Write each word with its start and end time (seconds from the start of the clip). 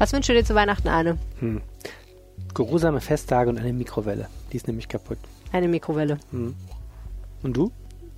Was 0.00 0.14
wünschst 0.14 0.30
du 0.30 0.32
dir 0.32 0.46
zu 0.46 0.54
Weihnachten, 0.54 0.88
Arne? 0.88 1.18
Hm. 1.40 1.60
Geruhsame 2.54 3.02
Festtage 3.02 3.50
und 3.50 3.58
eine 3.58 3.74
Mikrowelle. 3.74 4.28
Die 4.50 4.56
ist 4.56 4.66
nämlich 4.66 4.88
kaputt. 4.88 5.18
Eine 5.52 5.68
Mikrowelle. 5.68 6.16
Hm. 6.30 6.54
Und 7.42 7.54
du? 7.54 7.70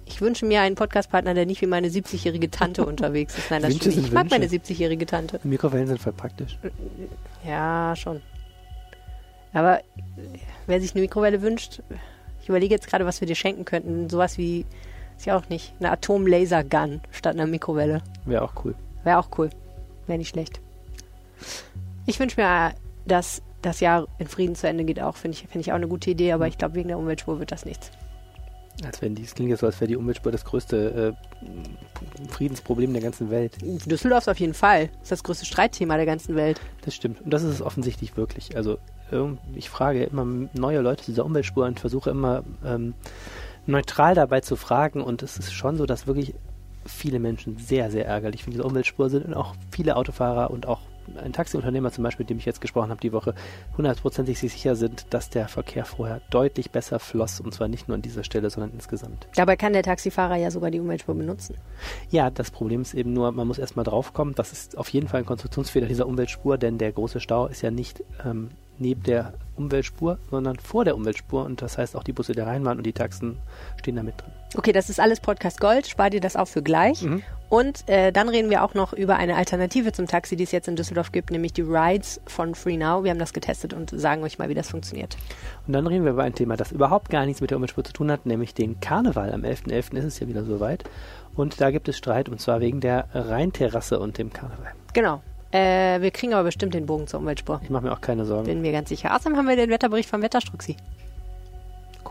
Ich 0.05 0.21
wünsche 0.21 0.47
mir 0.47 0.61
einen 0.61 0.77
Podcastpartner, 0.77 1.35
der 1.35 1.45
nicht 1.45 1.61
wie 1.61 1.67
meine 1.67 1.89
70-jährige 1.89 2.53
Tante 2.53 2.87
unterwegs 2.87 3.37
ist. 3.37 3.51
Nein, 3.51 3.63
das 3.63 3.73
Wünsche 3.73 3.91
stimmt. 3.91 3.95
sind 3.97 4.07
Ich 4.07 4.13
mag 4.13 4.31
meine 4.31 4.47
70-jährige 4.47 5.07
Tante. 5.07 5.41
Mikrowellen 5.43 5.89
sind 5.89 6.01
voll 6.01 6.13
praktisch. 6.13 6.57
Ja, 7.45 7.95
schon. 7.97 8.23
Aber 9.53 9.81
wer 10.69 10.81
sich 10.81 10.93
eine 10.93 11.01
Mikrowelle 11.01 11.43
wünscht, 11.43 11.83
ich 12.43 12.49
überlege 12.49 12.73
jetzt 12.73 12.87
gerade, 12.87 13.07
was 13.07 13.21
wir 13.21 13.27
dir 13.27 13.35
schenken 13.35 13.65
könnten. 13.65 14.09
Sowas 14.09 14.39
wie, 14.39 14.67
ist 15.19 15.27
ja 15.27 15.37
auch 15.37 15.49
nicht, 15.49 15.75
eine 15.81 15.91
Atom-Laser-Gun 15.91 17.01
statt 17.11 17.35
einer 17.35 17.49
Mikrowelle. 17.49 18.03
Wäre 18.25 18.43
auch 18.43 18.65
cool. 18.65 18.77
Wäre 19.03 19.19
auch 19.19 19.31
cool. 19.37 19.51
Wäre 20.07 20.19
nicht 20.19 20.29
schlecht. 20.29 20.61
Ich 22.07 22.19
wünsche 22.19 22.41
mir, 22.41 22.69
äh, 22.69 22.71
dass 23.07 23.43
das 23.63 23.81
Jahr 23.81 24.09
in 24.19 24.27
Frieden 24.27 24.55
zu 24.55 24.67
Ende 24.67 24.85
geht 24.85 25.01
auch. 25.01 25.17
Finde 25.17 25.37
ich, 25.37 25.43
finde 25.43 25.61
ich 25.61 25.73
auch 25.73 25.77
eine 25.77 25.89
gute 25.89 26.11
Idee, 26.11 26.33
aber 26.33 26.49
ich 26.49 26.59
glaube, 26.59 26.75
wegen 26.75 26.89
der 26.89 26.99
Umweltspur 26.99 27.39
wird 27.39 27.53
das 27.53 27.65
nichts. 27.65 27.91
Als 28.85 29.03
wenn 29.03 29.15
die, 29.15 29.23
es 29.23 29.35
klingt 29.35 29.51
jetzt 29.51 29.61
so, 29.61 29.67
als 29.67 29.81
wäre 29.81 29.89
die 29.89 29.97
Umweltspur 29.97 30.33
das 30.33 30.45
größte 30.45 31.15
äh, 31.15 32.29
Friedensproblem 32.33 32.93
der 32.93 33.03
ganzen 33.03 33.31
Welt. 33.31 33.59
Düsseldorf 33.63 34.23
ist 34.23 34.29
auf 34.29 34.41
jeden 34.41 34.55
Fall. 34.55 34.89
Das 34.89 35.03
ist 35.03 35.13
das 35.13 35.23
größte 35.23 35.45
Streitthema 35.45 35.97
der 35.97 36.07
ganzen 36.07 36.35
Welt. 36.35 36.61
Das 36.85 36.95
stimmt. 36.95 37.21
Und 37.21 37.33
das 37.33 37.43
ist 37.43 37.55
es 37.55 37.63
offensichtlich 37.63 38.17
wirklich. 38.17 38.57
Also 38.57 38.79
ich 39.55 39.69
frage 39.69 40.05
immer 40.05 40.25
neue 40.55 40.81
Leute 40.81 41.05
zu 41.05 41.11
dieser 41.11 41.25
Umweltspur 41.25 41.67
und 41.67 41.81
versuche 41.81 42.11
immer 42.11 42.45
ähm, 42.65 42.95
neutral 43.67 44.15
dabei 44.15 44.41
zu 44.41 44.57
fragen. 44.57 45.03
Und 45.03 45.23
es 45.23 45.37
ist 45.37 45.53
schon 45.53 45.77
so, 45.77 45.87
dass 45.87 46.07
wirklich 46.07 46.35
viele 46.87 47.19
Menschen 47.19 47.59
sehr, 47.59 47.91
sehr 47.91 48.07
ärgerlich 48.07 48.45
für 48.45 48.51
diese 48.51 48.65
Umweltspur 48.65 49.11
sind 49.11 49.27
und 49.27 49.35
auch 49.35 49.55
viele 49.71 49.97
Autofahrer 49.97 50.51
und 50.51 50.67
auch 50.67 50.81
ein 51.23 51.33
Taxiunternehmer 51.33 51.91
zum 51.91 52.05
Beispiel, 52.05 52.25
mit 52.25 52.31
dem 52.31 52.39
ich 52.39 52.45
jetzt 52.45 52.61
gesprochen 52.61 52.91
habe 52.91 53.01
die 53.01 53.13
Woche, 53.13 53.35
hundertprozentig 53.77 54.39
sich 54.39 54.53
sicher 54.53 54.77
sind, 54.77 55.07
dass 55.11 55.31
der 55.31 55.49
Verkehr 55.49 55.85
vorher 55.85 56.21
deutlich 56.31 56.71
besser 56.71 56.99
floss 56.99 57.41
und 57.41 57.53
zwar 57.55 57.69
nicht 57.69 57.89
nur 57.89 57.97
an 57.97 58.03
dieser 58.03 58.25
Stelle, 58.25 58.51
sondern 58.51 58.73
insgesamt. 58.73 59.29
Dabei 59.35 59.57
kann 59.57 59.73
der 59.73 59.83
Taxifahrer 59.83 60.37
ja 60.37 60.51
sogar 60.51 60.71
die 60.71 60.81
Umweltspur 60.81 61.15
benutzen. 61.15 61.57
Ja, 62.11 62.31
das 62.31 62.51
Problem 62.51 62.83
ist 62.83 62.95
eben 62.95 63.13
nur, 63.13 63.33
man 63.33 63.47
muss 63.47 63.59
erstmal 63.59 63.85
draufkommen. 63.85 64.35
Das 64.35 64.53
ist 64.53 64.79
auf 64.79 64.89
jeden 64.91 65.09
Fall 65.09 65.21
ein 65.21 65.27
Konstruktionsfehler 65.27 65.87
dieser 65.87 66.07
Umweltspur, 66.07 66.59
denn 66.59 66.79
der 66.79 66.93
große 66.93 67.21
Stau 67.21 67.47
ist 67.47 67.63
ja 67.63 67.71
nicht 67.71 68.05
ähm, 68.25 68.51
neben 68.83 69.03
der 69.03 69.33
Umweltspur, 69.57 70.19
sondern 70.31 70.59
vor 70.59 70.85
der 70.85 70.95
Umweltspur 70.95 71.45
und 71.45 71.63
das 71.63 71.79
heißt 71.79 71.97
auch 71.97 72.03
die 72.03 72.13
Busse 72.13 72.33
der 72.33 72.47
Rheinbahn 72.47 72.79
und 72.79 72.85
die 72.85 72.93
Taxen 72.93 73.39
stehen 73.79 73.97
da 73.97 74.03
mit 74.03 74.21
drin. 74.21 74.31
Okay, 74.55 74.73
das 74.73 74.91
ist 74.91 75.01
alles 75.01 75.21
Podcast 75.21 75.61
Gold. 75.61 75.87
Spar 75.87 76.11
dir 76.11 76.21
das 76.21 76.37
auch 76.37 76.49
für 76.49 76.63
gleich. 76.63 77.03
Mhm. 77.03 77.23
Und 77.49 77.89
äh, 77.89 78.13
dann 78.13 78.31
reden 78.31 78.49
wir 78.49 78.65
auch 78.65 78.73
noch 78.73 78.95
über 78.95 79.17
eine 79.17 79.37
Alternative 79.37 79.93
zum 79.93 80.07
Taxi, 80.07 80.37
die 80.37 80.45
es 80.45 80.53
jetzt 80.53 80.69
in 80.69 80.77
Düsseldorf 80.77 81.13
gibt, 81.13 81.31
nämlich 81.31 81.53
die 81.53 81.63
Rides 81.63 82.21
von 82.27 82.55
Free 82.55 82.79
Now. 82.79 83.05
Wir 83.05 83.11
haben 83.11 83.19
das 83.19 83.35
getestet 83.35 83.75
und 83.75 83.91
sagen 83.91 84.23
euch 84.23 84.39
mal, 84.39 84.49
wie 84.49 84.55
das 84.55 84.71
funktioniert. 84.71 85.17
Und 85.67 85.75
dann 85.75 85.87
reden 85.87 86.05
wir 86.05 86.13
über 86.13 86.23
ein 86.23 86.35
Thema, 86.35 86.57
das 86.57 86.73
überhaupt 86.73 87.11
gar 87.11 87.27
nichts 87.27 87.43
mit 87.43 87.51
der 87.51 87.57
Umweltspur 87.57 87.85
zu 87.85 87.93
tun 87.93 88.11
hat, 88.11 88.25
nämlich 88.25 88.55
den 88.55 88.81
Karneval. 88.81 89.33
Am 89.33 89.43
11.11. 89.43 89.97
ist 89.99 90.05
es 90.05 90.21
ja 90.21 90.29
wieder 90.29 90.45
soweit 90.45 90.85
und 91.35 91.61
da 91.61 91.71
gibt 91.71 91.89
es 91.89 91.97
Streit 91.97 92.29
und 92.29 92.41
zwar 92.41 92.61
wegen 92.61 92.81
der 92.81 93.09
Rheinterrasse 93.13 93.99
und 93.99 94.17
dem 94.19 94.33
Karneval. 94.33 94.73
Genau. 94.95 95.23
Äh, 95.53 96.01
wir 96.01 96.11
kriegen 96.11 96.33
aber 96.33 96.45
bestimmt 96.45 96.73
den 96.73 96.87
Bogen 96.87 97.07
zur 97.07 97.21
Umweltspur. 97.21 97.61
Ich 97.63 97.71
mache 97.71 97.85
mir 97.85 97.93
auch 97.93 98.01
keine 98.01 98.25
Sorgen. 98.25 98.47
Bin 98.47 98.63
mir 98.63 98.73
ganz 98.73 98.89
sicher. 98.89 99.15
Außerdem 99.15 99.37
haben 99.37 99.47
wir 99.47 99.57
den 99.57 99.71
Wetterbericht 99.71 100.09
vom 100.09 100.23
Wetterstruxi. 100.23 100.77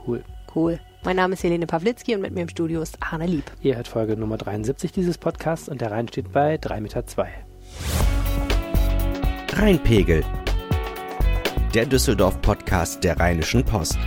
Cool. 0.05 0.23
Cool. 0.53 0.79
Mein 1.03 1.15
Name 1.15 1.33
ist 1.33 1.43
Helene 1.43 1.65
Pawlitzki 1.65 2.13
und 2.13 2.21
mit 2.21 2.33
mir 2.33 2.41
im 2.41 2.49
Studio 2.49 2.81
ist 2.81 2.97
Arne 2.99 3.25
Lieb. 3.25 3.45
Ihr 3.61 3.75
hört 3.75 3.87
Folge 3.87 4.15
Nummer 4.15 4.37
73 4.37 4.91
dieses 4.91 5.17
Podcasts 5.17 5.67
und 5.67 5.81
der 5.81 5.89
Rhein 5.89 6.07
steht 6.07 6.31
bei 6.31 6.55
3,2 6.55 6.79
Meter. 6.81 7.03
Rheinpegel. 9.53 10.23
Der 11.73 11.85
Düsseldorf-Podcast 11.85 13.03
der 13.03 13.19
Rheinischen 13.19 13.63
Post. 13.65 13.97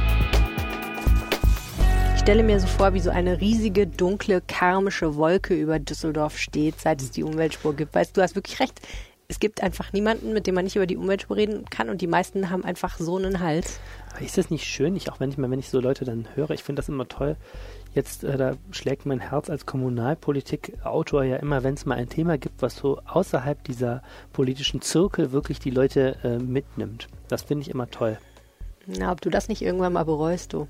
Ich 2.15 2.21
stelle 2.21 2.43
mir 2.43 2.61
so 2.61 2.67
vor, 2.67 2.95
wie 2.95 3.01
so 3.01 3.11
eine 3.11 3.41
riesige, 3.41 3.87
dunkle, 3.87 4.41
karmische 4.47 5.17
Wolke 5.17 5.55
über 5.55 5.79
Düsseldorf 5.79 6.39
steht, 6.39 6.81
seit 6.81 7.03
es 7.03 7.11
die 7.11 7.25
Umweltspur 7.25 7.75
gibt. 7.75 7.95
Weißt 7.95 8.17
du, 8.17 8.21
du 8.21 8.23
hast 8.23 8.37
wirklich 8.37 8.61
recht. 8.61 8.81
Es 9.29 9.41
gibt 9.41 9.63
einfach 9.63 9.93
niemanden, 9.93 10.33
mit 10.33 10.47
dem 10.47 10.55
man 10.55 10.65
nicht 10.65 10.77
über 10.77 10.87
die 10.87 10.97
Umweltspur 10.97 11.37
reden 11.37 11.65
kann 11.71 11.89
und 11.89 12.01
die 12.03 12.07
meisten 12.07 12.51
haben 12.51 12.65
einfach 12.65 12.99
so 12.99 13.17
einen 13.17 13.41
Hals. 13.41 13.81
Ist 14.21 14.39
das 14.39 14.51
nicht 14.51 14.65
schön? 14.65 14.95
Ich, 14.97 15.11
auch 15.11 15.19
wenn 15.19 15.31
ich 15.31 15.39
mal, 15.39 15.51
wenn 15.51 15.59
ich 15.59 15.71
so 15.71 15.81
Leute 15.81 16.05
dann 16.05 16.29
höre, 16.35 16.51
ich 16.51 16.63
finde 16.63 16.81
das 16.81 16.89
immer 16.89 17.09
toll. 17.09 17.37
Jetzt, 17.95 18.25
äh, 18.25 18.37
da 18.37 18.57
schlägt 18.71 19.07
mein 19.07 19.21
Herz 19.21 19.49
als 19.49 19.67
Kommunalpolitik-Autor 19.67 21.25
ja 21.25 21.37
immer, 21.37 21.63
wenn 21.63 21.75
es 21.75 21.87
mal 21.87 21.97
ein 21.97 22.09
Thema 22.09 22.39
gibt, 22.39 22.61
was 22.61 22.77
so 22.77 23.01
außerhalb 23.07 23.63
dieser 23.65 24.03
politischen 24.33 24.83
Zirkel 24.83 25.33
wirklich 25.33 25.59
die 25.59 25.71
Leute 25.71 26.17
äh, 26.23 26.39
mitnimmt. 26.39 27.09
Das 27.29 27.43
finde 27.43 27.63
ich 27.63 27.71
immer 27.71 27.91
toll. 27.91 28.19
Na, 28.87 29.13
ob 29.13 29.21
du 29.21 29.31
das 29.31 29.49
nicht 29.49 29.63
irgendwann 29.63 29.93
mal 29.95 30.05
bereust, 30.05 30.53
du, 30.53 30.69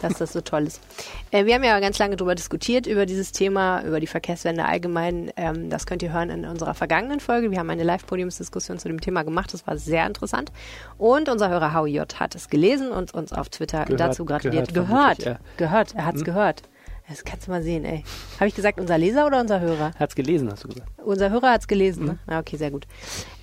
dass 0.00 0.14
das 0.14 0.32
so 0.32 0.40
toll 0.40 0.62
ist. 0.66 0.80
Äh, 1.30 1.44
wir 1.44 1.54
haben 1.54 1.64
ja 1.64 1.78
ganz 1.80 1.98
lange 1.98 2.16
darüber 2.16 2.34
diskutiert, 2.34 2.86
über 2.86 3.04
dieses 3.06 3.32
Thema, 3.32 3.82
über 3.82 4.00
die 4.00 4.06
Verkehrswende 4.06 4.64
allgemein. 4.64 5.30
Ähm, 5.36 5.68
das 5.68 5.84
könnt 5.86 6.02
ihr 6.02 6.12
hören 6.12 6.30
in 6.30 6.44
unserer 6.46 6.74
vergangenen 6.74 7.20
Folge. 7.20 7.50
Wir 7.50 7.58
haben 7.58 7.70
eine 7.70 7.82
Live-Podiumsdiskussion 7.84 8.78
zu 8.78 8.88
dem 8.88 9.00
Thema 9.00 9.22
gemacht. 9.24 9.52
Das 9.52 9.66
war 9.66 9.76
sehr 9.76 10.06
interessant. 10.06 10.52
Und 10.96 11.28
unser 11.28 11.48
Hörer 11.50 11.74
Howie 11.74 11.94
J. 11.96 12.18
hat 12.20 12.34
es 12.34 12.48
gelesen 12.48 12.90
und 12.90 13.12
uns 13.14 13.32
auf 13.32 13.48
Twitter 13.50 13.84
Gehört, 13.84 14.00
dazu 14.00 14.24
gratuliert. 14.24 14.72
gehört, 14.72 15.18
Gehört, 15.18 15.40
gehört, 15.58 15.94
er 15.94 16.06
hat 16.06 16.14
es 16.14 16.20
Hm? 16.22 16.24
gehört. 16.26 16.62
Das 17.06 17.22
kannst 17.22 17.46
du 17.46 17.50
mal 17.50 17.62
sehen, 17.62 17.84
ey. 17.84 18.02
Habe 18.36 18.48
ich 18.48 18.54
gesagt, 18.54 18.80
unser 18.80 18.96
Leser 18.96 19.26
oder 19.26 19.38
unser 19.38 19.60
Hörer? 19.60 19.90
Hat's 19.98 20.14
gelesen, 20.14 20.50
hast 20.50 20.64
du 20.64 20.68
gesagt. 20.68 20.88
Unser 21.04 21.28
Hörer 21.28 21.50
hat 21.50 21.60
es 21.60 21.68
gelesen, 21.68 22.06
ne? 22.06 22.18
Ah, 22.26 22.38
okay, 22.38 22.56
sehr 22.56 22.70
gut. 22.70 22.86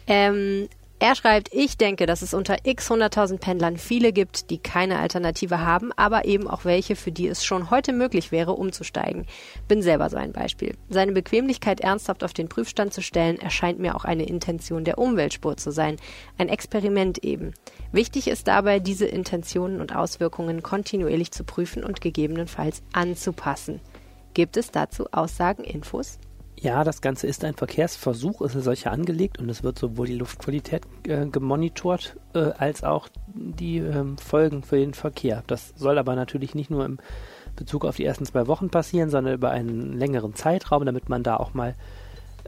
Ähm, 0.08 0.68
er 1.02 1.16
schreibt, 1.16 1.52
ich 1.52 1.78
denke, 1.78 2.06
dass 2.06 2.22
es 2.22 2.36
unter 2.36 2.58
x 2.64 2.92
100.000 2.92 3.40
Pendlern 3.40 3.78
viele 3.78 4.14
gibt, 4.14 4.52
die 4.52 4.60
keine 4.60 5.00
Alternative 5.00 5.62
haben, 5.62 5.92
aber 5.94 6.26
eben 6.26 6.48
auch 6.48 6.64
welche, 6.64 6.96
für 6.96 7.12
die 7.12 7.28
es 7.28 7.44
schon 7.44 7.72
heute 7.72 7.92
möglich 7.92 8.32
wäre, 8.32 8.54
umzusteigen. 8.54 9.26
Bin 9.68 9.82
selber 9.82 10.12
so 10.12 10.18
ein 10.18 10.32
Beispiel. 10.32 10.76
Seine 10.90 11.14
Bequemlichkeit 11.14 11.80
ernsthaft 11.80 12.24
auf 12.24 12.34
den 12.34 12.50
Prüfstand 12.50 12.94
zu 12.94 13.02
stellen, 13.02 13.40
erscheint 13.40 13.80
mir 13.80 13.96
auch 13.96 14.06
eine 14.06 14.28
Intention 14.28 14.84
der 14.84 15.00
Umweltspur 15.00 15.58
zu 15.58 15.72
sein. 15.72 15.98
Ein 16.38 16.50
Experiment 16.50 17.24
eben. 17.24 17.56
Wichtig 17.92 18.28
ist 18.28 18.48
dabei, 18.48 18.80
diese 18.80 19.08
Intentionen 19.08 19.82
und 19.82 19.96
Auswirkungen 19.96 20.62
kontinuierlich 20.62 21.32
zu 21.32 21.44
prüfen 21.44 21.84
und 21.84 22.02
gegebenenfalls 22.02 22.84
anzupassen. 22.94 23.82
Gibt 24.36 24.56
es 24.56 24.70
dazu 24.70 25.08
Aussagen, 25.12 25.64
Infos? 25.64 26.20
Ja, 26.62 26.84
das 26.84 27.02
Ganze 27.02 27.26
ist 27.26 27.44
ein 27.44 27.56
Verkehrsversuch, 27.56 28.40
ist 28.42 28.54
solcher 28.54 28.92
angelegt 28.92 29.40
und 29.40 29.50
es 29.50 29.64
wird 29.64 29.80
sowohl 29.80 30.06
die 30.06 30.16
Luftqualität 30.16 30.84
äh, 31.08 31.26
gemonitort 31.26 32.16
äh, 32.36 32.52
als 32.56 32.84
auch 32.84 33.10
die 33.34 33.80
ähm, 33.80 34.20
Folgen 34.20 34.62
für 34.62 34.76
den 34.78 34.94
Verkehr. 34.94 35.44
Das 35.48 35.74
soll 35.76 35.98
aber 35.98 36.16
natürlich 36.16 36.54
nicht 36.54 36.70
nur 36.70 36.86
im 36.86 37.00
Bezug 37.56 37.84
auf 37.84 37.96
die 37.96 38.06
ersten 38.06 38.28
zwei 38.28 38.46
Wochen 38.46 38.70
passieren, 38.70 39.10
sondern 39.10 39.34
über 39.34 39.50
einen 39.50 39.98
längeren 39.98 40.36
Zeitraum, 40.36 40.86
damit 40.86 41.10
man 41.10 41.24
da 41.24 41.38
auch 41.38 41.56
mal 41.56 41.74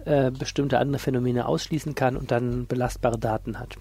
äh, 0.06 0.30
bestimmte 0.30 0.78
andere 0.78 1.00
Phänomene 1.00 1.48
ausschließen 1.48 1.96
kann 1.96 2.16
und 2.16 2.30
dann 2.30 2.68
belastbare 2.68 3.18
Daten 3.18 3.60
hat. 3.60 3.78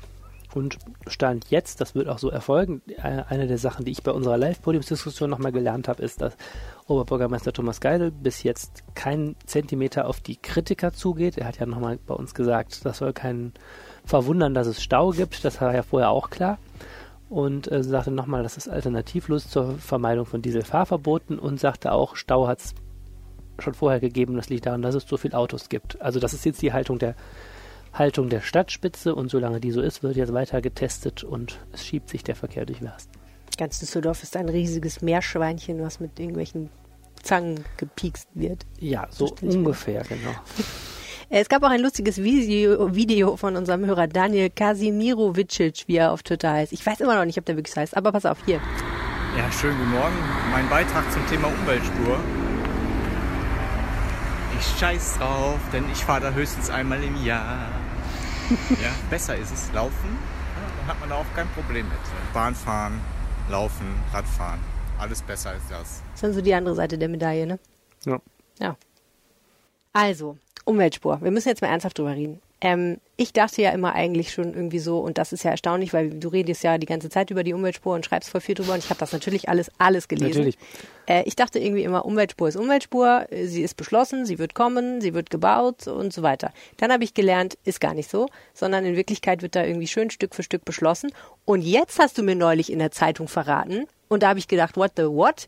Und 0.54 0.78
Stand 1.06 1.50
jetzt, 1.50 1.80
das 1.80 1.94
wird 1.94 2.08
auch 2.08 2.18
so 2.18 2.30
erfolgen, 2.30 2.82
äh, 2.86 3.22
eine 3.28 3.46
der 3.46 3.58
Sachen, 3.58 3.84
die 3.84 3.92
ich 3.92 4.02
bei 4.02 4.12
unserer 4.12 4.36
Live-Podiumsdiskussion 4.36 5.30
nochmal 5.30 5.52
gelernt 5.52 5.88
habe, 5.88 6.02
ist, 6.02 6.20
dass 6.20 6.36
Oberbürgermeister 6.86 7.52
Thomas 7.52 7.80
Geisel 7.80 8.10
bis 8.10 8.42
jetzt 8.42 8.84
keinen 8.94 9.36
Zentimeter 9.46 10.06
auf 10.06 10.20
die 10.20 10.36
Kritiker 10.36 10.92
zugeht. 10.92 11.38
Er 11.38 11.46
hat 11.46 11.58
ja 11.58 11.66
nochmal 11.66 11.98
bei 12.06 12.14
uns 12.14 12.34
gesagt, 12.34 12.84
das 12.84 12.98
soll 12.98 13.12
keinen 13.12 13.54
verwundern, 14.04 14.52
dass 14.52 14.66
es 14.66 14.82
Stau 14.82 15.10
gibt. 15.10 15.44
Das 15.44 15.60
war 15.60 15.74
ja 15.74 15.82
vorher 15.82 16.10
auch 16.10 16.28
klar. 16.28 16.58
Und 17.30 17.72
äh, 17.72 17.82
sagte 17.82 18.10
nochmal, 18.10 18.42
das 18.42 18.58
ist 18.58 18.68
alternativlos 18.68 19.48
zur 19.48 19.78
Vermeidung 19.78 20.26
von 20.26 20.42
Dieselfahrverboten 20.42 21.38
und 21.38 21.58
sagte 21.58 21.92
auch, 21.92 22.16
Stau 22.16 22.46
hat 22.46 22.58
es 22.58 22.74
schon 23.58 23.72
vorher 23.72 24.00
gegeben. 24.00 24.36
Das 24.36 24.50
liegt 24.50 24.66
daran, 24.66 24.82
dass 24.82 24.94
es 24.94 25.08
so 25.08 25.16
viele 25.16 25.38
Autos 25.38 25.70
gibt. 25.70 26.00
Also 26.02 26.20
das 26.20 26.34
ist 26.34 26.44
jetzt 26.44 26.60
die 26.60 26.74
Haltung 26.74 26.98
der 26.98 27.14
Haltung 27.92 28.28
der 28.28 28.40
Stadtspitze 28.40 29.14
und 29.14 29.30
solange 29.30 29.60
die 29.60 29.70
so 29.70 29.80
ist, 29.80 30.02
wird 30.02 30.16
jetzt 30.16 30.32
weiter 30.32 30.60
getestet 30.62 31.24
und 31.24 31.58
es 31.72 31.84
schiebt 31.84 32.08
sich 32.08 32.24
der 32.24 32.36
Verkehr 32.36 32.64
durch 32.64 32.82
Werst. 32.82 33.10
Ganz 33.58 33.78
Düsseldorf 33.80 34.22
ist 34.22 34.36
ein 34.36 34.48
riesiges 34.48 35.02
Meerschweinchen, 35.02 35.82
was 35.82 36.00
mit 36.00 36.18
irgendwelchen 36.18 36.70
Zangen 37.22 37.64
gepiekst 37.76 38.28
wird. 38.34 38.64
Ja, 38.80 39.06
so 39.10 39.34
ungefähr, 39.42 40.02
genau. 40.04 40.30
Es 41.34 41.48
gab 41.48 41.62
auch 41.62 41.70
ein 41.70 41.80
lustiges 41.80 42.18
Video, 42.18 42.94
Video 42.94 43.38
von 43.38 43.56
unserem 43.56 43.86
Hörer 43.86 44.06
Daniel 44.06 44.50
Kasimirowicic, 44.50 45.84
wie 45.86 45.96
er 45.96 46.12
auf 46.12 46.22
Twitter 46.22 46.52
heißt. 46.52 46.74
Ich 46.74 46.84
weiß 46.84 47.00
immer 47.00 47.16
noch 47.16 47.24
nicht, 47.24 47.38
ob 47.38 47.46
der 47.46 47.56
wirklich 47.56 47.72
so 47.72 47.80
heißt, 47.80 47.96
aber 47.96 48.12
pass 48.12 48.26
auf, 48.26 48.36
hier. 48.44 48.60
Ja, 49.38 49.50
schönen 49.50 49.78
guten 49.78 49.92
Morgen. 49.92 50.14
Mein 50.50 50.68
Beitrag 50.68 51.10
zum 51.10 51.26
Thema 51.28 51.48
Umweltspur. 51.48 52.18
Ich 54.60 54.78
scheiß 54.78 55.16
drauf, 55.16 55.58
denn 55.72 55.84
ich 55.90 56.04
fahre 56.04 56.20
da 56.20 56.32
höchstens 56.32 56.68
einmal 56.68 57.02
im 57.02 57.24
Jahr. 57.24 57.66
Ja, 58.82 58.90
besser 59.10 59.36
ist 59.36 59.52
es. 59.52 59.72
Laufen, 59.72 60.18
dann 60.78 60.86
hat 60.88 61.00
man 61.00 61.08
da 61.08 61.16
auch 61.16 61.34
kein 61.34 61.48
Problem 61.48 61.88
mit. 61.88 61.98
Bahn 62.32 62.54
fahren, 62.54 63.00
laufen, 63.50 63.86
Radfahren. 64.12 64.60
Alles 64.98 65.22
besser 65.22 65.50
als 65.50 65.62
das. 65.68 65.78
Das 65.78 66.14
ist 66.14 66.22
dann 66.22 66.32
so 66.32 66.40
die 66.40 66.54
andere 66.54 66.74
Seite 66.74 66.96
der 66.98 67.08
Medaille, 67.08 67.46
ne? 67.46 67.58
Ja. 68.04 68.20
Ja. 68.58 68.76
Also, 69.92 70.38
Umweltspur. 70.64 71.20
Wir 71.22 71.30
müssen 71.30 71.48
jetzt 71.48 71.60
mal 71.62 71.68
ernsthaft 71.68 71.98
drüber 71.98 72.14
reden. 72.14 72.40
Ähm, 72.64 72.98
ich 73.16 73.32
dachte 73.32 73.60
ja 73.60 73.70
immer 73.70 73.92
eigentlich 73.94 74.32
schon 74.32 74.54
irgendwie 74.54 74.78
so, 74.78 75.00
und 75.00 75.18
das 75.18 75.32
ist 75.32 75.42
ja 75.42 75.50
erstaunlich, 75.50 75.92
weil 75.92 76.10
du 76.10 76.28
redest 76.28 76.62
ja 76.62 76.78
die 76.78 76.86
ganze 76.86 77.10
Zeit 77.10 77.30
über 77.30 77.42
die 77.42 77.52
Umweltspur 77.54 77.94
und 77.94 78.06
schreibst 78.06 78.30
voll 78.30 78.40
viel 78.40 78.54
drüber 78.54 78.74
und 78.74 78.78
ich 78.78 78.88
habe 78.88 79.00
das 79.00 79.12
natürlich 79.12 79.48
alles, 79.48 79.70
alles 79.78 80.06
gelesen. 80.06 80.28
Natürlich. 80.28 80.58
Äh, 81.06 81.24
ich 81.26 81.34
dachte 81.34 81.58
irgendwie 81.58 81.82
immer, 81.82 82.04
Umweltspur 82.04 82.48
ist 82.48 82.56
Umweltspur, 82.56 83.26
sie 83.30 83.62
ist 83.62 83.76
beschlossen, 83.76 84.26
sie 84.26 84.38
wird 84.38 84.54
kommen, 84.54 85.00
sie 85.00 85.12
wird 85.12 85.28
gebaut 85.28 85.88
und 85.88 86.12
so 86.12 86.22
weiter. 86.22 86.52
Dann 86.76 86.92
habe 86.92 87.02
ich 87.02 87.14
gelernt, 87.14 87.58
ist 87.64 87.80
gar 87.80 87.94
nicht 87.94 88.08
so, 88.08 88.28
sondern 88.54 88.84
in 88.84 88.94
Wirklichkeit 88.94 89.42
wird 89.42 89.56
da 89.56 89.64
irgendwie 89.64 89.88
schön 89.88 90.10
Stück 90.10 90.34
für 90.34 90.44
Stück 90.44 90.64
beschlossen. 90.64 91.10
Und 91.44 91.62
jetzt 91.62 91.98
hast 91.98 92.16
du 92.16 92.22
mir 92.22 92.36
neulich 92.36 92.70
in 92.70 92.78
der 92.78 92.92
Zeitung 92.92 93.26
verraten, 93.26 93.86
und 94.08 94.22
da 94.22 94.28
habe 94.28 94.38
ich 94.38 94.46
gedacht, 94.46 94.76
what 94.76 94.92
the 94.96 95.04
what? 95.04 95.46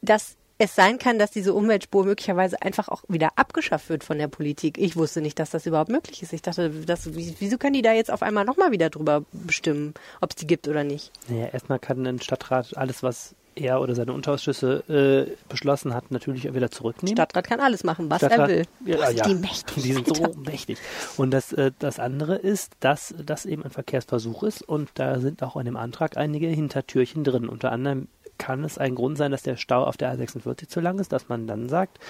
Dass 0.00 0.36
es 0.62 0.74
sein 0.74 0.98
kann, 0.98 1.18
dass 1.18 1.30
diese 1.30 1.54
Umweltspur 1.54 2.04
möglicherweise 2.04 2.60
einfach 2.62 2.88
auch 2.88 3.02
wieder 3.08 3.30
abgeschafft 3.36 3.88
wird 3.88 4.04
von 4.04 4.18
der 4.18 4.28
Politik. 4.28 4.78
Ich 4.78 4.96
wusste 4.96 5.20
nicht, 5.20 5.38
dass 5.38 5.50
das 5.50 5.66
überhaupt 5.66 5.90
möglich 5.90 6.22
ist. 6.22 6.32
Ich 6.32 6.42
dachte, 6.42 6.70
das, 6.70 7.08
wieso 7.14 7.58
können 7.58 7.74
die 7.74 7.82
da 7.82 7.92
jetzt 7.92 8.10
auf 8.12 8.22
einmal 8.22 8.44
nochmal 8.44 8.70
wieder 8.70 8.88
drüber 8.90 9.24
bestimmen, 9.32 9.94
ob 10.20 10.30
es 10.30 10.36
die 10.36 10.46
gibt 10.46 10.68
oder 10.68 10.84
nicht? 10.84 11.10
Naja, 11.28 11.46
erstmal 11.52 11.78
kann 11.78 12.06
ein 12.06 12.20
Stadtrat 12.20 12.76
alles, 12.76 13.02
was 13.02 13.34
er 13.54 13.80
oder 13.82 13.94
seine 13.94 14.12
Unterausschüsse 14.14 15.26
äh, 15.28 15.36
beschlossen 15.48 15.94
hat, 15.94 16.10
natürlich 16.10 16.52
wieder 16.54 16.70
zurücknehmen. 16.70 17.16
Stadtrat 17.16 17.46
kann 17.46 17.60
alles 17.60 17.84
machen, 17.84 18.08
was 18.10 18.18
Stadtrat, 18.18 18.48
er 18.50 18.56
will. 18.56 18.64
Ja, 18.86 18.96
Boah, 18.96 19.10
ja, 19.10 19.24
Die 19.24 19.34
mächtig. 19.34 19.82
die 19.82 19.92
sind 19.92 20.06
so 20.16 20.24
Alter. 20.24 20.38
mächtig. 20.38 20.78
Und 21.16 21.32
das, 21.32 21.52
äh, 21.52 21.72
das 21.78 21.98
andere 21.98 22.36
ist, 22.36 22.72
dass 22.80 23.14
das 23.24 23.44
eben 23.44 23.62
ein 23.64 23.70
Verkehrsversuch 23.70 24.42
ist 24.44 24.62
und 24.62 24.88
da 24.94 25.20
sind 25.20 25.42
auch 25.42 25.56
in 25.56 25.66
dem 25.66 25.76
Antrag 25.76 26.16
einige 26.16 26.46
Hintertürchen 26.46 27.24
drin. 27.24 27.48
Unter 27.48 27.72
anderem 27.72 28.08
kann 28.42 28.64
es 28.64 28.76
ein 28.76 28.96
Grund 28.96 29.16
sein, 29.16 29.30
dass 29.30 29.44
der 29.44 29.56
Stau 29.56 29.84
auf 29.84 29.96
der 29.96 30.12
A46 30.12 30.66
zu 30.66 30.80
lang 30.80 30.98
ist, 30.98 31.12
dass 31.12 31.28
man 31.28 31.46
dann 31.46 31.68
sagt, 31.68 32.00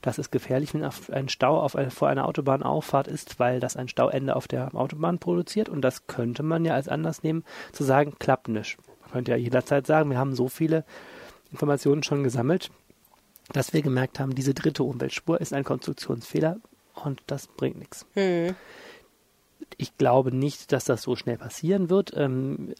das 0.00 0.18
ist 0.18 0.32
gefährlich, 0.32 0.72
wenn 0.72 0.82
ein 0.82 1.28
Stau 1.28 1.60
auf 1.60 1.76
eine, 1.76 1.90
vor 1.90 2.08
einer 2.08 2.26
Autobahnauffahrt 2.26 3.08
ist, 3.08 3.38
weil 3.38 3.60
das 3.60 3.76
ein 3.76 3.88
Stauende 3.88 4.34
auf 4.34 4.48
der 4.48 4.74
Autobahn 4.74 5.18
produziert. 5.18 5.68
Und 5.68 5.82
das 5.82 6.06
könnte 6.06 6.42
man 6.42 6.64
ja 6.64 6.72
als 6.72 6.88
Anlass 6.88 7.22
nehmen, 7.22 7.44
zu 7.72 7.84
sagen, 7.84 8.14
klappt 8.18 8.48
nicht. 8.48 8.78
Man 9.02 9.10
könnte 9.10 9.32
ja 9.32 9.36
jederzeit 9.36 9.86
sagen, 9.86 10.08
wir 10.08 10.16
haben 10.16 10.34
so 10.34 10.48
viele 10.48 10.86
Informationen 11.50 12.02
schon 12.02 12.24
gesammelt, 12.24 12.70
dass 13.52 13.74
wir 13.74 13.82
gemerkt 13.82 14.18
haben, 14.18 14.34
diese 14.34 14.54
dritte 14.54 14.84
Umweltspur 14.84 15.42
ist 15.42 15.52
ein 15.52 15.64
Konstruktionsfehler 15.64 16.56
und 17.04 17.20
das 17.26 17.48
bringt 17.48 17.78
nichts. 17.78 18.06
Hm. 18.14 18.54
Ich 19.76 19.98
glaube 19.98 20.34
nicht, 20.34 20.72
dass 20.72 20.86
das 20.86 21.02
so 21.02 21.16
schnell 21.16 21.36
passieren 21.36 21.90
wird. 21.90 22.12
Ähm, 22.16 22.74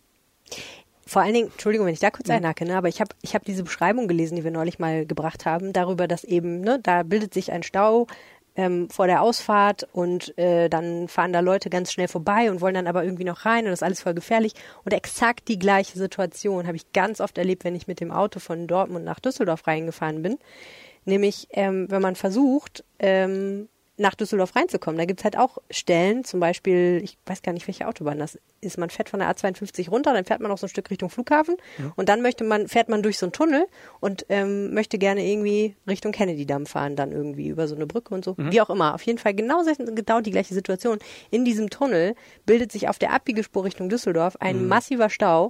Vor 1.07 1.23
allen 1.23 1.35
Dingen, 1.35 1.49
Entschuldigung, 1.49 1.87
wenn 1.87 1.95
ich 1.95 2.01
da 2.01 2.11
kurz 2.11 2.29
Mhm. 2.29 2.35
einhacke, 2.37 2.65
ne, 2.65 2.77
aber 2.77 2.89
ich 2.89 3.01
habe 3.01 3.11
ich 3.23 3.35
hab 3.35 3.45
diese 3.45 3.65
Beschreibung 3.65 4.09
gelesen, 4.09 4.37
die 4.37 4.45
wir 4.45 4.51
neulich 4.51 4.79
mal 4.79 5.05
gebracht 5.05 5.45
haben, 5.47 5.73
darüber, 5.73 6.07
dass 6.09 6.25
eben, 6.25 6.61
ne, 6.61 6.79
da 6.83 7.03
bildet 7.03 7.35
sich 7.35 7.51
ein 7.53 7.63
Stau 7.63 8.07
ähm, 8.55 8.91
vor 8.91 9.07
der 9.07 9.23
Ausfahrt 9.23 9.89
und 9.93 10.37
äh, 10.39 10.69
dann 10.69 11.09
fahren 11.09 11.33
da 11.33 11.41
Leute 11.41 11.71
ganz 11.71 11.91
schnell 11.93 12.09
vorbei 12.09 12.51
und 12.51 12.61
wollen 12.61 12.75
dann 12.75 12.87
aber 12.87 13.03
irgendwie 13.03 13.25
noch 13.25 13.47
rein 13.47 13.65
und 13.65 13.71
das 13.71 13.79
ist 13.79 13.83
alles 13.83 14.03
voll 14.03 14.15
gefährlich. 14.15 14.53
Und 14.85 14.93
exakt 14.93 15.49
die 15.49 15.59
gleiche 15.59 15.99
Situation 15.99 16.67
habe 16.67 16.77
ich 16.77 16.93
ganz 16.93 17.21
oft 17.21 17.39
erlebt, 17.39 17.65
wenn 17.65 17.75
ich 17.75 17.87
mit 17.87 18.01
dem 18.01 18.11
Auto 18.11 18.41
von 18.41 18.67
Dortmund 18.67 19.05
nach 19.05 19.21
Düsseldorf 19.21 19.67
reingefahren 19.67 20.23
bin. 20.23 20.39
Nämlich, 21.05 21.49
ähm, 21.51 21.87
wenn 21.91 22.03
man 22.03 22.15
versucht, 22.15 22.85
ähm, 22.99 23.69
nach 23.99 24.15
Düsseldorf 24.15 24.57
reinzukommen. 24.57 24.99
Da 24.99 25.05
gibt's 25.05 25.23
halt 25.25 25.37
auch 25.37 25.59
Stellen, 25.71 26.25
zum 26.25 26.41
Beispiel, 26.41 27.01
ich 27.05 27.19
weiß 27.27 27.43
gar 27.43 27.53
nicht, 27.53 27.67
welche 27.69 27.87
Autobahn 27.87 28.19
das 28.19 28.39
ist. 28.61 28.79
Man 28.79 28.91
fährt 28.91 29.11
von 29.11 29.21
der 29.21 29.31
A52 29.31 29.91
runter, 29.91 30.13
dann 30.15 30.25
fährt 30.25 30.41
man 30.41 30.51
noch 30.51 30.59
so 30.59 30.67
ein 30.67 30.71
Stück 30.71 30.91
Richtung 30.91 31.11
Flughafen 31.11 31.57
und 31.97 32.09
dann 32.09 32.23
möchte 32.23 32.45
man, 32.45 32.69
fährt 32.69 32.89
man 32.89 33.03
durch 33.03 33.19
so 33.19 33.27
einen 33.27 33.33
Tunnel 33.33 33.67
und 34.01 34.25
ähm, 34.29 34.73
möchte 34.73 34.99
gerne 34.99 35.27
irgendwie 35.27 35.77
Richtung 35.87 36.13
Kennedy-Damm 36.13 36.67
fahren, 36.67 36.97
dann 36.97 37.13
irgendwie 37.13 37.49
über 37.49 37.69
so 37.69 37.75
eine 37.75 37.87
Brücke 37.87 38.15
und 38.15 38.25
so. 38.25 38.35
Wie 38.51 38.61
auch 38.61 38.71
immer. 38.71 38.95
Auf 38.95 39.03
jeden 39.03 39.19
Fall 39.19 39.35
genau, 39.35 39.63
genau 39.65 40.21
die 40.21 40.31
gleiche 40.31 40.55
Situation. 40.55 40.99
In 41.31 41.45
diesem 41.45 41.69
Tunnel 41.71 42.15
bildet 42.47 42.73
sich 42.73 42.89
auf 42.89 42.99
der 42.99 43.13
Abbiegespur 43.13 43.65
Richtung 43.65 43.89
Düsseldorf 43.89 44.37
ein 44.41 44.67
massiver 44.69 45.11
Stau. 45.11 45.49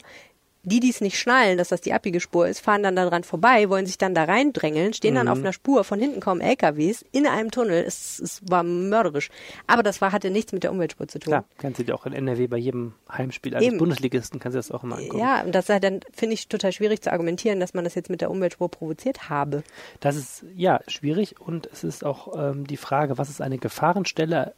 Die, 0.64 0.80
die 0.80 0.90
es 0.90 1.00
nicht 1.00 1.18
schnallen, 1.18 1.58
dass 1.58 1.68
das 1.68 1.80
die 1.80 1.92
Abbiegespur 1.92 2.46
ist, 2.46 2.60
fahren 2.60 2.84
dann 2.84 2.94
daran 2.94 3.24
vorbei, 3.24 3.68
wollen 3.68 3.86
sich 3.86 3.98
dann 3.98 4.14
da 4.14 4.24
reindrängeln, 4.24 4.92
stehen 4.92 5.16
dann 5.16 5.26
auf 5.28 5.38
einer 5.38 5.52
Spur, 5.52 5.82
von 5.82 5.98
hinten 5.98 6.20
kommen 6.20 6.40
LKWs 6.40 7.04
in 7.10 7.26
einem 7.26 7.50
Tunnel. 7.50 7.82
Es, 7.84 8.20
es 8.20 8.40
war 8.48 8.62
mörderisch. 8.62 9.30
Aber 9.66 9.82
das 9.82 10.00
war, 10.00 10.12
hatte 10.12 10.30
nichts 10.30 10.52
mit 10.52 10.62
der 10.62 10.70
Umweltspur 10.70 11.08
zu 11.08 11.18
tun. 11.18 11.32
klar, 11.32 11.44
kannst 11.58 11.80
du 11.80 11.84
dir 11.84 11.94
auch 11.94 12.06
in 12.06 12.12
NRW 12.12 12.46
bei 12.46 12.58
jedem 12.58 12.94
Heimspiel 13.10 13.54
eines 13.56 13.66
Eben. 13.66 13.78
Bundesligisten 13.78 14.38
kannst 14.38 14.54
du 14.54 14.58
das 14.58 14.70
auch 14.70 14.84
immer 14.84 14.98
angucken. 14.98 15.18
Ja, 15.18 15.42
und 15.42 15.52
das 15.52 15.66
sei 15.66 15.80
dann, 15.80 16.00
finde 16.12 16.34
ich, 16.34 16.48
total 16.48 16.72
schwierig 16.72 17.02
zu 17.02 17.10
argumentieren, 17.10 17.58
dass 17.58 17.74
man 17.74 17.82
das 17.82 17.94
jetzt 17.96 18.08
mit 18.10 18.20
der 18.20 18.30
Umweltspur 18.30 18.70
provoziert 18.70 19.28
habe. 19.28 19.64
Das 20.00 20.16
ist 20.16 20.44
ja 20.54 20.80
schwierig 20.86 21.40
und 21.40 21.68
es 21.72 21.82
ist 21.82 22.04
auch 22.04 22.32
ähm, 22.38 22.66
die 22.66 22.76
Frage, 22.76 23.18
was 23.18 23.28
ist 23.30 23.40
eine 23.40 23.58
Gefahrenstelle 23.58 24.54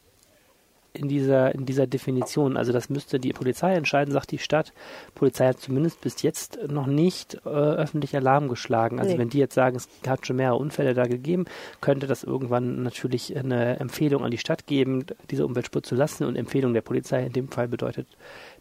in 0.94 1.08
dieser, 1.08 1.54
in 1.54 1.66
dieser 1.66 1.86
Definition? 1.86 2.56
Also 2.56 2.72
das 2.72 2.88
müsste 2.88 3.18
die 3.18 3.32
Polizei 3.32 3.74
entscheiden, 3.74 4.12
sagt 4.12 4.30
die 4.30 4.38
Stadt. 4.38 4.72
Polizei 5.14 5.48
hat 5.48 5.60
zumindest 5.60 6.00
bis 6.00 6.22
jetzt 6.22 6.58
noch 6.68 6.86
nicht 6.86 7.34
äh, 7.44 7.48
öffentlich 7.48 8.16
Alarm 8.16 8.48
geschlagen. 8.48 8.98
Also 9.00 9.12
Nee. 9.12 9.18
wenn 9.18 9.28
die 9.28 9.38
jetzt 9.38 9.54
sagen, 9.54 9.76
es 9.76 9.88
hat 10.06 10.26
schon 10.26 10.36
mehrere 10.36 10.56
Unfälle 10.56 10.94
da 10.94 11.04
gegeben, 11.04 11.44
könnte 11.80 12.06
das 12.06 12.22
irgendwann 12.24 12.82
natürlich 12.82 13.36
eine 13.36 13.78
Empfehlung 13.80 14.24
an 14.24 14.30
die 14.30 14.38
Stadt 14.38 14.66
geben, 14.66 15.04
diese 15.30 15.44
Umweltspur 15.44 15.82
zu 15.82 15.94
lassen 15.94 16.24
und 16.24 16.36
Empfehlung 16.36 16.72
der 16.74 16.82
Polizei 16.82 17.26
in 17.26 17.32
dem 17.32 17.48
Fall 17.48 17.68
bedeutet 17.68 18.06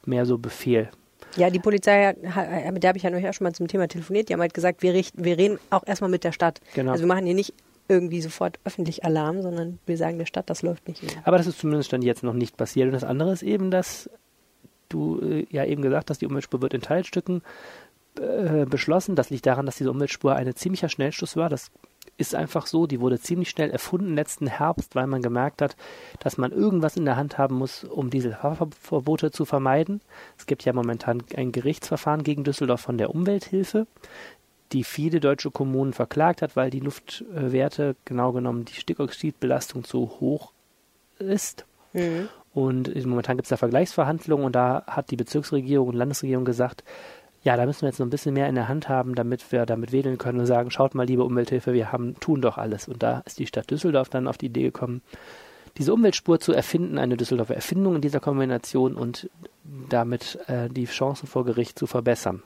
mehr 0.05 0.25
so 0.25 0.37
Befehl. 0.37 0.89
Ja, 1.35 1.49
die 1.49 1.59
Polizei, 1.59 2.13
mit 2.71 2.83
der 2.83 2.89
habe 2.89 2.97
ich 2.97 3.03
ja 3.03 3.09
neulich 3.09 3.27
auch 3.27 3.33
schon 3.33 3.45
mal 3.45 3.53
zum 3.53 3.67
Thema 3.67 3.87
telefoniert, 3.87 4.29
die 4.29 4.33
haben 4.33 4.41
halt 4.41 4.53
gesagt, 4.53 4.83
wir, 4.83 4.93
richten, 4.93 5.23
wir 5.23 5.37
reden 5.37 5.57
auch 5.71 5.81
erstmal 5.85 6.09
mit 6.11 6.23
der 6.23 6.31
Stadt. 6.31 6.59
Genau. 6.75 6.91
Also 6.91 7.03
wir 7.03 7.07
machen 7.07 7.25
hier 7.25 7.33
nicht 7.33 7.53
irgendwie 7.93 8.21
sofort 8.21 8.59
öffentlich 8.63 9.05
Alarm, 9.05 9.41
sondern 9.41 9.79
wir 9.85 9.97
sagen 9.97 10.17
der 10.17 10.25
Stadt, 10.25 10.49
das 10.49 10.61
läuft 10.61 10.87
nicht. 10.87 11.03
Aber 11.23 11.37
das 11.37 11.47
ist 11.47 11.59
zumindest 11.59 11.93
dann 11.93 12.01
jetzt 12.01 12.23
noch 12.23 12.33
nicht 12.33 12.57
passiert. 12.57 12.87
Und 12.87 12.93
das 12.93 13.03
andere 13.03 13.31
ist 13.31 13.43
eben, 13.43 13.71
dass 13.71 14.09
du 14.89 15.19
äh, 15.21 15.45
ja 15.49 15.65
eben 15.65 15.81
gesagt 15.81 16.09
hast, 16.09 16.21
die 16.21 16.27
Umweltspur 16.27 16.61
wird 16.61 16.73
in 16.73 16.81
Teilstücken 16.81 17.41
äh, 18.19 18.65
beschlossen. 18.65 19.15
Das 19.15 19.29
liegt 19.29 19.45
daran, 19.45 19.65
dass 19.65 19.77
diese 19.77 19.91
Umweltspur 19.91 20.35
ein 20.35 20.55
ziemlicher 20.55 20.89
Schnellschuss 20.89 21.35
war. 21.35 21.49
Das 21.49 21.71
ist 22.17 22.35
einfach 22.35 22.67
so. 22.67 22.85
Die 22.85 22.99
wurde 22.99 23.19
ziemlich 23.19 23.49
schnell 23.49 23.71
erfunden 23.71 24.15
letzten 24.15 24.47
Herbst, 24.47 24.95
weil 24.95 25.07
man 25.07 25.21
gemerkt 25.21 25.61
hat, 25.61 25.75
dass 26.19 26.37
man 26.37 26.51
irgendwas 26.51 26.95
in 26.95 27.05
der 27.05 27.15
Hand 27.15 27.37
haben 27.37 27.55
muss, 27.55 27.83
um 27.83 28.09
diese 28.09 28.31
Fahrverbote 28.31 29.31
zu 29.31 29.45
vermeiden. 29.45 30.01
Es 30.37 30.45
gibt 30.45 30.63
ja 30.63 30.73
momentan 30.73 31.23
ein 31.35 31.51
Gerichtsverfahren 31.51 32.23
gegen 32.23 32.43
Düsseldorf 32.43 32.81
von 32.81 32.97
der 32.97 33.09
Umwelthilfe 33.09 33.87
die 34.73 34.83
viele 34.83 35.19
deutsche 35.19 35.51
Kommunen 35.51 35.93
verklagt 35.93 36.41
hat, 36.41 36.55
weil 36.55 36.69
die 36.69 36.79
Luftwerte, 36.79 37.95
genau 38.05 38.31
genommen 38.31 38.65
die 38.65 38.73
Stickoxidbelastung 38.73 39.83
zu 39.83 40.19
hoch 40.19 40.51
ist. 41.19 41.65
Mhm. 41.93 42.27
Und 42.53 43.05
momentan 43.05 43.37
gibt 43.37 43.45
es 43.45 43.49
da 43.49 43.57
Vergleichsverhandlungen 43.57 44.45
und 44.45 44.55
da 44.55 44.83
hat 44.87 45.11
die 45.11 45.15
Bezirksregierung 45.15 45.89
und 45.89 45.95
Landesregierung 45.95 46.45
gesagt, 46.45 46.83
ja, 47.43 47.57
da 47.57 47.65
müssen 47.65 47.81
wir 47.81 47.89
jetzt 47.89 47.99
noch 47.99 48.07
ein 48.07 48.11
bisschen 48.11 48.33
mehr 48.33 48.47
in 48.47 48.55
der 48.55 48.69
Hand 48.69 48.89
haben, 48.89 49.15
damit 49.15 49.51
wir 49.51 49.65
damit 49.65 49.91
wedeln 49.91 50.17
können 50.17 50.39
und 50.39 50.45
sagen, 50.45 50.71
schaut 50.71 50.95
mal, 50.95 51.05
liebe 51.05 51.23
Umwelthilfe, 51.23 51.73
wir 51.73 51.91
haben, 51.91 52.17
tun 52.19 52.41
doch 52.41 52.57
alles. 52.57 52.87
Und 52.87 53.03
da 53.03 53.21
ist 53.25 53.37
die 53.39 53.47
Stadt 53.47 53.69
Düsseldorf 53.69 54.09
dann 54.09 54.27
auf 54.27 54.37
die 54.37 54.45
Idee 54.45 54.63
gekommen, 54.63 55.01
diese 55.77 55.93
Umweltspur 55.93 56.39
zu 56.39 56.53
erfinden, 56.53 56.97
eine 56.97 57.17
Düsseldorfer 57.17 57.55
Erfindung 57.55 57.95
in 57.95 58.01
dieser 58.01 58.19
Kombination 58.19 58.95
und 58.95 59.29
damit 59.89 60.39
äh, 60.47 60.69
die 60.69 60.85
Chancen 60.85 61.27
vor 61.27 61.43
Gericht 61.43 61.77
zu 61.77 61.87
verbessern. 61.87 62.43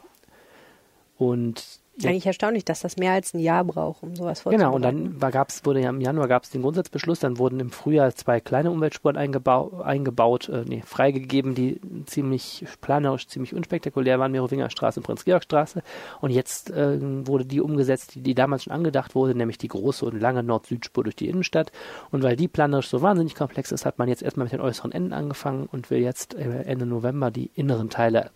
Und 1.17 1.81
Eigentlich 2.03 2.27
erstaunlich, 2.27 2.63
dass 2.63 2.81
das 2.81 2.97
mehr 2.97 3.13
als 3.13 3.33
ein 3.33 3.39
Jahr 3.39 3.63
braucht, 3.63 4.03
um 4.03 4.15
sowas 4.15 4.41
vorzubereiten. 4.41 4.71
Genau, 4.71 4.75
und 4.75 4.81
dann 4.83 5.21
war, 5.21 5.31
gab's, 5.31 5.65
wurde 5.65 5.81
ja 5.81 5.89
im 5.89 5.99
Januar 5.99 6.27
gab 6.27 6.43
es 6.43 6.51
den 6.51 6.61
Grundsatzbeschluss, 6.61 7.19
dann 7.19 7.39
wurden 7.39 7.59
im 7.59 7.71
Frühjahr 7.71 8.13
zwei 8.13 8.39
kleine 8.39 8.69
Umweltspuren 8.69 9.17
eingebau, 9.17 9.81
eingebaut, 9.81 10.47
äh, 10.49 10.63
nee, 10.67 10.83
freigegeben, 10.85 11.55
die 11.55 11.81
ziemlich 12.05 12.65
planerisch, 12.81 13.27
ziemlich 13.27 13.55
unspektakulär 13.55 14.19
waren, 14.19 14.31
Merowinger 14.31 14.69
Straße 14.69 14.99
und 14.99 15.05
Prinz-Georg-Straße. 15.05 15.81
Und 16.21 16.29
jetzt 16.29 16.69
äh, 16.69 16.99
wurde 17.25 17.45
die 17.45 17.61
umgesetzt, 17.61 18.13
die, 18.13 18.21
die 18.21 18.35
damals 18.35 18.65
schon 18.65 18.73
angedacht 18.73 19.15
wurde, 19.15 19.33
nämlich 19.33 19.57
die 19.57 19.67
große 19.67 20.05
und 20.05 20.19
lange 20.19 20.43
Nord-Süd-Spur 20.43 21.03
durch 21.03 21.15
die 21.15 21.29
Innenstadt. 21.29 21.71
Und 22.11 22.21
weil 22.21 22.35
die 22.35 22.47
planerisch 22.47 22.89
so 22.89 23.01
wahnsinnig 23.01 23.33
komplex 23.33 23.71
ist, 23.71 23.85
hat 23.85 23.97
man 23.97 24.07
jetzt 24.07 24.21
erstmal 24.21 24.45
mit 24.45 24.53
den 24.53 24.61
äußeren 24.61 24.91
Enden 24.91 25.13
angefangen 25.13 25.67
und 25.71 25.89
will 25.89 25.99
jetzt 25.99 26.35
äh, 26.35 26.61
Ende 26.63 26.85
November 26.85 27.31
die 27.31 27.49
inneren 27.55 27.89
Teile 27.89 28.29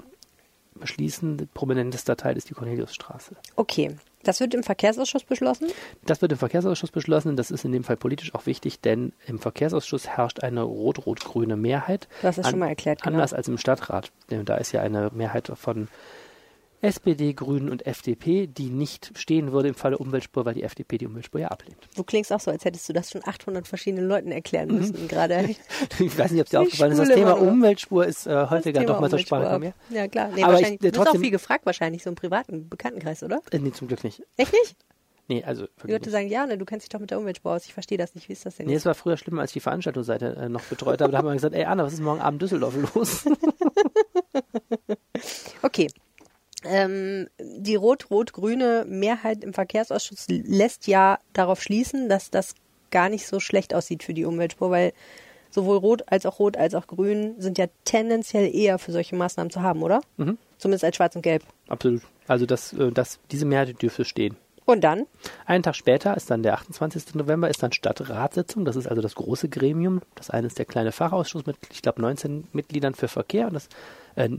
beschließen. 0.75 1.49
Prominentester 1.53 2.15
Teil 2.15 2.37
ist 2.37 2.49
die 2.49 2.53
Corneliusstraße. 2.53 3.35
Okay, 3.55 3.95
das 4.23 4.39
wird 4.39 4.53
im 4.53 4.63
Verkehrsausschuss 4.63 5.23
beschlossen. 5.23 5.67
Das 6.05 6.21
wird 6.21 6.31
im 6.31 6.37
Verkehrsausschuss 6.37 6.91
beschlossen. 6.91 7.35
Das 7.35 7.51
ist 7.51 7.65
in 7.65 7.71
dem 7.71 7.83
Fall 7.83 7.97
politisch 7.97 8.35
auch 8.35 8.45
wichtig, 8.45 8.79
denn 8.79 9.13
im 9.25 9.39
Verkehrsausschuss 9.39 10.07
herrscht 10.07 10.43
eine 10.43 10.61
rot-rot-grüne 10.61 11.57
Mehrheit. 11.57 12.07
Du 12.21 12.27
hast 12.27 12.37
es 12.37 12.49
schon 12.49 12.59
mal 12.59 12.67
erklärt, 12.67 13.01
genau. 13.01 13.15
Anders 13.15 13.33
als 13.33 13.47
im 13.47 13.57
Stadtrat. 13.57 14.11
Denn 14.29 14.45
Da 14.45 14.57
ist 14.57 14.71
ja 14.71 14.81
eine 14.81 15.09
Mehrheit 15.13 15.51
von 15.55 15.87
SPD, 16.81 17.33
Grünen 17.33 17.69
und 17.69 17.85
FDP, 17.85 18.47
die 18.47 18.69
nicht 18.69 19.11
stehen 19.15 19.51
würde 19.51 19.69
im 19.69 19.75
Falle 19.75 19.97
Umweltspur, 19.97 20.45
weil 20.45 20.55
die 20.55 20.63
FDP 20.63 20.97
die 20.97 21.05
Umweltspur 21.07 21.39
ja 21.41 21.47
ablehnt. 21.49 21.77
Du 21.95 22.03
klingst 22.03 22.33
auch 22.33 22.39
so, 22.39 22.49
als 22.51 22.65
hättest 22.65 22.89
du 22.89 22.93
das 22.93 23.11
schon 23.11 23.21
800 23.25 23.67
verschiedenen 23.67 24.07
Leuten 24.07 24.31
erklären 24.31 24.69
Mhm. 24.69 24.75
müssen 24.77 25.07
gerade. 25.07 25.49
Ich 25.99 26.17
weiß 26.17 26.31
nicht, 26.31 26.41
ob 26.41 26.49
dir 26.49 26.61
aufgefallen 26.61 26.91
ist, 26.93 26.99
das 26.99 27.09
Thema. 27.09 27.33
Umweltspur 27.39 28.05
ist 28.05 28.25
äh, 28.27 28.47
häufiger 28.49 28.83
doch 28.83 28.99
mal 28.99 29.09
zur 29.09 29.19
Sprache 29.19 29.43
gekommen. 29.43 29.73
Ja, 29.89 30.07
klar. 30.07 30.29
Nee, 30.35 30.43
Aber 30.43 30.53
ich, 30.53 30.59
wahrscheinlich. 30.59 30.73
äh, 30.73 30.77
du 30.77 30.87
bist 30.89 30.99
auch 30.99 31.03
trotzdem- 31.05 31.21
viel 31.21 31.31
gefragt 31.31 31.65
wahrscheinlich, 31.65 32.03
so 32.03 32.09
im 32.09 32.15
privaten 32.15 32.67
Bekanntenkreis, 32.69 33.21
oder? 33.23 33.41
Äh, 33.51 33.59
nee, 33.59 33.71
zum 33.71 33.87
Glück 33.87 34.03
nicht. 34.03 34.23
Echt 34.37 34.51
nicht? 34.53 34.75
Nee, 35.27 35.43
also 35.45 35.65
Die 35.85 35.91
Leute 35.91 36.09
sagen, 36.09 36.27
ja, 36.27 36.45
ne, 36.45 36.57
du 36.57 36.65
kennst 36.65 36.83
dich 36.85 36.89
doch 36.89 36.99
mit 36.99 37.09
der 37.11 37.17
Umweltspur 37.19 37.53
aus. 37.53 37.65
Ich 37.65 37.73
verstehe 37.73 37.97
das 37.97 38.15
nicht. 38.15 38.27
Wie 38.27 38.33
ist 38.33 38.45
das 38.45 38.57
denn? 38.57 38.65
Nee, 38.65 38.73
es 38.73 38.85
war 38.85 38.95
früher 38.95 39.15
schlimmer, 39.15 39.41
als 39.41 39.51
ich 39.51 39.53
die 39.53 39.59
Veranstaltungsseite 39.61 40.35
äh, 40.35 40.49
noch 40.49 40.63
betreut 40.63 40.99
habe. 40.99 41.11
Da 41.11 41.19
haben 41.19 41.27
wir 41.27 41.33
gesagt, 41.33 41.55
ey 41.55 41.63
Anna, 41.63 41.83
was 41.85 41.93
ist 41.93 42.01
morgen 42.01 42.19
Abend 42.21 42.41
Düsseldorf 42.41 42.73
los? 42.95 43.25
Okay. 45.63 45.87
Ähm, 46.63 47.27
die 47.39 47.75
rot-rot-grüne 47.75 48.85
Mehrheit 48.87 49.43
im 49.43 49.53
Verkehrsausschuss 49.53 50.27
lässt 50.29 50.87
ja 50.87 51.19
darauf 51.33 51.61
schließen, 51.61 52.07
dass 52.09 52.29
das 52.29 52.53
gar 52.91 53.09
nicht 53.09 53.25
so 53.25 53.39
schlecht 53.39 53.73
aussieht 53.73 54.03
für 54.03 54.13
die 54.13 54.25
Umweltspur, 54.25 54.69
weil 54.69 54.93
sowohl 55.49 55.77
rot 55.77 56.03
als 56.07 56.25
auch 56.25 56.39
rot 56.39 56.57
als 56.57 56.75
auch 56.75 56.87
grün 56.87 57.35
sind 57.39 57.57
ja 57.57 57.67
tendenziell 57.83 58.53
eher 58.53 58.79
für 58.79 58.91
solche 58.91 59.15
Maßnahmen 59.15 59.51
zu 59.51 59.61
haben, 59.61 59.81
oder? 59.81 60.01
Mhm. 60.17 60.37
Zumindest 60.57 60.83
als 60.83 60.95
schwarz 60.95 61.15
und 61.15 61.23
gelb. 61.23 61.43
Absolut. 61.67 62.01
Also 62.27 62.45
das, 62.45 62.73
äh, 62.73 62.91
das, 62.91 63.19
diese 63.31 63.45
Mehrheit 63.45 63.81
dürfte 63.81 64.05
stehen. 64.05 64.37
Und 64.65 64.81
dann? 64.83 65.05
Einen 65.45 65.63
Tag 65.63 65.75
später 65.75 66.15
ist 66.15 66.29
dann 66.29 66.43
der 66.43 66.53
28. 66.53 67.15
November, 67.15 67.49
ist 67.49 67.63
dann 67.63 67.73
Stadtratssitzung. 67.73 68.63
Das 68.63 68.75
ist 68.75 68.87
also 68.87 69.01
das 69.01 69.15
große 69.15 69.49
Gremium. 69.49 70.01
Das 70.15 70.29
eine 70.29 70.47
ist 70.47 70.59
der 70.59 70.65
kleine 70.65 70.91
Fachausschuss 70.91 71.45
mit, 71.45 71.57
ich 71.71 71.81
glaube, 71.81 72.01
19 72.01 72.47
Mitgliedern 72.53 72.93
für 72.93 73.07
Verkehr 73.07 73.47
und 73.47 73.53
das, 73.53 73.67
äh, 74.15 74.29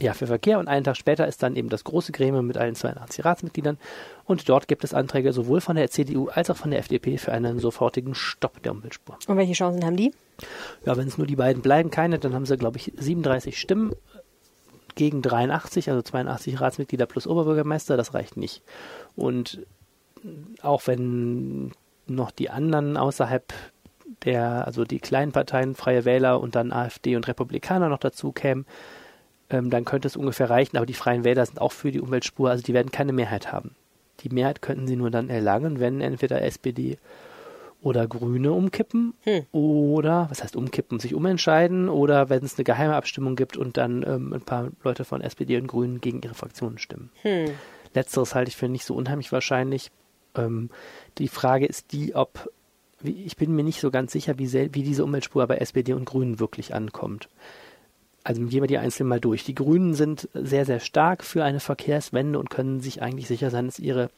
ja, 0.00 0.14
für 0.14 0.26
Verkehr. 0.26 0.58
Und 0.58 0.68
einen 0.68 0.84
Tag 0.84 0.96
später 0.96 1.26
ist 1.26 1.42
dann 1.42 1.56
eben 1.56 1.68
das 1.68 1.84
große 1.84 2.12
Gremium 2.12 2.46
mit 2.46 2.56
allen 2.56 2.74
82 2.74 3.24
Ratsmitgliedern. 3.24 3.78
Und 4.24 4.48
dort 4.48 4.68
gibt 4.68 4.84
es 4.84 4.94
Anträge 4.94 5.32
sowohl 5.32 5.60
von 5.60 5.76
der 5.76 5.90
CDU 5.90 6.28
als 6.28 6.50
auch 6.50 6.56
von 6.56 6.70
der 6.70 6.80
FDP 6.80 7.18
für 7.18 7.32
einen 7.32 7.58
sofortigen 7.58 8.14
Stopp 8.14 8.62
der 8.62 8.72
Umweltspur. 8.72 9.18
Und 9.26 9.36
welche 9.36 9.52
Chancen 9.52 9.84
haben 9.84 9.96
die? 9.96 10.12
Ja, 10.86 10.96
wenn 10.96 11.08
es 11.08 11.18
nur 11.18 11.26
die 11.26 11.36
beiden 11.36 11.62
bleiben, 11.62 11.90
keine, 11.90 12.18
dann 12.18 12.34
haben 12.34 12.46
sie, 12.46 12.56
glaube 12.56 12.78
ich, 12.78 12.92
37 12.96 13.58
Stimmen 13.58 13.92
gegen 14.94 15.22
83, 15.22 15.90
also 15.90 16.02
82 16.02 16.60
Ratsmitglieder 16.60 17.06
plus 17.06 17.26
Oberbürgermeister, 17.26 17.96
das 17.96 18.14
reicht 18.14 18.36
nicht. 18.36 18.62
Und 19.16 19.66
auch 20.62 20.86
wenn 20.86 21.72
noch 22.06 22.30
die 22.30 22.50
anderen 22.50 22.96
außerhalb 22.96 23.52
der, 24.24 24.66
also 24.66 24.84
die 24.84 24.98
kleinen 24.98 25.32
Parteien, 25.32 25.74
Freie 25.74 26.04
Wähler 26.04 26.40
und 26.40 26.54
dann 26.54 26.72
AfD 26.72 27.16
und 27.16 27.28
Republikaner 27.28 27.88
noch 27.88 27.98
dazu 27.98 28.32
kämen, 28.32 28.66
ähm, 29.50 29.70
dann 29.70 29.84
könnte 29.84 30.08
es 30.08 30.16
ungefähr 30.16 30.48
reichen, 30.48 30.76
aber 30.76 30.86
die 30.86 30.94
Freien 30.94 31.24
Wähler 31.24 31.44
sind 31.44 31.60
auch 31.60 31.72
für 31.72 31.90
die 31.90 32.00
Umweltspur, 32.00 32.50
also 32.50 32.62
die 32.62 32.74
werden 32.74 32.90
keine 32.90 33.12
Mehrheit 33.12 33.52
haben. 33.52 33.74
Die 34.20 34.28
Mehrheit 34.28 34.62
könnten 34.62 34.86
sie 34.86 34.96
nur 34.96 35.10
dann 35.10 35.30
erlangen, 35.30 35.80
wenn 35.80 36.00
entweder 36.00 36.42
SPD 36.42 36.98
oder 37.82 38.06
Grüne 38.06 38.52
umkippen 38.52 39.14
Hm. 39.22 39.46
oder, 39.52 40.26
was 40.28 40.42
heißt 40.42 40.56
umkippen, 40.56 41.00
sich 41.00 41.14
umentscheiden 41.14 41.88
oder 41.88 42.28
wenn 42.28 42.44
es 42.44 42.58
eine 42.58 42.64
geheime 42.64 42.94
Abstimmung 42.94 43.36
gibt 43.36 43.56
und 43.56 43.76
dann 43.76 44.04
ähm, 44.06 44.32
ein 44.32 44.42
paar 44.42 44.70
Leute 44.84 45.04
von 45.04 45.22
SPD 45.22 45.56
und 45.56 45.66
Grünen 45.66 46.00
gegen 46.00 46.20
ihre 46.22 46.34
Fraktionen 46.34 46.78
stimmen. 46.78 47.10
Hm. 47.22 47.50
Letzteres 47.94 48.34
halte 48.34 48.50
ich 48.50 48.56
für 48.56 48.68
nicht 48.68 48.84
so 48.84 48.94
unheimlich 48.94 49.32
wahrscheinlich. 49.32 49.90
Ähm, 50.36 50.70
die 51.18 51.28
Frage 51.28 51.66
ist 51.66 51.92
die, 51.92 52.14
ob, 52.14 52.50
wie, 53.00 53.24
ich 53.24 53.36
bin 53.36 53.54
mir 53.54 53.64
nicht 53.64 53.80
so 53.80 53.90
ganz 53.90 54.12
sicher, 54.12 54.38
wie, 54.38 54.52
wie 54.52 54.82
diese 54.82 55.02
Umweltspur 55.02 55.46
bei 55.46 55.56
SPD 55.56 55.94
und 55.94 56.04
Grünen 56.04 56.38
wirklich 56.38 56.74
ankommt. 56.74 57.28
Also 58.30 58.46
gehen 58.46 58.62
wir 58.62 58.68
die 58.68 58.78
einzeln 58.78 59.08
mal 59.08 59.18
durch. 59.18 59.42
Die 59.42 59.56
Grünen 59.56 59.94
sind 59.94 60.28
sehr, 60.34 60.64
sehr 60.64 60.78
stark 60.78 61.24
für 61.24 61.42
eine 61.42 61.58
Verkehrswende 61.58 62.38
und 62.38 62.48
können 62.48 62.80
sich 62.80 63.02
eigentlich 63.02 63.26
sicher 63.26 63.50
sein, 63.50 63.66
dass 63.66 63.80
ihre 63.80 64.08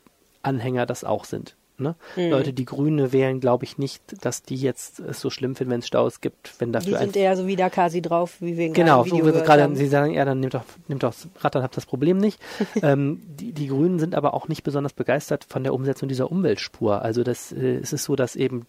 Anhänger 0.43 0.85
das 0.85 1.03
auch 1.03 1.25
sind. 1.25 1.57
Ne? 1.79 1.97
Mhm. 2.17 2.31
Leute, 2.31 2.53
die 2.53 2.67
Grüne 2.67 3.13
wählen, 3.13 3.41
glaube 3.41 3.65
ich 3.65 3.79
nicht, 3.79 4.03
dass 4.23 4.43
die 4.43 4.57
jetzt 4.57 5.01
es 5.01 5.19
so 5.19 5.31
schlimm 5.31 5.57
finden, 5.57 5.73
wenn 5.73 5.81
es 5.81 5.87
Staus 5.87 6.21
gibt, 6.21 6.61
wenn 6.61 6.69
Die 6.69 6.73
dafür 6.73 6.99
ein 6.99 7.07
sind 7.07 7.17
eher 7.17 7.35
so 7.39 7.47
wie 7.47 7.57
da 7.57 7.71
Kasi 7.71 8.03
drauf, 8.03 8.37
wie 8.41 8.59
wir 8.59 8.69
Genau, 8.69 9.07
Video 9.07 9.25
wir 9.25 9.33
gerade, 9.33 9.63
haben. 9.63 9.77
Sie 9.77 9.87
sagen, 9.87 10.13
ja, 10.13 10.27
dann 10.27 10.41
nimmt 10.41 10.53
doch, 10.53 10.65
nimmt 10.89 11.03
doch 11.03 11.15
das 11.15 11.29
Rad, 11.41 11.55
dann 11.55 11.63
habt 11.63 11.75
das 11.77 11.87
Problem 11.87 12.19
nicht. 12.19 12.39
ähm, 12.83 13.23
die, 13.27 13.53
die 13.53 13.69
Grünen 13.69 13.99
sind 13.99 14.15
aber 14.15 14.35
auch 14.35 14.49
nicht 14.49 14.63
besonders 14.63 14.93
begeistert 14.93 15.47
von 15.49 15.63
der 15.63 15.73
Umsetzung 15.73 16.11
dieser 16.11 16.31
Umweltspur. 16.31 17.01
Also 17.01 17.25
das 17.25 17.51
äh, 17.53 17.79
es 17.79 17.95
ist 17.95 18.05
so, 18.05 18.17
dass 18.17 18.37
eben 18.37 18.67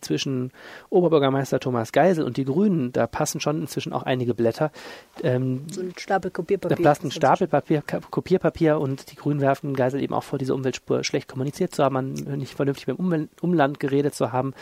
zwischen 0.00 0.52
Oberbürgermeister 0.90 1.60
Thomas 1.60 1.92
Geisel 1.92 2.24
und 2.24 2.36
die 2.36 2.44
Grünen, 2.44 2.92
da 2.92 3.06
passen 3.06 3.40
schon 3.40 3.60
inzwischen 3.60 3.92
auch 3.92 4.02
einige 4.02 4.34
Blätter. 4.34 4.70
Ähm, 5.22 5.66
so 5.70 5.80
ein 5.80 5.92
Stapel 5.96 6.30
da 6.30 6.34
Kopierpapier. 6.34 6.84
passt 6.84 7.04
ein 7.04 7.10
Stapel 7.10 7.48
Papier, 7.48 7.82
Kopierpapier 7.82 8.78
und 8.78 9.10
die 9.10 9.16
Grünen 9.16 9.40
werfen 9.40 9.74
Geisel 9.74 10.02
eben 10.02 10.14
auch 10.14 10.24
vor, 10.24 10.38
diese 10.38 10.54
Umweltspur 10.54 11.04
schlecht 11.04 11.28
kommuniziert 11.28 11.74
zu 11.74 11.84
haben, 11.84 12.14
nicht 12.14 12.54
vernünftig 12.54 12.86
mit 12.86 12.98
dem 12.98 13.28
Umland 13.40 13.80
geredet 13.80 14.14
zu 14.14 14.32
haben. 14.32 14.54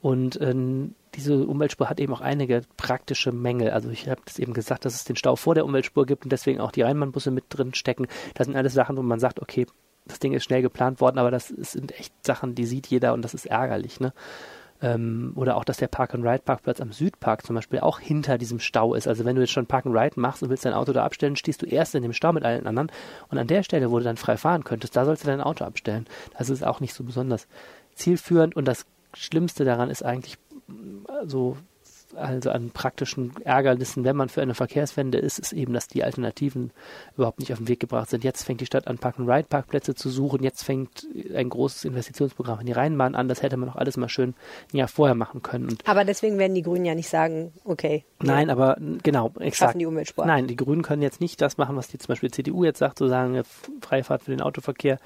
Und 0.00 0.40
ähm, 0.40 0.94
diese 1.14 1.46
Umweltspur 1.46 1.88
hat 1.88 1.98
eben 1.98 2.12
auch 2.12 2.20
einige 2.20 2.62
praktische 2.76 3.32
Mängel. 3.32 3.70
Also 3.70 3.90
ich 3.90 4.08
habe 4.08 4.20
das 4.24 4.38
eben 4.38 4.52
gesagt, 4.52 4.84
dass 4.84 4.94
es 4.94 5.04
den 5.04 5.16
Stau 5.16 5.36
vor 5.36 5.54
der 5.54 5.64
Umweltspur 5.64 6.06
gibt 6.06 6.24
und 6.24 6.30
deswegen 6.30 6.60
auch 6.60 6.70
die 6.70 6.82
Rheinbahnbusse 6.82 7.30
mit 7.30 7.44
drin 7.48 7.74
stecken. 7.74 8.06
Das 8.34 8.46
sind 8.46 8.56
alles 8.56 8.74
Sachen, 8.74 8.96
wo 8.96 9.02
man 9.02 9.18
sagt, 9.18 9.40
okay, 9.40 9.66
das 10.06 10.18
Ding 10.18 10.32
ist 10.32 10.44
schnell 10.44 10.62
geplant 10.62 11.00
worden, 11.00 11.18
aber 11.18 11.30
das 11.30 11.48
sind 11.48 11.98
echt 11.98 12.14
Sachen, 12.24 12.54
die 12.54 12.66
sieht 12.66 12.86
jeder 12.86 13.12
und 13.12 13.22
das 13.22 13.34
ist 13.34 13.46
ärgerlich. 13.46 14.00
Ne? 14.00 14.12
Ähm, 14.82 15.32
oder 15.36 15.56
auch, 15.56 15.64
dass 15.64 15.78
der 15.78 15.88
Park-and-Ride-Parkplatz 15.88 16.80
am 16.80 16.92
Südpark 16.92 17.44
zum 17.44 17.56
Beispiel 17.56 17.80
auch 17.80 17.98
hinter 17.98 18.38
diesem 18.38 18.60
Stau 18.60 18.94
ist. 18.94 19.08
Also 19.08 19.24
wenn 19.24 19.34
du 19.34 19.42
jetzt 19.42 19.52
schon 19.52 19.66
Park-and-Ride 19.66 20.20
machst 20.20 20.42
und 20.42 20.50
willst 20.50 20.64
dein 20.64 20.74
Auto 20.74 20.92
da 20.92 21.04
abstellen, 21.04 21.36
stehst 21.36 21.62
du 21.62 21.66
erst 21.66 21.94
in 21.94 22.02
dem 22.02 22.12
Stau 22.12 22.32
mit 22.32 22.44
allen 22.44 22.66
anderen 22.66 22.90
und 23.28 23.38
an 23.38 23.46
der 23.46 23.62
Stelle, 23.62 23.90
wo 23.90 23.98
du 23.98 24.04
dann 24.04 24.16
frei 24.16 24.36
fahren 24.36 24.64
könntest, 24.64 24.94
da 24.94 25.04
sollst 25.04 25.24
du 25.24 25.28
dein 25.28 25.40
Auto 25.40 25.64
abstellen. 25.64 26.06
Das 26.38 26.50
ist 26.50 26.64
auch 26.64 26.80
nicht 26.80 26.94
so 26.94 27.04
besonders 27.04 27.48
zielführend 27.94 28.54
und 28.54 28.66
das 28.66 28.86
Schlimmste 29.14 29.64
daran 29.64 29.88
ist 29.88 30.04
eigentlich 30.04 30.36
so 31.24 31.56
also 32.14 32.50
an 32.50 32.70
praktischen 32.70 33.32
Ärgernissen, 33.44 34.04
wenn 34.04 34.16
man 34.16 34.28
für 34.28 34.42
eine 34.42 34.54
Verkehrswende 34.54 35.18
ist, 35.18 35.38
ist 35.38 35.52
eben, 35.52 35.72
dass 35.72 35.88
die 35.88 36.04
Alternativen 36.04 36.70
überhaupt 37.16 37.40
nicht 37.40 37.52
auf 37.52 37.58
den 37.58 37.68
Weg 37.68 37.80
gebracht 37.80 38.10
sind. 38.10 38.24
Jetzt 38.24 38.44
fängt 38.44 38.60
die 38.60 38.66
Stadt 38.66 38.86
an, 38.86 38.98
Park-and-Ride-Parkplätze 38.98 39.94
zu 39.94 40.08
suchen. 40.10 40.42
Jetzt 40.42 40.62
fängt 40.64 41.06
ein 41.34 41.48
großes 41.48 41.84
Investitionsprogramm 41.84 42.60
in 42.60 42.66
die 42.66 42.72
Rheinbahn 42.72 43.14
an. 43.14 43.28
Das 43.28 43.42
hätte 43.42 43.56
man 43.56 43.68
doch 43.68 43.76
alles 43.76 43.96
mal 43.96 44.08
schön 44.08 44.34
ein 44.72 44.76
Jahr 44.76 44.88
vorher 44.88 45.14
machen 45.14 45.42
können. 45.42 45.68
Und 45.68 45.86
Aber 45.86 46.04
deswegen 46.04 46.38
werden 46.38 46.54
die 46.54 46.62
Grünen 46.62 46.84
ja 46.84 46.94
nicht 46.94 47.08
sagen, 47.08 47.52
okay, 47.64 48.04
Nein, 48.20 48.50
aber 48.50 48.76
genau, 49.02 49.28
exakt. 49.38 49.56
schaffen 49.56 49.78
die 49.78 49.86
Umweltspur. 49.86 50.24
ab. 50.24 50.28
Nein, 50.28 50.46
die 50.46 50.56
Grünen 50.56 50.82
können 50.82 51.02
jetzt 51.02 51.20
nicht 51.20 51.40
das 51.40 51.58
machen, 51.58 51.76
was 51.76 51.88
die 51.88 51.98
zum 51.98 52.08
Beispiel 52.08 52.30
CDU 52.30 52.64
jetzt 52.64 52.78
sagt, 52.78 52.98
so 52.98 53.08
sagen, 53.08 53.34
äh, 53.34 53.44
freie 53.80 54.04
Fahrt 54.04 54.22
für 54.22 54.30
den 54.30 54.40
Autoverkehr. 54.40 54.98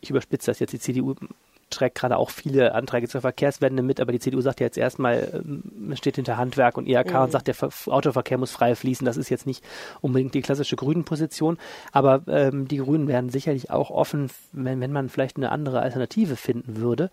Ich 0.00 0.10
überspitze 0.10 0.50
das 0.50 0.58
jetzt, 0.58 0.72
die 0.72 0.78
CDU 0.78 1.14
trägt 1.70 1.96
gerade 1.96 2.16
auch 2.16 2.30
viele 2.30 2.74
Anträge 2.74 3.08
zur 3.08 3.20
Verkehrswende 3.20 3.82
mit, 3.82 4.00
aber 4.00 4.12
die 4.12 4.18
CDU 4.18 4.40
sagt 4.40 4.60
ja 4.60 4.66
jetzt 4.66 4.78
erstmal, 4.78 5.42
ähm, 5.44 5.92
es 5.92 5.98
steht 5.98 6.16
hinter 6.16 6.36
Handwerk 6.36 6.76
und 6.76 6.86
IHK 6.86 7.14
und 7.22 7.32
sagt, 7.32 7.46
der 7.46 7.54
Ver 7.54 7.70
Autoverkehr 7.86 8.38
muss 8.38 8.50
frei 8.50 8.74
fließen. 8.74 9.04
Das 9.04 9.16
ist 9.16 9.30
jetzt 9.30 9.46
nicht 9.46 9.64
unbedingt 10.00 10.34
die 10.34 10.42
klassische 10.42 10.76
Grünen-Position, 10.76 11.58
aber 11.92 12.22
ähm, 12.26 12.68
die 12.68 12.78
Grünen 12.78 13.08
werden 13.08 13.30
sicherlich 13.30 13.70
auch 13.70 13.90
offen, 13.90 14.30
wenn, 14.52 14.80
wenn 14.80 14.92
man 14.92 15.08
vielleicht 15.08 15.36
eine 15.36 15.52
andere 15.52 15.80
Alternative 15.80 16.36
finden 16.36 16.76
würde. 16.76 17.10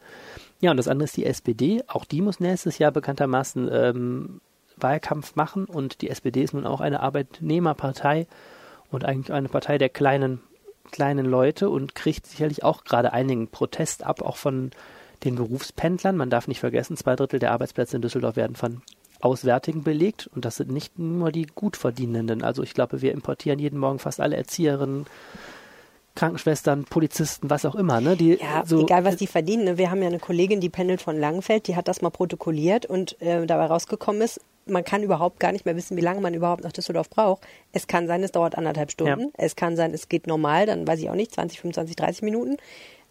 Ja, 0.59 0.71
und 0.71 0.77
das 0.77 0.87
andere 0.87 1.05
ist 1.05 1.17
die 1.17 1.25
SPD. 1.25 1.83
Auch 1.87 2.05
die 2.05 2.21
muss 2.21 2.39
nächstes 2.39 2.79
Jahr 2.79 2.91
bekanntermaßen 2.91 3.69
ähm, 3.71 4.41
Wahlkampf 4.75 5.35
machen 5.35 5.65
und 5.65 6.01
die 6.01 6.09
SPD 6.09 6.43
ist 6.43 6.53
nun 6.53 6.65
auch 6.65 6.81
eine 6.81 7.01
Arbeitnehmerpartei 7.01 8.27
und 8.91 9.05
eigentlich 9.05 9.33
eine 9.33 9.49
Partei 9.49 9.77
der 9.77 9.89
kleinen, 9.89 10.41
kleinen 10.91 11.25
Leute 11.25 11.70
und 11.70 11.96
kriegt 11.96 12.25
sicherlich 12.25 12.63
auch 12.63 12.84
gerade 12.84 13.13
einigen 13.13 13.48
Protest 13.48 14.03
ab, 14.03 14.22
auch 14.22 14.38
von 14.38 14.72
den 15.24 15.36
Berufspendlern. 15.36 16.15
Man 16.15 16.29
darf 16.29 16.48
nicht 16.48 16.60
vergessen, 16.60 16.98
zwei 16.98 17.15
Drittel 17.15 17.39
der 17.39 17.51
Arbeitsplätze 17.51 17.96
in 17.96 18.01
Düsseldorf 18.01 18.36
werden 18.36 18.56
von 18.56 18.82
Auswärtigen 19.20 19.84
belegt 19.84 20.29
und 20.36 20.46
das 20.46 20.58
sind 20.58 20.72
nicht 20.72 21.00
nur 21.00 21.32
die 21.32 21.48
Gutverdienenden. 21.48 22.44
Also 22.44 22.62
ich 22.63 22.74
glaube, 22.74 23.01
wir 23.01 23.13
importieren 23.13 23.60
jeden 23.60 23.79
Morgen 23.79 24.00
fast 24.00 24.20
alle 24.20 24.36
Erzieherinnen, 24.36 25.08
Krankenschwestern, 26.15 26.86
Polizisten, 26.86 27.50
was 27.50 27.65
auch 27.65 27.75
immer. 27.75 28.01
Ne? 28.01 28.15
Die 28.15 28.39
Ja, 28.41 28.63
so, 28.65 28.82
egal 28.82 29.06
was 29.06 29.17
die 29.17 29.27
verdienen. 29.27 29.63
Ne? 29.65 29.77
Wir 29.77 29.91
haben 29.91 30.01
ja 30.01 30.08
eine 30.08 30.20
Kollegin, 30.20 30.60
die 30.60 30.70
pendelt 30.70 31.01
von 31.01 31.17
Langenfeld, 31.17 31.67
die 31.67 31.75
hat 31.75 31.88
das 31.88 32.01
mal 32.01 32.10
protokolliert 32.10 32.86
und 32.86 33.20
äh, 33.22 33.46
dabei 33.46 33.67
rausgekommen 33.67 34.22
ist, 34.22 34.41
man 34.69 34.83
kann 34.83 35.03
überhaupt 35.03 35.39
gar 35.39 35.51
nicht 35.51 35.65
mehr 35.65 35.75
wissen, 35.75 35.97
wie 35.97 36.01
lange 36.01 36.21
man 36.21 36.33
überhaupt 36.33 36.63
nach 36.63 36.71
Düsseldorf 36.71 37.09
braucht. 37.09 37.41
Es 37.71 37.88
kann 37.88 38.07
sein, 38.07 38.24
es 38.24 38.31
dauert 38.31 38.57
anderthalb 38.57 38.91
Stunden. 38.91 39.21
Ja. 39.21 39.29
Es 39.38 39.55
kann 39.55 39.75
sein, 39.75 39.93
es 39.93 40.09
geht 40.09 40.27
normal, 40.27 40.65
dann 40.65 40.88
weiß 40.88 41.00
ich 41.00 41.09
auch 41.09 41.15
nicht, 41.15 41.33
20, 41.33 41.62
25, 41.62 41.95
30 41.95 42.21
Minuten. 42.24 42.57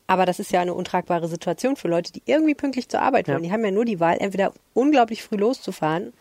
Aber 0.07 0.25
das 0.25 0.39
ist 0.39 0.53
ja 0.53 0.61
eine 0.61 0.75
untragbare 0.75 1.29
Situation 1.29 1.77
für 1.77 1.89
Leute, 1.89 2.13
die 2.13 2.23
irgendwie 2.27 2.55
pünktlich 2.55 2.89
zur 2.89 3.01
Arbeit 3.01 3.29
wollen. 3.29 3.43
Ja. 3.43 3.49
Die 3.49 3.53
haben 3.53 3.65
ja 3.65 3.71
nur 3.73 3.85
die 3.85 3.99
Wahl, 3.99 4.19
entweder 4.21 4.53
unglaublich 4.73 5.23
früh 5.23 5.37
loszufahren 5.37 6.13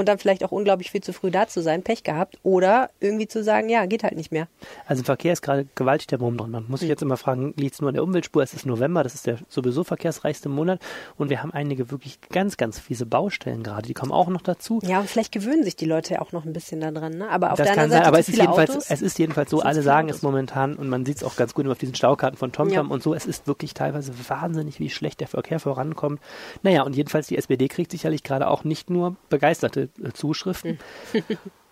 und 0.00 0.08
dann 0.08 0.18
vielleicht 0.18 0.42
auch 0.44 0.50
unglaublich 0.50 0.90
viel 0.90 1.02
zu 1.02 1.12
früh 1.12 1.30
da 1.30 1.46
zu 1.46 1.62
sein, 1.62 1.82
Pech 1.82 2.02
gehabt, 2.02 2.38
oder 2.42 2.90
irgendwie 3.00 3.28
zu 3.28 3.44
sagen, 3.44 3.68
ja, 3.68 3.86
geht 3.86 4.02
halt 4.02 4.16
nicht 4.16 4.32
mehr. 4.32 4.48
Also 4.86 5.00
im 5.00 5.04
Verkehr 5.04 5.32
ist 5.32 5.42
gerade 5.42 5.66
gewaltig 5.74 6.08
der 6.08 6.20
Wurm 6.20 6.36
drin. 6.36 6.50
Man 6.50 6.64
muss 6.68 6.80
sich 6.80 6.88
jetzt 6.88 7.02
immer 7.02 7.16
fragen, 7.16 7.54
liegt 7.56 7.74
es 7.74 7.80
nur 7.80 7.88
an 7.88 7.94
der 7.94 8.02
Umweltspur? 8.02 8.42
Es 8.42 8.52
ist 8.54 8.66
November, 8.66 9.02
das 9.04 9.14
ist 9.14 9.26
der 9.26 9.38
sowieso 9.48 9.84
verkehrsreichste 9.84 10.48
Monat 10.48 10.80
und 11.16 11.30
wir 11.30 11.42
haben 11.42 11.52
einige 11.52 11.90
wirklich 11.90 12.18
ganz, 12.30 12.56
ganz 12.56 12.78
fiese 12.80 13.06
Baustellen 13.06 13.62
gerade. 13.62 13.86
Die 13.86 13.94
kommen 13.94 14.12
auch 14.12 14.28
noch 14.28 14.42
dazu. 14.42 14.80
Ja, 14.82 15.00
und 15.00 15.08
vielleicht 15.08 15.30
gewöhnen 15.32 15.62
sich 15.62 15.76
die 15.76 15.84
Leute 15.86 16.14
ja 16.14 16.22
auch 16.22 16.32
noch 16.32 16.44
ein 16.44 16.52
bisschen 16.52 16.80
daran. 16.80 17.18
Ne? 17.18 17.28
Aber 17.28 17.52
auf 17.52 17.58
das 17.58 17.66
der 17.66 17.72
anderen 17.74 17.90
sein, 17.90 17.98
Seite 17.98 18.08
aber 18.08 18.16
zu 18.16 18.20
es 18.22 18.28
ist, 18.30 18.36
jedenfalls, 18.38 18.70
Autos. 18.70 18.90
es 18.90 19.02
ist 19.02 19.18
jedenfalls 19.18 19.50
so, 19.50 19.60
alle 19.60 19.82
sagen 19.82 20.08
Autos. 20.08 20.16
es 20.16 20.22
momentan 20.22 20.76
und 20.76 20.88
man 20.88 21.04
sieht 21.04 21.18
es 21.18 21.24
auch 21.24 21.36
ganz 21.36 21.52
gut 21.54 21.66
auf 21.68 21.78
diesen 21.78 21.94
Staukarten 21.94 22.38
von 22.38 22.52
TomTom 22.52 22.86
Ja. 22.88 22.92
und 22.92 23.02
so. 23.02 23.12
Es 23.14 23.26
ist 23.26 23.46
wirklich 23.46 23.74
teilweise 23.74 24.12
wahnsinnig, 24.28 24.80
wie 24.80 24.88
schlecht 24.88 25.20
der 25.20 25.28
Verkehr 25.28 25.60
vorankommt. 25.60 26.20
Naja, 26.62 26.82
und 26.82 26.96
jedenfalls 26.96 27.26
die 27.26 27.36
SPD 27.36 27.68
kriegt 27.68 27.90
sicherlich 27.90 28.22
gerade 28.22 28.48
auch 28.48 28.64
nicht 28.64 28.88
nur 28.88 29.16
begeisterte 29.28 29.89
Zuschriften. 30.12 30.78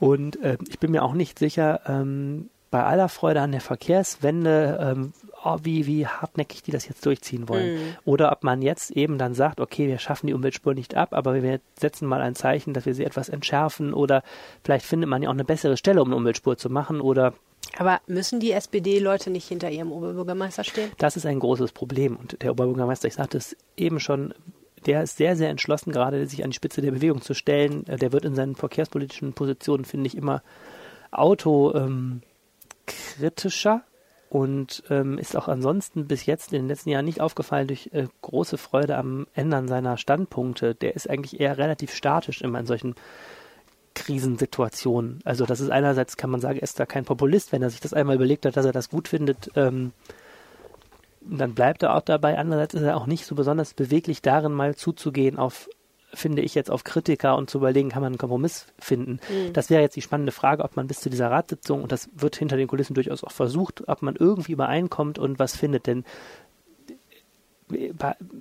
und 0.01 0.41
äh, 0.43 0.59
ich 0.69 0.79
bin 0.79 0.91
mir 0.91 1.03
auch 1.03 1.15
nicht 1.15 1.39
sicher, 1.39 1.81
ähm, 1.87 2.51
bei 2.71 2.85
aller 2.85 3.09
Freude 3.09 3.41
an 3.41 3.53
der 3.53 3.61
Verkehrswende, 3.61 4.79
ähm, 4.81 5.13
oh, 5.43 5.57
wie, 5.63 5.87
wie 5.87 6.07
hartnäckig 6.07 6.63
die 6.63 6.71
das 6.71 6.87
jetzt 6.87 7.05
durchziehen 7.07 7.49
wollen. 7.49 7.77
Mhm. 7.77 7.97
Oder 8.05 8.31
ob 8.31 8.45
man 8.45 8.61
jetzt 8.61 8.91
eben 8.91 9.17
dann 9.17 9.35
sagt, 9.35 9.61
okay, 9.61 9.89
wir 9.89 9.99
schaffen 9.99 10.27
die 10.27 10.35
Umweltspur 10.35 10.75
nicht 10.75 10.95
ab, 10.95 11.15
aber 11.15 11.43
wir 11.43 11.61
setzen 11.79 12.07
mal 12.07 12.21
ein 12.21 12.35
Zeichen, 12.35 12.75
dass 12.75 12.85
wir 12.85 12.95
sie 12.95 13.05
etwas 13.05 13.29
entschärfen 13.29 13.95
oder 13.95 14.23
vielleicht 14.65 14.85
findet 14.85 15.09
man 15.09 15.23
ja 15.23 15.31
auch 15.31 15.35
eine 15.35 15.45
bessere 15.45 15.77
Stelle, 15.77 16.03
um 16.03 16.09
eine 16.09 16.17
Umweltspur 16.17 16.59
zu 16.59 16.69
machen 16.69 17.01
oder 17.01 17.33
aber 17.77 18.01
müssen 18.07 18.41
die 18.41 18.53
SPD-Leute 18.53 19.31
nicht 19.31 19.47
hinter 19.47 19.71
ihrem 19.71 19.93
Oberbürgermeister 19.93 20.65
stehen? 20.65 20.91
Das 20.99 21.17
ist 21.17 21.27
ein 21.27 21.39
großes 21.39 21.73
Problem. 21.73 22.17
Und 22.17 22.43
der 22.43 22.53
Oberbürgermeister, 22.53 23.09
ich 23.09 23.15
sagte 23.15 23.37
es 23.37 23.57
eben 23.77 24.01
schon, 24.01 24.33
der 24.87 25.03
ist 25.03 25.17
sehr, 25.17 25.37
sehr 25.37 25.51
entschlossen, 25.51 25.93
gerade 25.93 26.27
sich 26.27 26.45
an 26.45 26.51
die 26.51 26.57
Spitze 26.57 26.81
der 26.81 26.91
Bewegung 26.93 27.21
zu 27.23 27.35
stellen. 27.35 27.87
Äh, 27.87 27.97
der 27.97 28.13
wird 28.13 28.25
in 28.25 28.35
seinen 28.35 28.55
verkehrspolitischen 28.55 29.33
Positionen, 29.33 29.85
finde 29.85 30.07
ich, 30.07 30.17
immer 30.17 30.43
autokritischer 31.11 32.23
ähm, 33.75 33.81
und 34.31 34.83
ähm, 34.91 35.19
ist 35.19 35.37
auch 35.37 35.49
ansonsten 35.49 36.07
bis 36.07 36.27
jetzt 36.27 36.53
in 36.53 36.61
den 36.61 36.69
letzten 36.69 36.91
Jahren 36.91 37.07
nicht 37.07 37.21
aufgefallen 37.21 37.67
durch 37.67 37.91
äh, 37.93 38.09
große 38.21 38.59
Freude 38.59 38.97
am 38.97 39.27
Ändern 39.35 39.69
seiner 39.69 39.97
Standpunkte. 39.97 40.75
Der 40.75 40.95
ist 40.95 41.09
eigentlich 41.09 41.41
eher 41.41 41.57
relativ 41.57 41.95
statisch 41.95 42.43
immer 42.43 42.61
in 42.61 42.67
solchen 42.67 42.95
Krisensituationen. 43.95 45.21
Also 45.25 45.47
das 45.47 45.61
ist 45.61 45.71
einerseits, 45.71 46.17
kann 46.17 46.31
man 46.31 46.41
sagen, 46.41 46.59
er 46.59 46.63
ist 46.63 46.79
da 46.79 46.87
kein 46.87 47.05
Populist, 47.05 47.53
wenn 47.53 47.63
er 47.63 47.71
sich 47.71 47.81
das 47.81 47.95
einmal 47.95 48.17
überlegt 48.17 48.45
hat, 48.47 48.57
dass 48.57 48.67
er 48.67 48.73
das 48.73 48.91
gut 48.91 49.09
findet, 49.09 49.51
ähm, 49.57 49.93
dann 51.21 51.55
bleibt 51.55 51.83
er 51.83 51.95
auch 51.95 52.03
dabei. 52.03 52.39
Andererseits 52.39 52.75
ist 52.75 52.83
er 52.83 52.97
auch 52.97 53.07
nicht 53.07 53.27
so 53.27 53.35
besonders 53.35 53.75
beweglich 53.75 54.23
darin, 54.23 54.53
mal 54.53 54.75
zuzugehen 54.75 55.39
auf, 55.39 55.69
finde 56.15 56.43
ich 56.43 56.55
jetzt, 56.55 56.71
auf 56.71 56.85
Kritiker 56.85 57.37
und 57.37 57.51
zu 57.51 57.59
überlegen, 57.59 57.91
kann 57.91 58.03
man 58.03 58.13
einen 58.13 58.19
Kompromiss 58.19 58.67
finden. 58.79 59.21
Mhm. 59.29 59.53
Das 59.53 59.71
wäre 59.71 59.83
jetzt 59.83 59.97
die 59.97 60.03
spannende 60.03 60.33
Frage, 60.33 60.65
ob 60.65 60.77
man 60.77 60.87
bis 60.87 61.01
zu 61.01 61.11
dieser 61.11 61.31
Ratssitzung, 61.31 61.83
und 61.83 61.93
das 61.93 62.09
wird 62.15 62.37
hinter 62.37 62.57
den 62.57 62.69
Kulissen 62.69 62.95
durchaus 62.95 63.25
auch 63.25 63.33
versucht, 63.33 63.89
ob 63.89 64.03
man 64.03 64.17
irgendwie 64.17 64.53
übereinkommt 64.53 65.19
und 65.19 65.39
was 65.39 65.57
findet. 65.57 65.87
Denn 65.87 66.05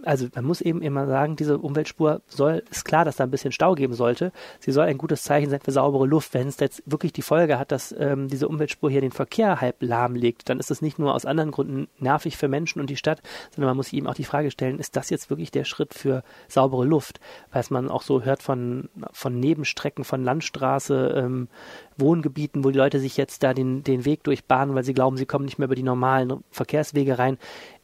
also 0.04 0.28
man 0.36 0.46
muss 0.46 0.62
eben 0.62 0.82
immer 0.82 1.08
sagen, 1.08 1.36
diese 1.36 1.58
Umweltspur 1.58 2.22
soll, 2.28 2.64
ist 2.70 2.86
klar, 2.86 3.06
dass 3.06 3.18
da 3.18 3.24
ein 3.24 3.32
bisschen 3.32 3.52
Stau 3.52 3.76
geben 3.76 3.94
sollte. 3.94 4.32
Sie 4.60 4.72
soll 4.72 4.86
ein 4.86 4.98
gutes 4.98 5.24
Zeichen 5.24 5.50
sein 5.50 5.60
für 5.62 5.72
saubere 5.72 6.06
Luft. 6.06 6.34
Wenn 6.34 6.48
es 6.48 6.60
jetzt 6.60 6.84
wirklich 6.86 7.14
die 7.14 7.22
Folge 7.22 7.60
hat, 7.60 7.72
dass 7.72 7.94
ähm, 7.98 8.28
diese 8.28 8.48
Umweltspur 8.48 8.90
hier 8.90 9.02
den 9.02 9.12
Verkehr 9.12 9.62
halb 9.62 9.78
lahmlegt, 9.82 10.50
dann 10.50 10.60
ist 10.60 10.72
das 10.72 10.82
nicht 10.82 11.00
nur 11.00 11.14
aus 11.14 11.26
anderen 11.26 11.52
Gründen 11.52 11.88
nervig 12.00 12.38
für 12.38 12.48
Menschen 12.48 12.80
und 12.80 12.90
die 12.90 12.98
Stadt, 12.98 13.22
sondern 13.54 13.70
man 13.70 13.78
muss 13.78 13.94
eben 13.94 14.08
auch 14.08 14.16
die 14.16 14.24
Frage 14.24 14.52
stellen, 14.52 14.80
ist 14.80 14.96
das 14.96 15.10
jetzt 15.10 15.30
wirklich 15.30 15.52
der 15.52 15.66
Schritt 15.66 15.94
für 15.94 16.24
saubere 16.48 16.86
Luft? 16.86 17.20
Weil 17.52 17.64
man 17.70 17.90
auch 17.90 18.04
so 18.04 18.24
hört 18.24 18.42
von, 18.42 18.90
von 19.12 19.40
Nebenstrecken, 19.40 20.04
von 20.04 20.24
Landstraße, 20.24 21.14
ähm, 21.18 21.48
Wohngebieten, 21.98 22.64
wo 22.64 22.70
die 22.70 22.78
Leute 22.78 23.00
sich 23.00 23.18
jetzt 23.18 23.44
da 23.44 23.54
den, 23.54 23.84
den 23.84 24.06
Weg 24.06 24.24
durchbahnen, 24.24 24.76
weil 24.76 24.84
sie 24.84 24.94
glauben, 24.94 25.18
sie 25.18 25.26
kommen 25.26 25.46
nicht 25.46 25.58
mehr 25.58 25.66
über 25.66 25.76
die 25.76 25.84
normalen 25.84 26.44
Verkehrswege 26.52 27.18
rein. 27.18 27.38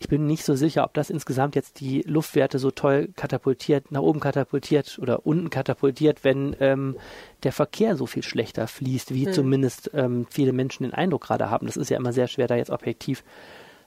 Ich 0.04 0.10
bin 0.10 0.28
nicht 0.28 0.44
so 0.44 0.54
sicher, 0.54 0.84
ob 0.84 0.94
das 0.94 1.10
insgesamt 1.10 1.56
jetzt 1.56 1.80
die 1.80 2.02
Luftwerte 2.02 2.60
so 2.60 2.72
toll 2.72 3.08
katapultiert, 3.16 3.90
nach 3.90 4.02
oben 4.02 4.20
katapultiert 4.20 5.00
oder 5.02 5.26
unten 5.26 5.50
katapultiert, 5.50 6.26
wenn 6.26 6.58
ähm, 6.60 6.98
der 7.44 7.54
Verkehr 7.54 7.96
so 7.96 8.06
viel 8.06 8.22
schlechter 8.22 8.68
fließt, 8.68 9.14
wie 9.14 9.28
hm. 9.28 9.34
zumindest 9.34 9.92
ähm, 9.94 10.28
viele 10.30 10.52
Menschen 10.52 10.84
den 10.84 10.94
Eindruck 10.94 11.22
gerade 11.22 11.50
haben. 11.50 11.68
Das 11.68 11.78
ist 11.78 11.90
ja 11.90 11.96
immer 11.96 12.12
sehr 12.12 12.28
schwer, 12.28 12.48
da 12.48 12.58
jetzt 12.58 12.70
objektiv 12.70 13.24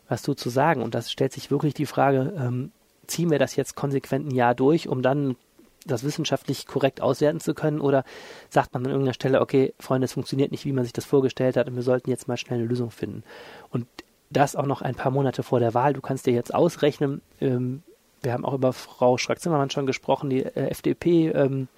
was 0.09 0.23
zu 0.23 0.33
sagen. 0.49 0.83
Und 0.83 0.95
das 0.95 1.13
stellt 1.13 1.35
sich 1.35 1.51
wirklich 1.51 1.75
die 1.75 1.85
Frage, 1.85 2.33
ähm, 2.39 2.73
ziehen 3.07 3.31
wir 3.31 3.39
das 3.39 3.55
jetzt 3.55 3.77
konsequent 3.77 4.27
ein 4.27 4.35
Jahr 4.35 4.55
durch, 4.55 4.89
um 4.89 5.03
dann 5.03 5.37
das 5.85 6.03
wissenschaftlich 6.03 6.67
korrekt 6.67 7.03
auswerten 7.03 7.41
zu 7.41 7.53
können? 7.53 7.79
Oder 7.79 8.05
sagt 8.49 8.73
man 8.73 8.87
an 8.87 8.91
irgendeiner 8.91 9.13
Stelle, 9.13 9.43
okay, 9.43 9.75
Freunde, 9.79 10.07
es 10.07 10.15
funktioniert 10.15 10.51
nicht, 10.51 10.65
wie 10.65 10.73
man 10.73 10.85
sich 10.85 10.95
das 10.95 11.05
vorgestellt 11.05 11.59
hat 11.59 11.69
und 11.69 11.77
wir 11.77 11.83
sollten 11.83 12.09
jetzt 12.09 12.27
mal 12.27 12.39
schnell 12.39 12.61
eine 12.61 12.69
Lösung 12.69 12.91
finden? 12.91 13.23
Und 13.69 13.87
das 14.30 14.56
auch 14.56 14.66
noch 14.66 14.83
ein 14.83 14.95
paar 14.95 15.12
Monate 15.12 15.42
vor 15.42 15.61
der 15.61 15.75
Wahl. 15.75 15.92
Du 15.92 16.00
kannst 16.00 16.26
dir 16.26 16.33
jetzt 16.33 16.54
ausrechnen, 16.54 17.23
ähm, 17.40 17.83
wir 18.23 18.33
haben 18.33 18.45
auch 18.45 18.54
über 18.54 18.73
Frau 18.73 19.18
Schrack-Zimmermann 19.18 19.71
schon 19.71 19.87
gesprochen, 19.87 20.30
die 20.30 20.42
äh, 20.42 20.68
FDP. 20.68 21.28
Ähm, 21.28 21.68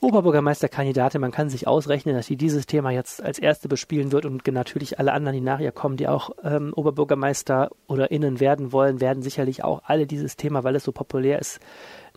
Oberbürgermeisterkandidatin, 0.00 1.20
man 1.20 1.30
kann 1.30 1.48
sich 1.48 1.66
ausrechnen, 1.66 2.14
dass 2.14 2.26
sie 2.26 2.36
dieses 2.36 2.66
Thema 2.66 2.90
jetzt 2.90 3.22
als 3.22 3.38
erste 3.38 3.68
bespielen 3.68 4.12
wird 4.12 4.26
und 4.26 4.46
natürlich 4.46 4.98
alle 4.98 5.12
anderen, 5.12 5.34
die 5.34 5.40
nach 5.40 5.60
ihr 5.60 5.72
kommen, 5.72 5.96
die 5.96 6.08
auch 6.08 6.30
ähm, 6.42 6.74
Oberbürgermeister 6.74 7.70
oder 7.86 8.10
innen 8.10 8.38
werden 8.38 8.72
wollen, 8.72 9.00
werden 9.00 9.22
sicherlich 9.22 9.64
auch 9.64 9.82
alle 9.86 10.06
dieses 10.06 10.36
Thema, 10.36 10.62
weil 10.62 10.76
es 10.76 10.84
so 10.84 10.92
populär 10.92 11.38
ist, 11.38 11.58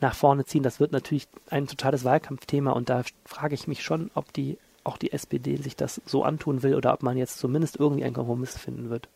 nach 0.02 0.16
vorne 0.16 0.44
ziehen. 0.44 0.64
Das 0.64 0.82
wird 0.82 0.92
natürlich 0.92 1.28
ein 1.50 1.68
totales 1.68 2.04
Wahlkampfthema 2.04 2.72
und 2.72 2.90
da 2.90 3.04
frage 3.26 3.56
ich 3.56 3.68
mich 3.68 3.84
schon, 3.84 4.12
ob 4.16 4.34
die 4.34 4.58
auch 4.88 4.98
die 4.98 5.12
SPD 5.12 5.58
sich 5.58 5.76
das 5.76 6.02
so 6.06 6.24
antun 6.24 6.64
will 6.64 6.76
oder 6.76 6.94
ob 6.94 7.04
man 7.04 7.18
jetzt 7.18 7.40
zumindest 7.40 7.78
irgendwie 7.78 8.04
einen 8.04 8.14
Kompromiss 8.14 8.58
finden 8.58 8.90
wird. 8.90 9.10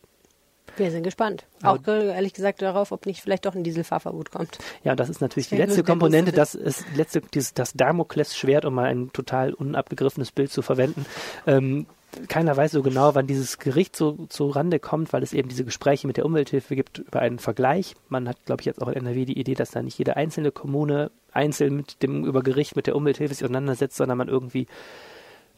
Wir 0.78 0.92
sind 0.92 1.04
gespannt. 1.04 1.46
Auch 1.64 1.86
ehrlich 1.86 2.34
gesagt 2.34 2.62
darauf, 2.62 2.92
ob 2.92 3.06
nicht 3.06 3.22
vielleicht 3.22 3.46
doch 3.46 3.56
ein 3.56 3.64
Dieselfahrverbot 3.64 4.32
kommt. 4.32 4.58
Ja, 4.84 4.96
das 4.96 5.10
ist 5.10 5.22
natürlich 5.22 5.50
das 5.50 5.58
die 5.58 5.64
letzte 5.64 5.84
Komponente, 5.84 6.32
das 6.32 6.56
ist 6.56 6.86
letzte, 6.96 7.22
dieses, 7.22 7.54
das 7.54 7.74
Damoklesschwert, 7.74 8.66
um 8.66 8.76
mal 8.76 8.86
ein 8.86 9.12
total 9.12 9.54
unabgegriffenes 9.54 10.32
Bild 10.32 10.52
zu 10.52 10.62
verwenden. 10.62 11.06
Ähm, 11.46 11.88
keiner 12.28 12.56
weiß 12.56 12.72
so 12.72 12.82
genau, 12.82 13.16
wann 13.16 13.28
dieses 13.28 13.58
Gericht 13.58 13.96
so 13.96 14.18
zu 14.30 14.50
Rande 14.50 14.80
kommt, 14.80 15.14
weil 15.14 15.24
es 15.24 15.34
eben 15.34 15.50
diese 15.50 15.64
Gespräche 15.64 16.08
mit 16.08 16.18
der 16.18 16.26
Umwelthilfe 16.26 16.76
gibt 16.76 17.00
über 17.00 17.20
einen 17.20 17.40
Vergleich. 17.40 17.96
Man 18.10 18.28
hat, 18.28 18.38
glaube 18.46 18.62
ich, 18.62 18.66
jetzt 18.66 18.82
auch 18.82 18.90
in 18.90 18.96
NRW 18.96 19.26
die 19.26 19.40
Idee, 19.40 19.56
dass 19.56 19.72
da 19.72 19.82
nicht 19.82 19.98
jede 19.98 20.18
einzelne 20.18 20.52
Kommune 20.52 21.12
einzeln 21.32 21.76
mit 21.76 22.04
dem 22.04 22.26
über 22.26 22.44
Gericht 22.44 22.76
mit 22.76 22.88
der 22.88 22.96
Umwelthilfe 22.96 23.34
sich 23.34 23.44
auseinandersetzt, 23.44 23.98
sondern 23.98 24.18
man 24.18 24.28
irgendwie 24.28 24.68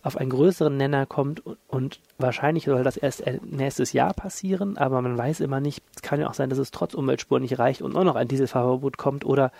auf 0.03 0.17
einen 0.17 0.29
größeren 0.29 0.75
Nenner 0.75 1.05
kommt 1.05 1.41
und, 1.67 1.99
wahrscheinlich 2.17 2.65
soll 2.65 2.83
das 2.83 2.97
erst 2.97 3.23
nächstes 3.43 3.91
Jahr 3.91 4.13
passieren, 4.13 4.77
aber 4.77 5.01
man 5.01 5.17
weiß 5.17 5.39
immer 5.39 5.59
nicht, 5.59 5.81
es 5.95 6.01
kann 6.01 6.19
ja 6.19 6.29
auch 6.29 6.33
sein, 6.33 6.49
dass 6.49 6.59
es 6.59 6.71
trotz 6.71 6.93
Umweltspuren 6.93 7.41
nicht 7.41 7.57
reicht 7.57 7.81
und 7.81 7.95
auch 7.95 8.03
noch 8.03 8.15
ein 8.15 8.27
Dieselfahrverbot 8.27 8.97
kommt 8.97 9.25
oder 9.25 9.51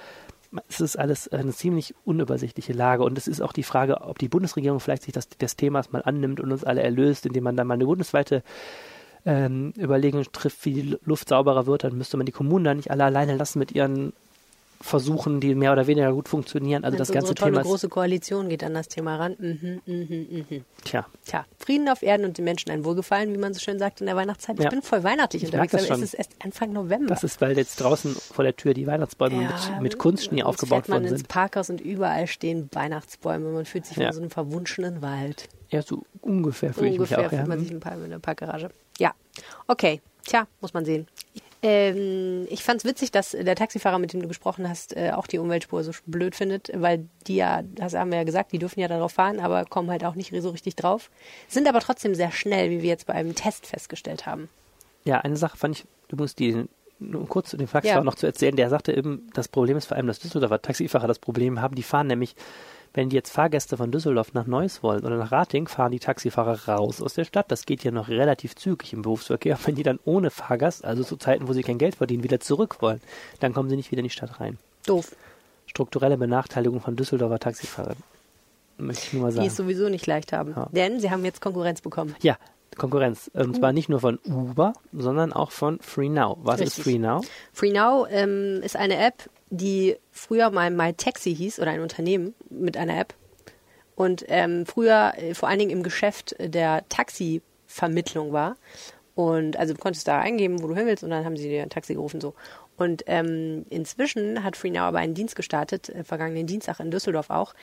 es 0.70 0.82
ist 0.82 0.98
alles 0.98 1.28
eine 1.30 1.52
ziemlich 1.52 1.96
unübersichtliche 2.06 2.74
Lage. 2.74 3.04
Und 3.04 3.18
es 3.18 3.28
ist 3.28 3.42
auch 3.42 3.54
die 3.54 3.64
Frage, 3.64 4.02
ob 4.02 4.20
die 4.20 4.30
Bundesregierung 4.30 4.80
vielleicht 4.80 5.04
sich 5.04 5.14
das, 5.14 5.28
des 5.30 5.56
Themas 5.56 5.92
mal 5.92 6.04
annimmt 6.04 6.40
und 6.40 6.52
uns 6.52 6.64
alle 6.64 6.84
erlöst, 6.84 7.26
indem 7.26 7.46
man 7.46 7.56
dann 7.56 7.68
mal 7.68 7.74
eine 7.74 7.86
bundesweite 7.86 8.44
ähm, 9.26 9.74
Überlegung 9.78 10.24
trifft, 10.32 10.64
wie 10.66 10.74
die 10.74 10.98
Luft 11.06 11.30
sauberer 11.30 11.66
wird. 11.66 11.84
Dann 11.84 11.98
müsste 11.98 12.18
man 12.18 12.26
die 12.26 12.32
Kommunen 12.32 12.66
da 12.66 12.74
nicht 12.74 12.92
alle 12.92 13.06
alleine 13.06 13.36
lassen 13.36 13.60
mit 13.60 13.72
ihren 13.72 14.14
Versuchen, 14.84 15.40
die 15.40 15.56
mehr 15.56 15.72
oder 15.72 15.88
weniger 15.88 16.12
gut 16.12 16.28
funktionieren. 16.28 16.84
Also 16.84 16.98
das 16.98 17.10
ganze 17.10 17.34
tolle 17.34 17.52
Thema. 17.52 17.62
Eine 17.62 17.70
große 17.70 17.88
Koalition 17.88 18.50
geht 18.50 18.66
an 18.66 18.74
das 18.74 18.90
Thema 18.90 19.16
ran. 19.16 19.38
Mhm, 19.40 19.82
mhm, 19.86 20.46
mhm. 20.50 20.66
Tja. 20.84 21.06
Tja. 21.24 21.46
Frieden 21.58 21.88
auf 21.88 22.04
Erden 22.04 22.26
und 22.26 22.38
den 22.38 22.44
Menschen 22.44 22.70
ein 22.70 22.84
Wohlgefallen, 22.84 23.32
wie 23.34 23.38
man 23.38 23.54
so 23.54 23.62
schön 23.62 23.80
sagt 23.80 24.02
in 24.02 24.08
der 24.08 24.18
Weihnachtszeit. 24.18 24.58
Ich 24.58 24.66
ja. 24.66 24.70
bin 24.70 24.82
voll 24.82 25.06
weihnachtlich 25.06 25.44
ich 25.44 25.54
unterwegs, 25.54 25.74
aber 25.74 25.96
es 25.96 26.02
ist 26.02 26.14
erst 26.16 26.32
Anfang 26.44 26.74
November. 26.74 27.08
Das 27.08 27.24
ist, 27.24 27.40
weil 27.40 27.58
jetzt 27.58 27.78
draußen 27.78 28.14
vor 28.14 28.44
der 28.44 28.58
Tür 28.58 28.74
die 28.74 28.86
Weihnachtsbäume 28.86 29.44
ja, 29.44 29.58
mit, 29.76 29.84
mit 29.84 29.98
Kunstschnee 29.98 30.44
aufgebaut 30.44 30.90
worden 30.90 31.04
sind. 31.04 31.12
man 31.12 31.20
ins 31.22 31.28
Parkhaus 31.30 31.70
und 31.70 31.80
überall 31.80 32.28
stehen 32.28 32.68
Weihnachtsbäume. 32.74 33.52
Man 33.52 33.64
fühlt 33.64 33.86
sich 33.86 33.96
ja. 33.96 34.10
wie 34.10 34.14
so 34.14 34.20
einem 34.20 34.32
verwunschenen 34.32 35.02
Wald. 35.02 35.48
Ja, 35.70 35.82
so 35.82 36.04
ungefähr 36.20 36.74
fühle 36.74 36.90
ich 36.90 37.00
mich 37.00 37.16
auch. 37.16 37.20
Ungefähr 37.20 37.40
fühlt 37.40 37.48
man 37.48 37.60
sich 37.60 37.72
in 37.72 38.10
der 38.10 38.20
Parkgarage. 38.20 38.70
Ja, 39.00 39.14
okay. 39.68 40.02
Tja, 40.26 40.48
muss 40.62 40.74
man 40.74 40.86
sehen. 40.86 41.08
Ähm, 41.66 42.46
ich 42.50 42.62
fand 42.62 42.82
es 42.82 42.86
witzig, 42.86 43.12
dass 43.12 43.32
der 43.32 43.56
Taxifahrer, 43.56 43.98
mit 43.98 44.12
dem 44.12 44.22
du 44.22 44.28
gesprochen 44.28 44.68
hast, 44.68 44.98
äh, 44.98 45.12
auch 45.16 45.28
die 45.28 45.40
Umweltspur 45.40 45.82
so 45.86 45.94
blöd 46.06 46.36
findet, 46.36 46.70
weil 46.76 47.08
die 47.26 47.38
ja, 47.38 47.62
das 47.64 47.94
haben 47.94 48.12
wir 48.12 48.18
ja 48.18 48.26
gesagt, 48.26 48.52
die 48.52 48.60
dürfen 48.60 48.82
ja 48.82 48.90
darauf 48.90 49.14
fahren, 49.14 49.40
aber 49.40 49.64
kommen 49.64 49.90
halt 49.90 50.04
auch 50.04 50.16
nicht 50.16 50.34
so 50.38 50.50
richtig 50.50 50.76
drauf. 50.76 51.10
Sind 51.48 51.70
aber 51.70 51.80
trotzdem 51.80 52.16
sehr 52.16 52.32
schnell, 52.32 52.70
wie 52.70 52.82
wir 52.82 52.90
jetzt 52.90 53.08
bei 53.08 53.14
einem 53.14 53.34
Test 53.34 53.66
festgestellt 53.66 54.26
haben. 54.26 54.50
Ja, 55.06 55.22
eine 55.22 55.38
Sache 55.38 55.56
fand 55.56 55.78
ich, 55.78 55.86
du 56.10 56.18
musst 56.18 56.40
die 56.40 56.66
nur 57.00 57.28
kurz 57.28 57.52
den 57.52 57.60
Taxifahrer 57.60 58.00
ja. 58.00 58.04
noch 58.04 58.16
zu 58.16 58.26
erzählen, 58.26 58.56
der 58.58 58.70
sagte 58.70 58.96
eben, 58.96 59.30
das 59.34 59.48
Problem 59.48 59.78
ist 59.78 59.86
vor 59.86 59.96
allem, 59.96 60.08
dass 60.08 60.20
Düsseldorfer 60.20 60.62
Taxifahrer 60.62 61.08
das 61.08 61.20
Problem 61.20 61.62
haben, 61.62 61.76
die 61.76 61.84
fahren 61.84 62.08
nämlich 62.08 62.36
wenn 62.94 63.10
die 63.10 63.16
jetzt 63.16 63.32
Fahrgäste 63.32 63.78
von 63.78 63.92
Düsseldorf 63.92 64.34
nach 64.34 64.46
Neuss 64.46 64.84
wollen 64.84 65.04
oder 65.04 65.18
nach 65.18 65.32
Rating, 65.32 65.68
fahren 65.68 65.92
die 65.92 66.00
Taxifahrer 66.00 66.68
raus 66.68 67.02
aus 67.02 67.16
der 67.16 67.26
Stadt. 67.26 67.52
Das 67.52 67.66
geht 67.66 67.84
ja 67.84 67.92
noch 67.92 68.08
relativ 68.08 68.56
zügig 68.56 68.94
im 68.94 69.02
Berufsverkehr. 69.02 69.58
Wenn 69.66 69.76
die 69.76 69.84
dann 69.84 70.00
ohne 70.06 70.30
Fahrgast, 70.30 70.86
also 70.86 71.04
zu 71.04 71.18
Zeiten, 71.18 71.48
wo 71.48 71.54
sie 71.54 71.64
kein 71.64 71.80
Geld 71.80 71.96
verdienen, 71.96 72.24
wieder 72.24 72.40
zurück 72.40 72.78
wollen, 72.82 73.02
dann 73.40 73.54
kommen 73.54 73.70
sie 73.70 73.76
nicht 73.76 73.92
wieder 73.92 74.02
in 74.02 74.06
die 74.06 74.12
Stadt 74.12 74.40
rein. 74.40 74.58
Doof. 74.86 75.16
Strukturelle 75.66 76.18
Benachteiligung 76.18 76.82
von 76.82 76.96
Düsseldorfer 76.96 77.40
Taxifahrern. 77.40 77.98
Möchte 78.78 79.08
ich 79.08 79.14
nur 79.14 79.24
mal 79.24 79.32
sagen. 79.32 79.44
Die 79.44 79.48
es 79.48 79.56
sowieso 79.56 79.90
nicht 79.90 80.06
leicht 80.06 80.34
haben. 80.34 80.54
Ja. 80.56 80.68
Denn 80.72 81.00
sie 81.00 81.10
haben 81.10 81.24
jetzt 81.26 81.42
Konkurrenz 81.42 81.82
bekommen. 81.82 82.16
Ja, 82.22 82.38
Konkurrenz. 82.78 83.30
Und 83.34 83.50
uh. 83.50 83.60
zwar 83.60 83.74
nicht 83.74 83.90
nur 83.90 84.00
von 84.00 84.20
Uber, 84.26 84.74
sondern 84.92 85.34
auch 85.34 85.52
von 85.52 85.80
FreeNow. 85.80 86.38
Was 86.42 86.60
Richtig. 86.60 86.80
ist 86.80 86.84
FreeNow? 86.84 87.26
FreeNow 87.54 88.08
ähm, 88.10 88.62
ist 88.64 88.76
eine 88.76 88.98
App, 88.98 89.30
die 89.50 89.98
früher 90.12 90.50
mal 90.50 90.72
MyTaxi 90.72 91.36
hieß 91.36 91.60
oder 91.60 91.72
ein 91.72 91.82
Unternehmen 91.82 92.34
mit 92.50 92.78
einer 92.78 93.00
App. 93.00 93.14
Und 93.96 94.26
ähm, 94.28 94.66
früher 94.66 95.14
äh, 95.18 95.34
vor 95.34 95.50
allen 95.50 95.60
Dingen 95.60 95.72
im 95.72 95.84
Geschäft 95.84 96.36
der 96.40 96.84
Taxivermittlung 96.90 98.34
war. 98.34 98.56
Und 99.16 99.58
also 99.58 99.74
du 99.74 99.80
konntest 99.80 100.08
da 100.08 100.20
eingeben, 100.20 100.64
wo 100.64 100.68
du 100.68 100.76
hin 100.76 100.88
willst, 100.88 101.04
und 101.04 101.12
dann 101.12 101.24
haben 101.24 101.38
sie 101.38 101.48
dir 101.48 101.62
ein 101.62 101.70
Taxi 101.70 101.94
gerufen 101.94 102.20
so. 102.20 102.34
Und 102.78 103.04
ähm, 103.06 103.66
inzwischen 103.70 104.44
hat 104.44 104.58
FreeNow 104.58 104.82
aber 104.82 104.98
einen 104.98 105.14
Dienst 105.14 105.36
gestartet, 105.36 105.90
äh, 105.90 106.04
vergangenen 106.04 106.48
Dienstag 106.48 106.80
in 106.80 106.90
Düsseldorf 106.90 107.30
auch, 107.30 107.54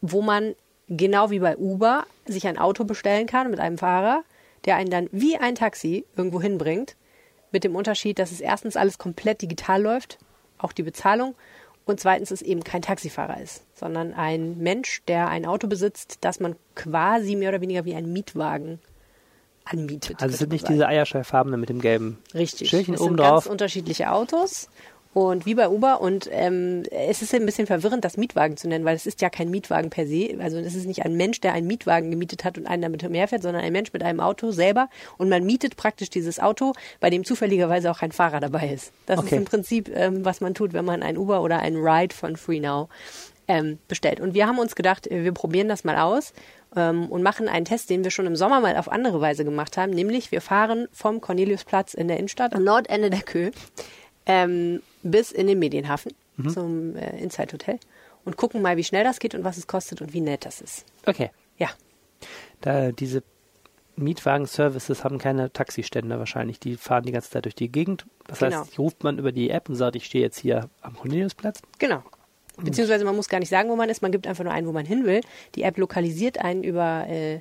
wo 0.00 0.22
man 0.22 0.54
genau 0.88 1.30
wie 1.30 1.40
bei 1.40 1.56
Uber 1.56 2.06
sich 2.26 2.46
ein 2.46 2.58
Auto 2.58 2.84
bestellen 2.84 3.26
kann 3.26 3.50
mit 3.50 3.58
einem 3.58 3.78
Fahrer, 3.78 4.22
der 4.64 4.76
einen 4.76 4.90
dann 4.90 5.08
wie 5.12 5.36
ein 5.36 5.54
Taxi 5.54 6.04
irgendwo 6.16 6.40
hinbringt 6.40 6.96
mit 7.52 7.64
dem 7.64 7.76
Unterschied, 7.76 8.18
dass 8.18 8.32
es 8.32 8.40
erstens 8.40 8.76
alles 8.76 8.98
komplett 8.98 9.42
digital 9.42 9.82
läuft, 9.82 10.18
auch 10.58 10.72
die 10.72 10.82
Bezahlung, 10.82 11.34
und 11.86 12.00
zweitens 12.00 12.30
es 12.30 12.42
eben 12.42 12.64
kein 12.64 12.82
Taxifahrer 12.82 13.40
ist, 13.40 13.62
sondern 13.74 14.14
ein 14.14 14.58
Mensch, 14.58 15.02
der 15.06 15.28
ein 15.28 15.44
Auto 15.44 15.66
besitzt, 15.66 16.18
das 16.22 16.40
man 16.40 16.56
quasi 16.74 17.36
mehr 17.36 17.50
oder 17.50 17.60
weniger 17.60 17.84
wie 17.84 17.94
ein 17.94 18.12
Mietwagen 18.12 18.78
anmietet. 19.64 20.22
Also 20.22 20.32
es 20.32 20.38
sind 20.38 20.52
nicht 20.52 20.62
sagen. 20.62 20.74
diese 20.74 20.86
Eierschallfarbenen 20.86 21.60
mit 21.60 21.68
dem 21.68 21.80
gelben 21.80 22.18
Richtig. 22.34 22.70
Schildchen 22.70 22.94
es 22.94 23.00
oben 23.00 23.10
sind 23.10 23.20
drauf. 23.20 23.44
ganz 23.44 23.46
unterschiedliche 23.46 24.10
Autos. 24.12 24.68
Und 25.14 25.46
wie 25.46 25.54
bei 25.54 25.68
Uber 25.68 26.00
und 26.00 26.28
ähm, 26.32 26.82
es 26.90 27.22
ist 27.22 27.32
ein 27.32 27.46
bisschen 27.46 27.68
verwirrend, 27.68 28.04
das 28.04 28.16
Mietwagen 28.16 28.56
zu 28.56 28.66
nennen, 28.68 28.84
weil 28.84 28.96
es 28.96 29.06
ist 29.06 29.20
ja 29.20 29.30
kein 29.30 29.48
Mietwagen 29.48 29.88
per 29.88 30.08
se. 30.08 30.36
Also 30.40 30.58
es 30.58 30.74
ist 30.74 30.86
nicht 30.86 31.04
ein 31.04 31.16
Mensch, 31.16 31.40
der 31.40 31.52
einen 31.52 31.68
Mietwagen 31.68 32.10
gemietet 32.10 32.44
hat 32.44 32.58
und 32.58 32.66
einen 32.66 32.82
damit 32.82 33.04
umherfährt, 33.04 33.42
sondern 33.42 33.62
ein 33.62 33.72
Mensch 33.72 33.92
mit 33.92 34.02
einem 34.02 34.18
Auto 34.18 34.50
selber. 34.50 34.88
Und 35.16 35.28
man 35.28 35.44
mietet 35.44 35.76
praktisch 35.76 36.10
dieses 36.10 36.40
Auto, 36.40 36.72
bei 36.98 37.10
dem 37.10 37.24
zufälligerweise 37.24 37.92
auch 37.92 38.02
ein 38.02 38.10
Fahrer 38.10 38.40
dabei 38.40 38.68
ist. 38.70 38.92
Das 39.06 39.20
Okay. 39.20 39.26
ist 39.28 39.32
im 39.38 39.44
Prinzip, 39.44 39.88
ähm, 39.94 40.24
was 40.24 40.40
man 40.40 40.52
tut, 40.52 40.72
wenn 40.72 40.84
man 40.84 41.04
ein 41.04 41.16
Uber 41.16 41.42
oder 41.42 41.60
ein 41.60 41.76
Ride 41.76 42.12
von 42.12 42.36
FreeNow 42.36 42.88
ähm, 43.46 43.78
bestellt. 43.86 44.18
Und 44.18 44.34
wir 44.34 44.48
haben 44.48 44.58
uns 44.58 44.74
gedacht, 44.74 45.06
äh, 45.06 45.22
wir 45.22 45.32
probieren 45.32 45.68
das 45.68 45.84
mal 45.84 45.96
aus 45.96 46.32
ähm, 46.74 47.06
und 47.08 47.22
machen 47.22 47.46
einen 47.48 47.66
Test, 47.66 47.88
den 47.88 48.02
wir 48.02 48.10
schon 48.10 48.26
im 48.26 48.34
Sommer 48.34 48.58
mal 48.60 48.76
auf 48.76 48.90
andere 48.90 49.20
Weise 49.20 49.44
gemacht 49.44 49.76
haben. 49.76 49.92
Nämlich 49.92 50.32
wir 50.32 50.40
fahren 50.40 50.88
vom 50.92 51.20
Corneliusplatz 51.20 51.94
in 51.94 52.08
der 52.08 52.16
Innenstadt 52.16 52.52
am 52.52 52.64
Nordende 52.64 53.10
der 53.10 53.22
Kö 53.22 53.52
ähm, 54.26 54.80
bis 55.04 55.30
in 55.30 55.46
den 55.46 55.58
Medienhafen 55.60 56.12
zum 56.52 56.96
äh, 56.96 57.16
Inside 57.22 57.52
Hotel 57.52 57.78
und 58.24 58.36
gucken 58.36 58.60
mal, 58.62 58.76
wie 58.76 58.82
schnell 58.84 59.04
das 59.04 59.20
geht 59.20 59.34
und 59.36 59.44
was 59.44 59.56
es 59.58 59.66
kostet 59.68 60.00
und 60.02 60.12
wie 60.12 60.20
nett 60.20 60.44
das 60.44 60.60
ist. 60.60 60.84
Okay. 61.06 61.30
Ja, 61.58 61.68
Da 62.60 62.90
diese 62.90 63.22
Mietwagen-Services 63.96 65.04
haben 65.04 65.18
keine 65.18 65.52
Taxistände 65.52 66.18
wahrscheinlich. 66.18 66.58
Die 66.58 66.76
fahren 66.76 67.04
die 67.04 67.12
ganze 67.12 67.30
Zeit 67.30 67.44
durch 67.44 67.54
die 67.54 67.70
Gegend. 67.70 68.06
Das 68.26 68.40
Genau. 68.40 68.60
heißt, 68.62 68.76
ruft 68.78 69.04
man 69.04 69.18
über 69.18 69.30
die 69.30 69.50
App 69.50 69.68
und 69.68 69.76
sagt, 69.76 69.94
ich 69.94 70.04
stehe 70.06 70.24
jetzt 70.24 70.38
hier 70.38 70.68
am 70.80 70.96
Corneliusplatz. 70.96 71.60
genau. 71.78 72.02
Beziehungsweise 72.56 73.04
man 73.04 73.16
muss 73.16 73.28
gar 73.28 73.40
nicht 73.40 73.48
sagen, 73.48 73.68
wo 73.68 73.74
man 73.74 73.88
ist, 73.88 74.00
man 74.00 74.12
gibt 74.12 74.28
einfach 74.28 74.44
nur 74.44 74.52
ein, 74.52 74.64
wo 74.66 74.70
man 74.72 74.86
hin 74.86 75.04
will. 75.06 75.20
Die 75.56 75.62
App 75.64 75.76
lokalisiert 75.76 76.38
einen 76.38 76.62
über 76.62 77.04
äh, 77.08 77.40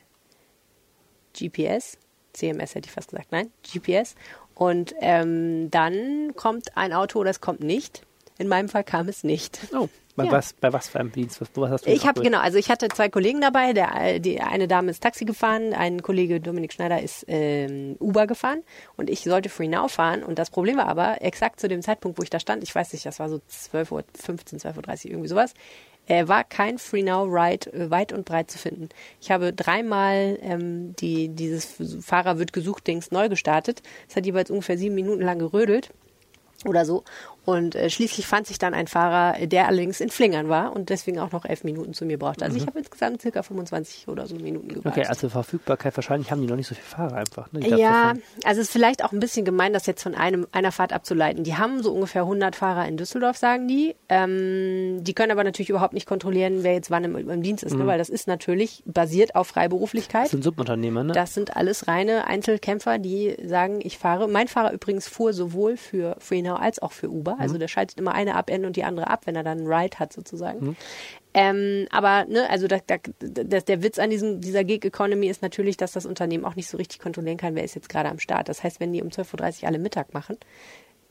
GPS, 1.38 1.98
CMS 2.34 2.76
hätte 2.76 2.88
ich 2.88 2.92
fast 2.92 3.10
gesagt, 3.10 3.32
nein, 3.32 3.52
GPS. 3.72 4.16
Und 4.56 4.94
ähm, 5.00 5.72
dann 5.72 6.34
kommt 6.36 6.76
ein 6.78 6.94
Auto 6.94 7.20
oder 7.20 7.30
es 7.30 7.42
kommt 7.42 7.62
nicht. 7.62 8.04
In 8.38 8.48
meinem 8.48 8.70
Fall 8.70 8.84
kam 8.84 9.08
es 9.08 9.24
nicht. 9.24 9.60
Oh, 9.76 9.88
bei, 10.16 10.26
Ja. 10.26 10.32
was, 10.32 10.54
bei 10.54 10.74
was 10.74 10.90
für 10.90 11.00
einem 11.00 11.12
Dienst? 11.12 11.40
Was, 11.42 11.50
was 11.56 11.70
hast 11.70 11.86
du 11.86 11.92
Ich 11.92 12.06
habe 12.08 12.22
genau, 12.22 12.40
also 12.40 12.58
ich 12.58 12.70
hatte 12.70 12.88
zwei 12.90 13.10
Kollegen 13.10 13.42
dabei. 13.42 13.74
Der, 13.74 14.20
die 14.20 14.42
eine 14.42 14.68
Dame 14.68 14.92
ist 14.92 15.02
Taxi 15.02 15.26
gefahren, 15.26 15.74
ein 15.74 16.02
Kollege 16.02 16.40
Dominik 16.40 16.74
Schneider 16.74 17.02
ist 17.02 17.26
ähm, 17.28 17.96
Uber 18.00 18.28
gefahren 18.28 18.64
und 18.96 19.10
ich 19.10 19.22
sollte 19.22 19.50
Free 19.50 19.68
Now 19.68 19.88
fahren. 19.88 20.24
Und 20.24 20.40
das 20.40 20.50
Problem 20.50 20.78
war 20.78 20.88
aber, 20.88 21.22
exakt 21.22 21.60
zu 21.60 21.68
dem 21.68 21.82
Zeitpunkt, 21.82 22.18
wo 22.18 22.24
ich 22.24 22.30
da 22.30 22.40
stand, 22.40 22.64
ich 22.64 22.74
weiß 22.74 22.94
nicht, 22.94 23.06
das 23.06 23.20
war 23.20 23.30
so 23.30 23.38
12.15 23.50 23.92
Uhr, 23.92 24.04
12.30 24.04 25.06
Uhr, 25.06 25.12
irgendwie 25.12 25.30
sowas, 25.30 25.54
äh, 26.08 26.28
war 26.28 26.44
kein 26.44 26.78
Free 26.78 27.04
Now 27.04 27.24
Ride 27.24 27.72
äh, 27.74 27.90
weit 27.90 28.14
und 28.14 28.26
breit 28.26 28.52
zu 28.52 28.58
finden. 28.58 28.90
Ich 29.22 29.32
habe 29.32 29.54
dreimal 29.54 30.38
ähm, 30.42 30.96
die, 30.98 31.30
dieses 31.30 31.76
Fahrer 32.02 32.40
wird 32.40 32.54
gesucht 32.54 32.88
Dings 32.88 33.12
neu 33.12 33.30
gestartet. 33.30 33.82
Es 34.10 34.16
hat 34.16 34.26
jeweils 34.26 34.52
ungefähr 34.52 34.78
sieben 34.78 34.96
Minuten 34.96 35.22
lang 35.22 35.40
gerödelt 35.40 35.90
oder 36.66 36.86
so. 36.86 37.04
Und 37.46 37.76
äh, 37.76 37.90
schließlich 37.90 38.26
fand 38.26 38.48
sich 38.48 38.58
dann 38.58 38.74
ein 38.74 38.88
Fahrer, 38.88 39.46
der 39.46 39.68
allerdings 39.68 40.00
in 40.00 40.10
Flingern 40.10 40.48
war 40.48 40.74
und 40.74 40.90
deswegen 40.90 41.20
auch 41.20 41.32
noch 41.32 41.44
elf 41.44 41.64
Minuten 41.64 41.94
zu 41.94 42.06
mir 42.06 42.18
brauchte. 42.18 42.46
Also 42.46 42.58
ich 42.58 42.66
habe 42.66 42.80
insgesamt 42.80 43.22
circa 43.22 43.44
25 43.44 44.08
oder 44.08 44.28
so 44.28 44.36
Minuten. 44.36 44.68
Mhm. 44.68 44.82
Okay, 44.86 45.06
also 45.06 45.28
Verfügbarkeit, 45.28 45.96
wahrscheinlich 45.98 46.32
haben 46.32 46.42
die 46.42 46.48
noch 46.48 46.56
nicht 46.56 46.68
so 46.68 46.76
viele 46.76 46.88
Fahrer 46.88 47.18
einfach. 47.18 47.52
Ne? 47.52 47.60
Glaub, 47.60 47.80
ja, 47.80 48.14
also 48.46 48.62
es 48.62 48.68
ist 48.68 48.72
vielleicht 48.72 49.04
auch 49.04 49.12
ein 49.12 49.20
bisschen 49.20 49.44
gemein, 49.44 49.74
das 49.74 49.86
jetzt 49.86 50.04
von 50.04 50.16
einem, 50.16 50.48
einer 50.52 50.72
Fahrt 50.72 50.94
abzuleiten. 50.94 51.44
Die 51.44 51.56
haben 51.56 51.84
so 51.84 51.92
ungefähr 51.92 52.22
100 52.22 52.56
Fahrer 52.56 52.88
in 52.88 52.96
Düsseldorf, 52.96 53.38
sagen 53.38 53.68
die. 53.68 53.96
Ähm, 54.08 55.04
die 55.04 55.14
können 55.14 55.32
aber 55.32 55.44
natürlich 55.44 55.70
überhaupt 55.70 55.94
nicht 55.94 56.08
kontrollieren, 56.08 56.64
wer 56.64 56.74
jetzt 56.74 56.92
wann 56.92 57.04
im, 57.04 57.30
im 57.30 57.44
Dienst 57.44 57.64
ist, 57.64 57.76
ne? 57.76 57.86
weil 57.86 57.98
das 57.98 58.10
ist 58.10 58.28
natürlich 58.28 58.84
basiert 58.86 59.36
auf 59.36 59.48
Freiberuflichkeit. 59.48 60.22
Mhm. 60.22 60.26
Das 60.26 60.32
sind 60.32 60.44
Subunternehmer, 60.44 61.04
ne? 61.04 61.14
Das 61.14 61.34
sind 61.34 61.58
alles 61.58 61.88
reine 61.90 62.26
Einzelkämpfer, 62.26 63.00
die 63.00 63.36
sagen, 63.44 63.80
ich 63.84 63.98
fahre. 63.98 64.30
Mein 64.30 64.48
Fahrer 64.48 64.72
übrigens 64.72 65.08
fuhr 65.08 65.34
sowohl 65.34 65.76
für 65.76 66.16
FreeNow 66.20 66.60
als 66.60 66.82
auch 66.82 66.94
für 66.94 67.10
Uber. 67.10 67.33
Mhm. 67.36 67.42
Also 67.42 67.58
der 67.58 67.68
schaltet 67.68 68.00
immer 68.00 68.14
eine 68.14 68.36
ab 68.36 68.50
und 68.52 68.76
die 68.76 68.84
andere 68.84 69.08
ab, 69.08 69.26
wenn 69.26 69.36
er 69.36 69.44
dann 69.44 69.60
einen 69.60 69.68
Ride 69.68 70.00
hat 70.00 70.14
sozusagen. 70.14 70.76
Ähm, 71.34 71.88
aber 71.92 72.26
ne, 72.26 72.50
also 72.50 72.68
da, 72.68 72.78
da, 72.86 72.98
das, 73.20 73.66
der 73.66 73.82
Witz 73.82 73.98
an 74.00 74.10
diesem, 74.10 74.42
dieser 74.42 74.64
Gig 74.64 74.86
Economy 74.86 75.28
ist 75.28 75.42
natürlich, 75.42 75.78
dass 75.78 75.94
das 75.94 76.06
Unternehmen 76.06 76.46
auch 76.46 76.56
nicht 76.56 76.70
so 76.70 76.78
richtig 76.78 77.00
kontrollieren 77.00 77.38
kann, 77.38 77.56
wer 77.56 77.64
ist 77.64 77.76
jetzt 77.76 77.90
gerade 77.90 78.10
am 78.10 78.20
Start. 78.20 78.50
Das 78.50 78.64
heißt, 78.64 78.80
wenn 78.80 78.94
die 78.94 79.02
um 79.02 79.10
12.30 79.10 79.64
Uhr 79.64 79.68
alle 79.70 79.80
Mittag 79.80 80.14
machen, 80.14 80.38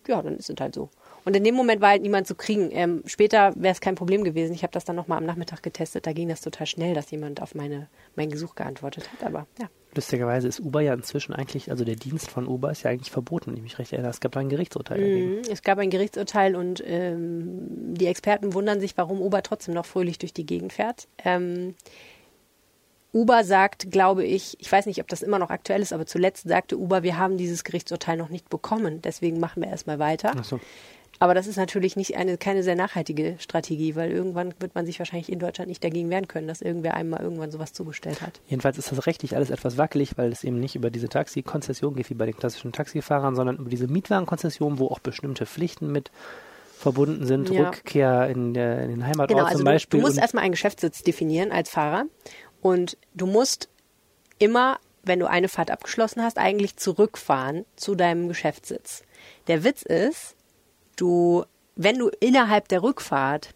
ja, 0.07 0.23
dann 0.23 0.37
ist 0.37 0.51
es 0.51 0.57
halt 0.61 0.75
so. 0.75 0.91
Und 1.25 1.37
in 1.37 1.45
dem 1.45 1.55
Moment 1.55 1.81
war 1.81 1.91
halt 1.91 2.03
niemand 2.03 2.27
zu 2.27 2.35
kriegen. 2.35 2.71
Ähm, 2.73 3.03
später 3.07 3.53
wäre 3.55 3.73
es 3.73 3.81
kein 3.81 3.95
Problem 3.95 4.25
gewesen. 4.25 4.53
Ich 4.55 4.63
habe 4.63 4.73
das 4.73 4.85
dann 4.85 4.97
nochmal 4.97 5.19
am 5.19 5.25
Nachmittag 5.25 5.63
getestet. 5.63 6.07
Da 6.07 6.13
ging 6.13 6.29
das 6.29 6.41
total 6.41 6.67
schnell, 6.67 6.95
dass 6.95 7.11
jemand 7.11 7.41
auf 7.41 7.55
meine, 7.55 7.89
mein 8.17 8.31
Gesuch 8.31 8.55
geantwortet 8.55 9.09
hat. 9.13 9.27
Aber 9.27 9.47
ja. 9.61 9.69
Lustigerweise 9.95 10.49
ist 10.49 10.59
Uber 10.61 10.81
ja 10.81 10.95
inzwischen 10.95 11.35
eigentlich, 11.35 11.71
also 11.71 11.85
der 11.85 11.97
Dienst 11.97 12.31
von 12.31 12.49
Uber 12.49 12.71
ist 12.71 12.83
ja 12.83 12.91
eigentlich 12.91 13.11
verboten, 13.11 13.51
wenn 13.51 13.57
ich 13.59 13.63
mich 13.63 13.79
recht 13.79 13.93
erinnere. 13.93 14.11
Es 14.11 14.21
gab 14.21 14.33
da 14.33 14.41
ein 14.41 14.49
Gerichtsurteil 14.49 14.99
dagegen. 14.99 15.35
Mhm. 15.37 15.43
Es 15.51 15.63
gab 15.63 15.79
ein 15.79 15.91
Gerichtsurteil 15.91 16.57
und 16.57 16.83
ähm, 16.87 17.95
die 17.95 18.07
Experten 18.07 18.55
wundern 18.55 18.81
sich, 18.81 18.97
warum 18.97 19.21
Uber 19.21 19.43
trotzdem 19.43 19.75
noch 19.75 19.85
fröhlich 19.85 20.19
durch 20.19 20.33
die 20.33 20.47
Gegend 20.47 20.73
fährt. 20.73 21.09
Ähm, 21.23 21.75
Uber 23.13 23.45
sagt, 23.45 23.91
glaube 23.91 24.25
ich, 24.25 24.57
ich 24.59 24.73
weiß 24.73 24.87
nicht, 24.87 25.01
ob 25.01 25.09
das 25.09 25.21
immer 25.21 25.39
noch 25.39 25.51
aktuell 25.51 25.83
ist, 25.83 25.93
aber 25.93 26.07
zuletzt 26.07 26.49
sagte 26.49 26.79
Uber, 26.79 27.03
wir 27.03 27.19
haben 27.19 27.37
dieses 27.37 27.63
Gerichtsurteil 27.63 28.17
noch 28.17 28.31
nicht 28.31 28.49
bekommen, 28.49 29.03
deswegen 29.03 29.39
machen 29.39 29.63
wir 29.63 29.69
erstmal 29.69 29.99
weiter. 29.99 30.33
Ach 30.35 30.45
so. 30.45 30.59
Aber 31.23 31.35
das 31.35 31.47
ist 31.47 31.57
natürlich 31.57 31.95
nicht 31.95 32.17
eine, 32.17 32.37
keine 32.37 32.65
sehr 32.65 32.75
nachhaltige 32.75 33.37
Strategie, 33.39 33.95
weil 33.95 34.11
irgendwann 34.11 34.55
wird 34.59 34.75
man 34.75 34.87
sich 34.87 34.99
wahrscheinlich 34.99 35.31
in 35.31 35.39
Deutschland 35.39 35.69
nicht 35.69 35.85
dagegen 35.85 36.11
wehren 36.11 36.27
können, 36.27 36.49
dass 36.49 36.61
irgendwer 36.61 36.95
einem 36.95 37.11
mal 37.11 37.21
irgendwann 37.21 37.53
sowas 37.53 37.73
zugestellt 37.73 38.23
hat. 38.23 38.41
Jedenfalls 38.49 38.77
ist 38.77 38.91
das 38.91 39.07
rechtlich 39.07 39.37
alles 39.37 39.51
etwas 39.51 39.79
wackelig, 39.79 40.19
weil 40.19 40.33
es 40.33 40.43
eben 40.43 40.59
nicht 40.59 40.75
über 40.75 40.91
diese 40.91 41.09
Taxikonzession 41.09 41.95
geht 41.95 42.11
wie 42.11 42.15
bei 42.15 42.27
den 42.27 42.37
klassischen 42.37 42.73
Taxifahrern, 42.73 43.37
sondern 43.37 43.59
über 43.59 43.71
diese 43.71 43.87
Mietwagenkonzession, 43.87 44.81
wo 44.81 44.89
auch 44.89 44.99
bestimmte 44.99 45.47
Pflichten 45.47 45.93
mit 45.93 46.11
verbunden 46.77 47.25
sind, 47.25 47.51
Ja. 47.51 47.69
Rückkehr 47.69 48.27
in, 48.29 48.53
der, 48.53 48.83
in 48.83 48.91
den 48.91 49.07
Heimatort 49.07 49.29
Genau, 49.29 49.45
also 49.45 49.59
zum 49.59 49.65
Beispiel. 49.65 50.01
du 50.01 50.05
musst 50.05 50.19
erstmal 50.19 50.43
einen 50.43 50.55
Geschäftssitz 50.55 51.05
definieren 51.05 51.53
als 51.53 51.71
Fahrer 51.71 52.07
und 52.63 52.99
du 53.15 53.27
musst 53.27 53.69
immer, 54.41 54.81
wenn 55.05 55.21
du 55.21 55.31
eine 55.31 55.47
Fahrt 55.47 55.71
abgeschlossen 55.71 56.21
hast, 56.21 56.37
eigentlich 56.39 56.79
zurückfahren 56.79 57.65
zu 57.77 57.95
deinem 57.95 58.27
Geschäftssitz. 58.27 59.05
Der 59.47 59.63
Witz 59.63 59.83
ist, 59.83 60.35
du, 60.97 61.45
wenn 61.77 61.99
du 61.99 62.11
innerhalb 62.21 62.69
der 62.69 62.83
Rückfahrt 62.83 63.51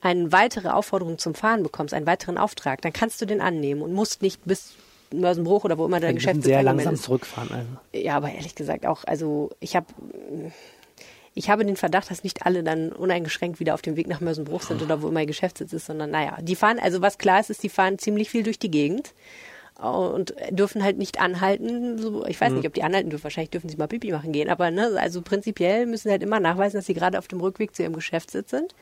eine 0.00 0.32
weitere 0.32 0.68
Aufforderung 0.68 1.18
zum 1.18 1.34
Fahren 1.34 1.62
bekommst, 1.62 1.94
einen 1.94 2.06
weiteren 2.06 2.36
Auftrag, 2.36 2.82
dann 2.82 2.92
kannst 2.92 3.20
du 3.20 3.26
den 3.26 3.40
annehmen 3.40 3.82
und 3.82 3.92
musst 3.92 4.20
nicht 4.20 4.44
bis 4.44 4.74
Mörsenbruch 5.12 5.64
oder 5.64 5.78
wo 5.78 5.84
immer 5.84 6.00
dein 6.00 6.14
müssen 6.14 6.16
Geschäftssitz 6.16 6.44
sehr 6.44 6.62
langsam 6.62 6.94
ist. 6.94 7.04
zurückfahren. 7.04 7.50
Also. 7.52 8.04
Ja, 8.04 8.16
aber 8.16 8.32
ehrlich 8.32 8.54
gesagt 8.54 8.86
auch, 8.86 9.04
also 9.04 9.50
ich 9.60 9.76
habe 9.76 9.86
ich 11.34 11.48
habe 11.48 11.64
den 11.64 11.76
Verdacht, 11.76 12.10
dass 12.10 12.24
nicht 12.24 12.44
alle 12.44 12.62
dann 12.62 12.92
uneingeschränkt 12.92 13.58
wieder 13.58 13.74
auf 13.74 13.82
dem 13.82 13.96
Weg 13.96 14.06
nach 14.06 14.20
Mörsenbruch 14.20 14.62
sind 14.62 14.82
oder 14.82 15.00
wo 15.00 15.08
immer 15.08 15.20
ihr 15.20 15.26
Geschäftssitz 15.26 15.72
ist, 15.72 15.86
sondern 15.86 16.10
naja, 16.10 16.36
die 16.42 16.56
fahren, 16.56 16.78
also 16.78 17.00
was 17.00 17.16
klar 17.16 17.40
ist, 17.40 17.50
ist, 17.50 17.62
die 17.62 17.68
fahren 17.68 17.98
ziemlich 17.98 18.28
viel 18.28 18.42
durch 18.42 18.58
die 18.58 18.70
Gegend 18.70 19.14
und 19.80 20.34
dürfen 20.50 20.82
halt 20.82 20.98
nicht 20.98 21.20
anhalten. 21.20 21.98
So, 21.98 22.24
ich 22.26 22.40
weiß 22.40 22.52
nicht, 22.52 22.66
ob 22.66 22.74
die 22.74 22.82
anhalten 22.82 23.10
dürfen, 23.10 23.24
wahrscheinlich 23.24 23.50
dürfen 23.50 23.68
sie 23.68 23.76
mal 23.76 23.88
Pipi 23.88 24.12
machen 24.12 24.32
gehen, 24.32 24.48
aber 24.48 24.70
ne, 24.70 24.90
also 24.98 25.22
prinzipiell 25.22 25.86
müssen 25.86 26.08
sie 26.08 26.12
halt 26.12 26.22
immer 26.22 26.40
nachweisen, 26.40 26.76
dass 26.78 26.86
sie 26.86 26.94
gerade 26.94 27.18
auf 27.18 27.28
dem 27.28 27.40
Rückweg 27.40 27.74
zu 27.74 27.82
ihrem 27.82 27.94
Geschäftssitz 27.94 28.50
sind 28.50 28.74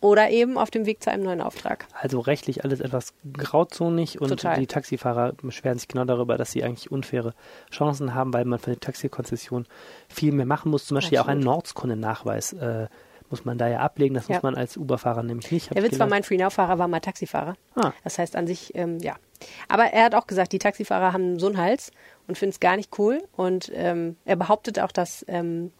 oder 0.00 0.28
eben 0.30 0.58
auf 0.58 0.70
dem 0.70 0.84
Weg 0.84 1.02
zu 1.02 1.10
einem 1.10 1.24
neuen 1.24 1.40
Auftrag. 1.40 1.86
Also 1.98 2.20
rechtlich 2.20 2.62
alles 2.62 2.80
etwas 2.80 3.14
grauzonig 3.32 4.20
und 4.20 4.28
Total. 4.28 4.58
die 4.60 4.66
Taxifahrer 4.66 5.32
beschweren 5.40 5.78
sich 5.78 5.88
genau 5.88 6.04
darüber, 6.04 6.36
dass 6.36 6.52
sie 6.52 6.62
eigentlich 6.62 6.90
unfaire 6.92 7.32
Chancen 7.70 8.14
haben, 8.14 8.34
weil 8.34 8.44
man 8.44 8.58
für 8.58 8.72
die 8.72 8.76
Taxikonzession 8.80 9.66
viel 10.08 10.32
mehr 10.32 10.44
machen 10.46 10.70
muss. 10.70 10.84
Zum 10.86 10.96
Beispiel 10.96 11.18
auch 11.18 11.26
einen 11.26 11.40
Absolut. 11.40 11.56
Ortskundennachweis 11.56 12.52
äh, 12.52 12.88
muss 13.30 13.46
man 13.46 13.56
da 13.56 13.66
ja 13.68 13.78
ablegen. 13.80 14.14
Das 14.14 14.28
Ja. 14.28 14.34
muss 14.36 14.42
man 14.42 14.54
als 14.54 14.76
Uber-Fahrer 14.76 15.22
nämlich 15.22 15.50
nicht. 15.50 15.74
Der 15.74 15.82
Witz 15.82 15.98
war, 15.98 16.06
mein 16.06 16.22
Free-Now-Fahrer 16.22 16.78
war 16.78 16.86
mal 16.86 17.00
Taxifahrer. 17.00 17.54
Ah. 17.74 17.92
Das 18.04 18.18
heißt 18.18 18.36
an 18.36 18.46
sich, 18.46 18.74
ähm, 18.74 18.98
ja. 18.98 19.14
Aber 19.68 19.84
er 19.84 20.04
hat 20.04 20.14
auch 20.14 20.26
gesagt, 20.26 20.52
die 20.52 20.58
Taxifahrer 20.58 21.12
haben 21.12 21.38
so 21.38 21.46
einen 21.46 21.58
Hals 21.58 21.90
und 22.26 22.38
finden 22.38 22.52
es 22.52 22.60
gar 22.60 22.76
nicht 22.76 22.98
cool. 22.98 23.22
Und 23.36 23.70
ähm, 23.74 24.16
er 24.24 24.36
behauptet 24.36 24.78
auch, 24.78 24.92
dass, 24.92 25.24
ähm, 25.28 25.72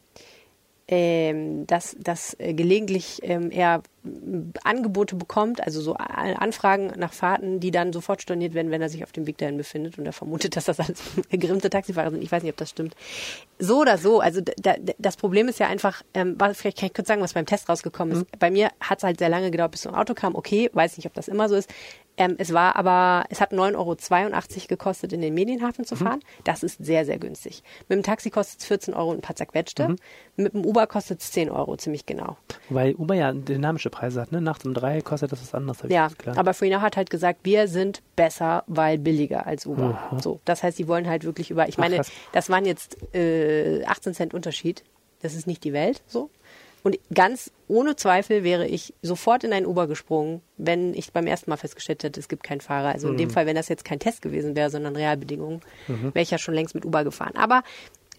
ähm, 0.88 1.66
dass, 1.66 1.96
dass 1.98 2.38
äh, 2.38 2.54
gelegentlich 2.54 3.20
ähm, 3.22 3.50
er 3.50 3.82
Angebote 4.64 5.16
bekommt, 5.16 5.62
also 5.62 5.80
so 5.80 5.94
Anfragen 5.94 6.92
nach 6.96 7.12
Fahrten, 7.12 7.60
die 7.60 7.70
dann 7.70 7.92
sofort 7.92 8.22
storniert 8.22 8.54
werden, 8.54 8.70
wenn 8.70 8.82
er 8.82 8.88
sich 8.88 9.02
auf 9.04 9.12
dem 9.12 9.26
Weg 9.26 9.38
dahin 9.38 9.56
befindet. 9.56 9.98
Und 9.98 10.06
er 10.06 10.12
vermutet, 10.12 10.56
dass 10.56 10.64
das 10.66 10.80
alles 10.80 11.00
gerimmte 11.30 11.70
Taxifahrer 11.70 12.10
sind. 12.10 12.22
Ich 12.22 12.30
weiß 12.32 12.42
nicht, 12.42 12.52
ob 12.52 12.56
das 12.58 12.70
stimmt. 12.70 12.94
So 13.58 13.80
oder 13.80 13.98
so. 13.98 14.20
Also 14.20 14.40
da, 14.40 14.74
da, 14.80 14.92
das 14.98 15.16
Problem 15.16 15.48
ist 15.48 15.58
ja 15.58 15.68
einfach, 15.68 16.02
ähm, 16.14 16.34
was- 16.38 16.58
vielleicht 16.58 16.78
kann 16.78 16.86
ich 16.88 16.94
kurz 16.94 17.08
sagen, 17.08 17.22
was 17.22 17.32
beim 17.34 17.46
Test 17.46 17.68
rausgekommen 17.68 18.14
ist. 18.22 18.38
Bei 18.38 18.50
mir 18.50 18.70
hat 18.80 18.98
es 18.98 19.04
halt 19.04 19.18
sehr 19.18 19.28
lange 19.28 19.50
gedauert, 19.50 19.72
bis 19.72 19.82
so 19.82 19.88
ein 19.88 19.94
Auto 19.94 20.14
kam. 20.14 20.34
Okay, 20.34 20.70
weiß 20.72 20.96
nicht, 20.96 21.06
ob 21.06 21.14
das 21.14 21.28
immer 21.28 21.48
so 21.48 21.54
ist. 21.54 21.70
Ähm, 22.16 22.36
es 22.38 22.52
war 22.52 22.76
aber, 22.76 23.24
es 23.28 23.40
hat 23.40 23.50
9,82 23.52 23.74
Euro 23.76 23.96
gekostet, 24.68 25.12
in 25.12 25.20
den 25.20 25.34
Medienhafen 25.34 25.84
zu 25.84 25.96
fahren. 25.96 26.20
Das 26.44 26.62
ist 26.62 26.84
sehr, 26.84 27.04
sehr 27.04 27.18
günstig. 27.18 27.64
Mit 27.88 27.96
dem 27.98 28.02
Taxi 28.04 28.30
kostet 28.30 28.60
es 28.60 28.66
14 28.66 28.94
Euro 28.94 29.10
und 29.10 29.16
ein 29.18 29.20
paar 29.20 29.34
zerquetschte. 29.34 29.96
Mit 30.36 30.54
dem 30.54 30.64
Uber 30.64 30.86
kostet 30.86 31.20
es 31.22 31.32
10 31.32 31.50
Euro, 31.50 31.76
ziemlich 31.76 32.06
genau. 32.06 32.36
Weil 32.68 32.94
Uber 32.94 33.14
ja 33.16 33.32
dynamische 33.32 33.90
Preise 33.94 34.20
hat, 34.20 34.32
ne? 34.32 34.40
Nachts 34.40 34.64
um 34.64 34.74
drei 34.74 35.00
kostet 35.00 35.32
das 35.32 35.40
was 35.40 35.54
anderes. 35.54 35.78
Ja, 35.88 36.10
aber 36.36 36.52
FreeNow 36.52 36.82
hat 36.82 36.96
halt 36.96 37.10
gesagt, 37.10 37.40
wir 37.44 37.68
sind 37.68 38.02
besser, 38.16 38.64
weil 38.66 38.98
billiger 38.98 39.46
als 39.46 39.66
Uber. 39.66 39.98
So, 40.20 40.40
das 40.44 40.62
heißt, 40.62 40.76
sie 40.76 40.88
wollen 40.88 41.08
halt 41.08 41.24
wirklich 41.24 41.50
über, 41.50 41.68
ich 41.68 41.76
Ach, 41.76 41.78
meine, 41.78 41.96
krass. 41.96 42.10
das 42.32 42.50
waren 42.50 42.64
jetzt 42.66 42.96
äh, 43.14 43.84
18 43.84 44.14
Cent 44.14 44.34
Unterschied. 44.34 44.82
Das 45.22 45.34
ist 45.34 45.46
nicht 45.46 45.64
die 45.64 45.72
Welt, 45.72 46.02
so. 46.06 46.28
Und 46.82 46.98
ganz 47.14 47.50
ohne 47.66 47.96
Zweifel 47.96 48.44
wäre 48.44 48.66
ich 48.66 48.92
sofort 49.00 49.42
in 49.42 49.54
ein 49.54 49.64
Uber 49.64 49.86
gesprungen, 49.86 50.42
wenn 50.58 50.92
ich 50.92 51.12
beim 51.14 51.26
ersten 51.26 51.48
Mal 51.48 51.56
festgestellt 51.56 52.04
hätte, 52.04 52.20
es 52.20 52.28
gibt 52.28 52.42
keinen 52.42 52.60
Fahrer. 52.60 52.88
Also 52.88 53.08
in 53.08 53.16
dem 53.16 53.30
Fall, 53.30 53.46
wenn 53.46 53.56
das 53.56 53.68
jetzt 53.68 53.86
kein 53.86 54.00
Test 54.00 54.20
gewesen 54.20 54.54
wäre, 54.54 54.68
sondern 54.68 54.94
Realbedingungen, 54.94 55.62
wäre 55.86 56.22
ich 56.22 56.30
ja 56.30 56.36
schon 56.36 56.52
längst 56.52 56.74
mit 56.74 56.84
Uber 56.84 57.02
gefahren. 57.02 57.36
Aber 57.36 57.62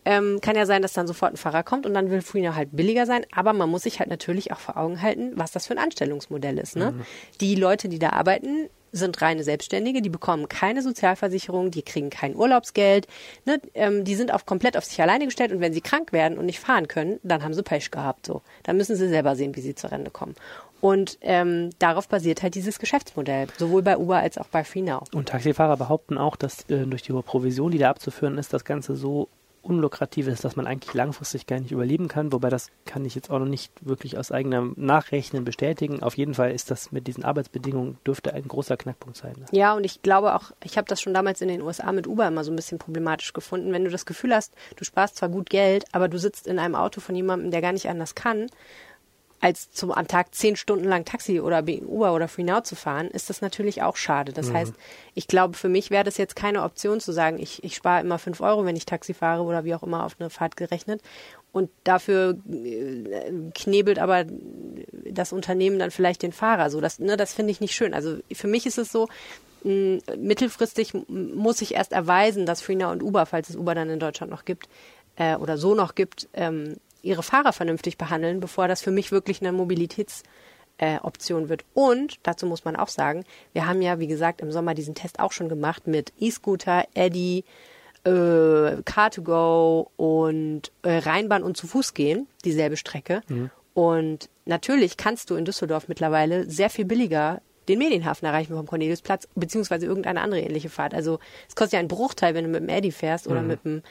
ähm, 0.06 0.40
kann 0.42 0.56
ja 0.56 0.66
sein, 0.66 0.82
dass 0.82 0.94
dann 0.94 1.08
sofort 1.08 1.34
ein 1.34 1.38
Fahrer 1.38 1.64
kommt 1.64 1.86
und 1.86 1.94
dann 1.94 2.10
will 2.10 2.22
Freener 2.22 2.56
halt 2.56 2.70
billiger 2.72 3.06
sein. 3.06 3.26
Aber 3.32 3.54
man 3.54 3.70
muss 3.70 3.84
sich 3.84 4.00
halt 4.00 4.10
natürlich 4.10 4.52
auch 4.52 4.60
vor 4.60 4.78
Augen 4.78 5.02
halten, 5.02 5.34
was 5.36 5.52
das 5.52 5.68
für 5.68 5.74
ein 5.74 5.84
Anstellungsmodell 5.84 6.58
ist. 6.58 6.76
Ne? 6.76 6.94
Die 7.42 7.56
Leute, 7.56 7.90
die 7.90 8.00
da 8.00 8.12
arbeiten, 8.12 8.70
sind 8.96 9.22
reine 9.22 9.44
Selbstständige, 9.44 10.02
die 10.02 10.10
bekommen 10.10 10.48
keine 10.48 10.82
Sozialversicherung, 10.82 11.70
die 11.70 11.82
kriegen 11.82 12.10
kein 12.10 12.36
Urlaubsgeld, 12.36 13.08
ne? 13.46 13.60
ähm, 13.74 14.06
die 14.06 14.16
sind 14.16 14.34
auf 14.34 14.46
komplett 14.46 14.78
auf 14.78 14.86
sich 14.86 15.02
alleine 15.02 15.26
gestellt 15.26 15.52
und 15.52 15.60
wenn 15.60 15.74
sie 15.74 15.82
krank 15.82 16.14
werden 16.14 16.38
und 16.38 16.46
nicht 16.46 16.60
fahren 16.60 16.88
können, 16.88 17.20
dann 17.22 17.44
haben 17.44 17.54
sie 17.54 17.62
Pech 17.62 17.92
gehabt. 17.92 18.26
So, 18.26 18.42
dann 18.64 18.78
müssen 18.78 18.96
sie 18.96 19.10
selber 19.10 19.36
sehen, 19.36 19.56
wie 19.56 19.62
sie 19.62 19.76
zur 19.76 19.92
Rente 19.92 20.12
kommen. 20.12 20.36
Und 20.82 21.18
ähm, 21.22 21.72
darauf 21.80 22.08
basiert 22.08 22.44
halt 22.44 22.56
dieses 22.56 22.80
Geschäftsmodell, 22.80 23.48
sowohl 23.58 23.82
bei 23.82 23.98
Uber 23.98 24.18
als 24.18 24.38
auch 24.38 24.48
bei 24.48 24.64
FreeNow. 24.64 25.04
Und 25.14 25.30
Taxifahrer 25.30 25.78
behaupten 25.78 26.18
auch, 26.18 26.36
dass 26.36 26.70
äh, 26.70 26.86
durch 26.86 27.02
die 27.02 27.12
hohe 27.12 27.24
Provision, 27.24 27.72
die 27.72 27.80
da 27.80 27.90
abzuführen 27.90 28.38
ist, 28.38 28.54
das 28.54 28.66
Ganze 28.66 28.96
so 28.96 29.28
unlukrativ 29.66 30.28
ist, 30.28 30.46
dass 30.46 30.56
man 30.56 30.68
eigentlich 30.68 30.94
langfristig 30.94 31.48
gar 31.48 31.60
nicht 31.60 31.72
überleben 31.72 32.08
kann. 32.08 32.32
Wobei 32.32 32.50
das 32.50 32.70
kann 32.86 33.04
ich 33.04 33.16
jetzt 33.16 33.32
auch 33.32 33.40
noch 33.40 33.48
nicht 33.48 33.72
wirklich 33.82 34.18
aus 34.18 34.32
eigenem 34.32 34.74
Nachrechnen 34.78 35.44
bestätigen. 35.44 36.04
Auf 36.04 36.18
jeden 36.18 36.36
Fall 36.36 36.52
ist 36.52 36.72
das 36.72 36.92
mit 36.92 37.08
diesen 37.08 37.24
Arbeitsbedingungen 37.24 37.98
dürfte 38.06 38.34
ein 38.34 38.48
großer 38.48 38.78
Knackpunkt 38.78 39.18
sein. 39.18 39.34
Ne? 39.38 39.46
Ja, 39.52 39.74
und 39.74 39.84
ich 39.84 40.02
glaube 40.02 40.36
auch, 40.36 40.52
ich 40.64 40.78
habe 40.78 40.88
das 40.88 41.02
schon 41.02 41.14
damals 41.14 41.42
in 41.42 41.48
den 41.48 41.62
USA 41.62 41.92
mit 41.92 42.08
Uber 42.08 42.28
immer 42.28 42.44
so 42.44 42.52
ein 42.52 42.56
bisschen 42.56 42.78
problematisch 42.78 43.34
gefunden. 43.34 43.74
Wenn 43.74 43.84
du 43.84 43.90
das 43.90 44.06
Gefühl 44.06 44.34
hast, 44.34 44.54
du 44.76 44.84
sparst 44.84 45.18
zwar 45.18 45.30
gut 45.30 45.50
Geld, 45.50 45.86
aber 45.92 46.08
du 46.08 46.20
sitzt 46.20 46.48
in 46.48 46.60
einem 46.60 46.76
Auto 46.76 47.02
von 47.02 47.16
jemandem, 47.16 47.52
der 47.52 47.62
gar 47.62 47.74
nicht 47.74 47.90
anders 47.90 48.16
kann, 48.16 48.48
als 49.42 49.72
zum 49.72 49.92
am 49.92 50.08
Tag 50.08 50.34
zehn 50.34 50.56
Stunden 50.56 50.86
lang 50.86 51.06
Taxi 51.06 51.40
oder 51.40 51.64
Uber 51.64 52.14
oder 52.14 52.28
FreeNow 52.28 52.64
zu 52.64 52.76
fahren, 52.76 53.08
ist 53.08 53.30
das 53.30 53.42
natürlich 53.42 53.84
auch 53.84 53.96
schade. 53.96 54.34
Das 54.34 54.52
heißt, 54.52 54.74
ich 55.14 55.28
glaube, 55.28 55.56
für 55.56 55.70
mich 55.70 55.92
wäre 55.92 56.04
das 56.04 56.18
jetzt 56.18 56.36
keine 56.36 56.64
Option 56.64 57.00
zu 57.00 57.12
sagen, 57.12 57.38
ich, 57.40 57.64
ich 57.64 57.76
spare 57.76 58.02
immer 58.02 58.18
fünf 58.18 58.42
Euro, 58.42 58.66
wenn 58.66 58.76
ich 58.76 58.86
Taxi 58.86 59.14
fahre 59.14 59.44
oder 59.44 59.64
wie 59.64 59.76
auch 59.76 59.84
immer 59.84 60.04
auf 60.04 60.16
eine 60.20 60.30
Fahrt 60.30 60.58
gerechnet. 60.58 61.02
Und 61.52 61.70
dafür 61.84 62.38
äh, 62.50 63.32
knebelt 63.54 64.00
aber 64.00 64.26
das 65.10 65.32
Unternehmen 65.32 65.80
dann 65.80 65.92
vielleicht 65.92 66.24
den 66.24 66.34
Fahrer. 66.34 66.70
So, 66.70 66.82
das, 66.82 67.00
ne, 67.00 67.16
das 67.16 67.34
finde 67.34 67.52
ich 67.52 67.62
nicht 67.62 67.76
schön. 67.76 67.94
Also 67.94 68.18
für 68.34 68.48
mich 68.48 68.66
ist 68.66 68.78
es 68.78 68.92
so, 68.92 69.08
mittelfristig 69.64 70.94
muss 71.08 71.62
ich 71.62 71.74
erst 71.74 71.92
erweisen, 71.92 72.46
dass 72.46 72.62
FreeNow 72.62 72.92
und 72.92 73.02
Uber, 73.02 73.26
falls 73.26 73.50
es 73.50 73.56
Uber 73.56 73.74
dann 73.74 73.90
in 73.90 74.00
Deutschland 74.00 74.32
noch 74.32 74.46
gibt, 74.46 74.70
äh, 75.16 75.36
oder 75.38 75.58
so 75.58 75.76
noch 75.76 75.96
gibt, 75.96 76.28
ähm, 76.34 76.76
ihre 77.06 77.24
Fahrer 77.24 77.54
vernünftig 77.54 77.98
behandeln, 77.98 78.40
bevor 78.40 78.68
das 78.68 78.82
für 78.82 78.92
mich 78.92 79.12
wirklich 79.12 79.42
eine 79.42 79.52
Mobilitäts- 79.58 80.24
äh, 80.78 81.00
wird. 81.48 81.64
Und 81.74 82.20
dazu 82.24 82.46
muss 82.46 82.66
man 82.66 82.76
auch 82.76 82.90
sagen, 82.90 83.24
wir 83.54 83.66
haben 83.66 83.82
ja, 83.82 84.00
wie 84.00 84.08
gesagt, 84.08 84.42
im 84.42 84.52
Sommer 84.52 84.74
diesen 84.74 84.96
Test 84.96 85.20
auch 85.20 85.32
schon 85.32 85.50
gemacht 85.50 85.88
mit 85.88 86.12
E-Scooter, 86.20 86.86
Eddy, 86.94 87.46
äh, 88.04 88.10
Car2Go 88.10 89.88
und 89.96 90.72
äh, 90.84 90.98
Rheinbahn 90.98 91.44
und 91.44 91.58
zu 91.58 91.68
Fuß 91.68 91.94
gehen, 91.94 92.28
dieselbe 92.44 92.78
Strecke. 92.78 93.22
Und 93.74 94.30
natürlich 94.46 94.98
kannst 94.98 95.30
du 95.30 95.36
in 95.36 95.46
Düsseldorf 95.46 95.88
mittlerweile 95.88 96.50
sehr 96.50 96.70
viel 96.70 96.86
billiger 96.86 97.42
den 97.68 97.80
Medienhafen 97.80 98.28
erreichen 98.28 98.56
vom 98.56 98.68
Corneliusplatz, 98.68 99.28
beziehungsweise 99.34 99.88
irgendeine 99.88 100.22
andere 100.22 100.42
ähnliche 100.42 100.70
Fahrt. 100.70 100.94
Also 100.94 101.20
es 101.48 101.56
kostet 101.56 101.74
ja 101.74 101.80
einen 101.80 101.88
Bruchteil, 101.88 102.36
wenn 102.36 102.44
du 102.44 102.52
mit 102.52 102.62
dem 102.62 102.70
Eddy 102.70 102.92
fährst 102.92 103.28
oder 103.28 103.42
mit 103.42 103.66
dem 103.66 103.82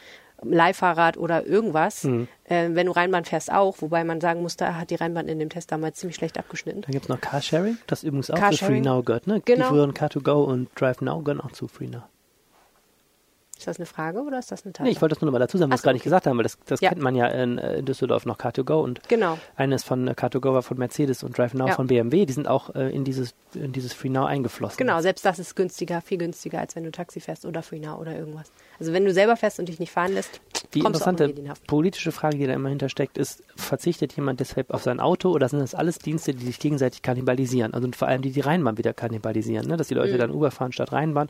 Leihfahrrad 0.48 1.16
oder 1.16 1.46
irgendwas. 1.46 2.04
Äh, 2.04 2.26
wenn 2.44 2.87
du 2.87 2.92
Rheinbahn 2.92 3.24
fährst 3.24 3.50
auch, 3.52 3.76
wobei 3.80 4.04
man 4.04 4.20
sagen 4.20 4.42
muss, 4.42 4.57
da 4.57 4.74
hat 4.74 4.90
die 4.90 4.96
Rheinbahn 4.96 5.28
in 5.28 5.38
dem 5.38 5.48
Test 5.48 5.72
damals 5.72 5.98
ziemlich 5.98 6.16
schlecht 6.16 6.38
abgeschnitten. 6.38 6.83
Dann 6.83 6.92
gibt 6.92 7.04
es 7.04 7.09
noch 7.09 7.20
Carsharing, 7.20 7.78
das 7.87 8.02
übrigens 8.02 8.30
auch 8.30 8.35
zu 8.35 8.40
Carsharing. 8.40 8.83
FreeNow 8.83 9.04
gehört. 9.04 9.26
Ne? 9.26 9.40
Genau. 9.44 9.64
Die 9.64 9.68
früheren 9.68 9.92
Car2Go 9.92 10.44
und 10.44 10.68
DriveNow 10.78 11.24
gehören 11.24 11.40
auch 11.40 11.52
zu 11.52 11.68
FreeNow. 11.68 12.02
Ist 13.64 13.68
das 13.68 13.77
eine 13.79 13.87
Frage 13.87 14.20
oder 14.20 14.38
ist 14.38 14.53
das 14.53 14.62
eine 14.64 14.68
Nee, 14.70 14.72
Tatsache? 14.74 14.90
ich 14.92 15.00
wollte 15.00 15.14
das 15.14 15.22
nur 15.22 15.27
noch 15.31 15.33
mal 15.33 15.38
dazu 15.38 15.57
sagen, 15.57 15.72
was 15.72 15.81
wir 15.81 15.85
gar 15.87 15.92
nicht 15.94 16.03
okay. 16.03 16.11
gesagt 16.11 16.27
haben, 16.27 16.37
weil 16.37 16.42
das, 16.42 16.59
das 16.66 16.83
Ja. 16.83 16.90
kennt 16.90 17.00
man 17.00 17.14
ja 17.14 17.29
in, 17.29 17.57
äh, 17.57 17.79
in 17.79 17.87
Düsseldorf 17.87 18.27
noch 18.27 18.37
Car2Go 18.38 18.83
und 18.83 19.00
Genau. 19.09 19.38
eines 19.57 19.85
von 19.85 20.07
äh, 20.07 20.11
Car2Go 20.11 20.53
war 20.53 20.62
von 20.62 20.77
Mercedes 20.77 21.22
und 21.22 21.38
DriveNow 21.38 21.68
Ja. 21.70 21.74
von 21.74 21.87
BMW. 21.87 22.27
Die 22.27 22.33
sind 22.35 22.46
auch 22.46 22.74
äh, 22.74 22.90
in 22.94 23.05
dieses, 23.05 23.35
in 23.55 23.72
dieses 23.72 23.94
FreeNow 23.94 24.27
eingeflossen. 24.27 24.77
Genau, 24.77 25.00
selbst 25.00 25.24
das 25.24 25.38
ist 25.38 25.57
günstiger, 25.57 26.03
viel 26.03 26.18
günstiger, 26.18 26.59
als 26.61 26.77
wenn 26.77 26.85
du 26.85 26.90
Taxi 26.90 27.20
fährst 27.20 27.46
oder 27.46 27.62
FreeNow 27.62 27.98
oder 27.98 28.14
irgendwas. 28.14 28.53
Also 28.79 28.92
wenn 28.92 29.07
du 29.07 29.14
selber 29.14 29.37
fährst 29.37 29.59
und 29.59 29.70
dich 29.70 29.79
nicht 29.79 29.92
fahren 29.92 30.12
lässt, 30.12 30.42
Die 30.74 30.81
interessante 30.81 31.33
politische 31.66 32.12
Frage, 32.12 32.37
die 32.37 32.46
da 32.46 32.53
immer 32.53 32.68
hintersteckt, 32.68 33.16
ist, 33.16 33.42
verzichtet 33.57 34.12
jemand 34.14 34.40
deshalb 34.40 34.70
auf 34.72 34.83
sein 34.83 35.00
Auto 35.00 35.31
oder 35.31 35.48
sind 35.48 35.61
das 35.61 35.74
alles 35.74 35.98
Dienste, 35.98 36.35
die 36.35 36.44
sich 36.44 36.59
gegenseitig 36.59 37.00
kannibalisieren? 37.00 37.72
Also 37.72 37.88
vor 37.96 38.09
allem 38.09 38.20
die 38.20 38.33
die 38.33 38.40
Rheinbahn 38.40 38.77
wieder 38.77 38.92
kannibalisieren, 38.92 39.66
ne? 39.68 39.77
dass 39.79 39.88
die 39.88 39.94
Mhm. 39.94 40.00
Leute 40.00 40.18
dann 40.18 40.31
Uber 40.33 40.50
fahren 40.50 40.72
statt 40.72 40.92
Rheinbahn 40.92 41.29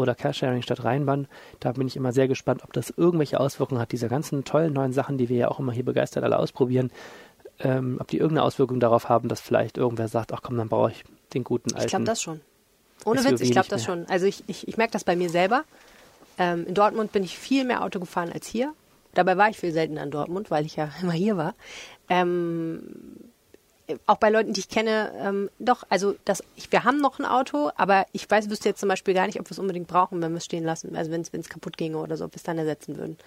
oder 0.00 0.14
Carsharing 0.14 0.62
statt 0.62 0.84
Rheinbahn. 0.84 1.28
Da 1.60 1.72
bin 1.72 1.86
ich 1.86 1.96
immer 1.96 2.12
sehr 2.12 2.28
gespannt, 2.28 2.62
ob 2.64 2.72
das 2.72 2.92
irgendwelche 2.96 3.40
Auswirkungen 3.40 3.80
hat, 3.80 3.92
diese 3.92 4.08
ganzen 4.08 4.44
tollen 4.44 4.72
neuen 4.72 4.92
Sachen, 4.92 5.18
die 5.18 5.28
wir 5.28 5.36
ja 5.36 5.48
auch 5.48 5.58
immer 5.58 5.72
hier 5.72 5.84
begeistert 5.84 6.24
alle 6.24 6.38
ausprobieren, 6.38 6.90
ähm, 7.60 7.98
ob 8.00 8.08
die 8.08 8.18
irgendeine 8.18 8.44
Auswirkung 8.44 8.80
darauf 8.80 9.08
haben, 9.08 9.28
dass 9.28 9.40
vielleicht 9.40 9.78
irgendwer 9.78 10.08
sagt, 10.08 10.32
ach 10.32 10.40
komm, 10.42 10.56
dann 10.56 10.68
brauche 10.68 10.90
ich 10.90 11.04
den 11.34 11.44
guten 11.44 11.72
alten. 11.72 11.84
Ich 11.84 11.90
glaube 11.90 12.04
das 12.04 12.22
schon. 12.22 12.40
Ohne 13.04 13.20
SUV 13.20 13.30
Witz, 13.30 13.40
ich 13.40 13.50
glaube 13.52 13.68
das 13.68 13.84
schon. 13.84 14.06
Also 14.08 14.26
ich, 14.26 14.44
ich, 14.46 14.68
ich 14.68 14.76
merke 14.76 14.92
das 14.92 15.04
bei 15.04 15.16
mir 15.16 15.30
selber. 15.30 15.64
Ähm, 16.38 16.66
in 16.66 16.74
Dortmund 16.74 17.12
bin 17.12 17.22
ich 17.22 17.38
viel 17.38 17.64
mehr 17.64 17.82
Auto 17.82 18.00
gefahren 18.00 18.30
als 18.32 18.46
hier. 18.46 18.72
Dabei 19.14 19.36
war 19.36 19.50
ich 19.50 19.58
viel 19.58 19.72
seltener 19.72 20.02
in 20.02 20.10
Dortmund, 20.10 20.50
weil 20.50 20.64
ich 20.64 20.76
ja 20.76 20.90
immer 21.02 21.12
hier 21.12 21.36
war. 21.36 21.54
Ähm, 22.08 23.29
auch 24.06 24.16
bei 24.16 24.30
Leuten, 24.30 24.52
die 24.52 24.60
ich 24.60 24.68
kenne, 24.68 25.12
ähm, 25.18 25.50
doch, 25.58 25.84
also 25.88 26.14
das, 26.24 26.42
ich, 26.56 26.70
wir 26.72 26.84
haben 26.84 27.00
noch 27.00 27.18
ein 27.18 27.24
Auto, 27.24 27.70
aber 27.76 28.06
ich 28.12 28.30
weiß, 28.30 28.50
wüsste 28.50 28.68
jetzt 28.68 28.80
zum 28.80 28.88
Beispiel 28.88 29.14
gar 29.14 29.26
nicht, 29.26 29.40
ob 29.40 29.46
wir 29.46 29.52
es 29.52 29.58
unbedingt 29.58 29.86
brauchen, 29.86 30.20
wenn 30.22 30.32
wir 30.32 30.38
es 30.38 30.44
stehen 30.44 30.64
lassen, 30.64 30.96
also 30.96 31.10
wenn 31.10 31.20
es 31.22 31.48
kaputt 31.48 31.76
ginge 31.76 31.98
oder 31.98 32.16
so, 32.16 32.24
ob 32.24 32.32
wir 32.32 32.36
es 32.36 32.42
dann 32.42 32.58
ersetzen 32.58 32.96
würden. 32.96 33.18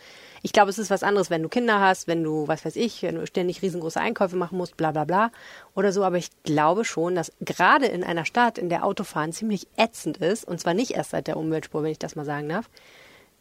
Ich 0.41 0.53
glaube, 0.53 0.69
es 0.69 0.77
ist 0.77 0.89
was 0.89 1.03
anderes, 1.03 1.29
wenn 1.29 1.43
du 1.43 1.49
Kinder 1.49 1.79
hast, 1.79 2.07
wenn 2.07 2.23
du, 2.23 2.47
was 2.47 2.65
weiß 2.65 2.75
ich, 2.75 3.03
wenn 3.03 3.15
du 3.15 3.27
ständig 3.27 3.61
riesengroße 3.61 3.99
Einkäufe 3.99 4.35
machen 4.35 4.57
musst, 4.57 4.77
bla 4.77 4.91
bla 4.91 5.05
bla 5.05 5.31
oder 5.75 5.91
so, 5.91 6.03
aber 6.03 6.17
ich 6.17 6.29
glaube 6.43 6.85
schon, 6.85 7.15
dass 7.15 7.31
gerade 7.41 7.85
in 7.85 8.03
einer 8.03 8.25
Stadt, 8.25 8.57
in 8.57 8.69
der 8.69 8.85
Autofahren 8.85 9.33
ziemlich 9.33 9.67
ätzend 9.77 10.17
ist, 10.17 10.45
und 10.45 10.59
zwar 10.59 10.73
nicht 10.73 10.91
erst 10.91 11.11
seit 11.11 11.27
der 11.27 11.37
Umweltspur, 11.37 11.83
wenn 11.83 11.91
ich 11.91 11.99
das 11.99 12.15
mal 12.15 12.25
sagen 12.25 12.49
darf, 12.49 12.69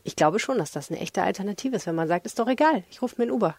ich 0.04 0.16
glaube 0.16 0.38
schon, 0.38 0.58
dass 0.58 0.72
das 0.72 0.90
eine 0.90 1.00
echte 1.00 1.22
Alternative 1.22 1.76
ist, 1.76 1.86
wenn 1.86 1.94
man 1.94 2.08
sagt, 2.08 2.26
ist 2.26 2.38
doch 2.38 2.48
egal, 2.48 2.82
ich 2.90 3.02
rufe 3.02 3.16
mir 3.18 3.28
ein 3.28 3.30
Uber. 3.30 3.56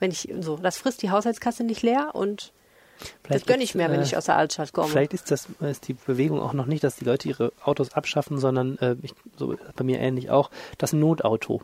Wenn 0.00 0.10
ich 0.10 0.32
so, 0.40 0.56
das 0.56 0.76
frisst 0.76 1.02
die 1.02 1.10
Haushaltskasse 1.10 1.64
nicht 1.64 1.82
leer 1.82 2.10
und 2.14 2.52
das 2.98 3.10
Vielleicht 3.22 3.46
gönne 3.46 3.58
gibt's, 3.58 3.70
ich 3.70 3.74
mir, 3.74 3.90
wenn 3.90 4.00
äh, 4.00 4.04
ich 4.04 4.16
aus 4.16 4.26
der 4.26 4.36
Altstadt 4.36 4.72
komme. 4.72 4.88
Vielleicht 4.88 5.14
ist 5.14 5.30
das 5.30 5.48
ist 5.60 5.88
die 5.88 5.94
Bewegung 5.94 6.40
auch 6.40 6.52
noch 6.52 6.66
nicht, 6.66 6.84
dass 6.84 6.96
die 6.96 7.04
Leute 7.04 7.28
ihre 7.28 7.52
Autos 7.62 7.92
abschaffen, 7.92 8.38
sondern 8.38 8.78
äh, 8.78 8.96
ich, 9.02 9.12
so 9.36 9.56
bei 9.76 9.84
mir 9.84 9.98
ähnlich 10.00 10.30
auch 10.30 10.50
das 10.78 10.92
Notauto. 10.92 11.62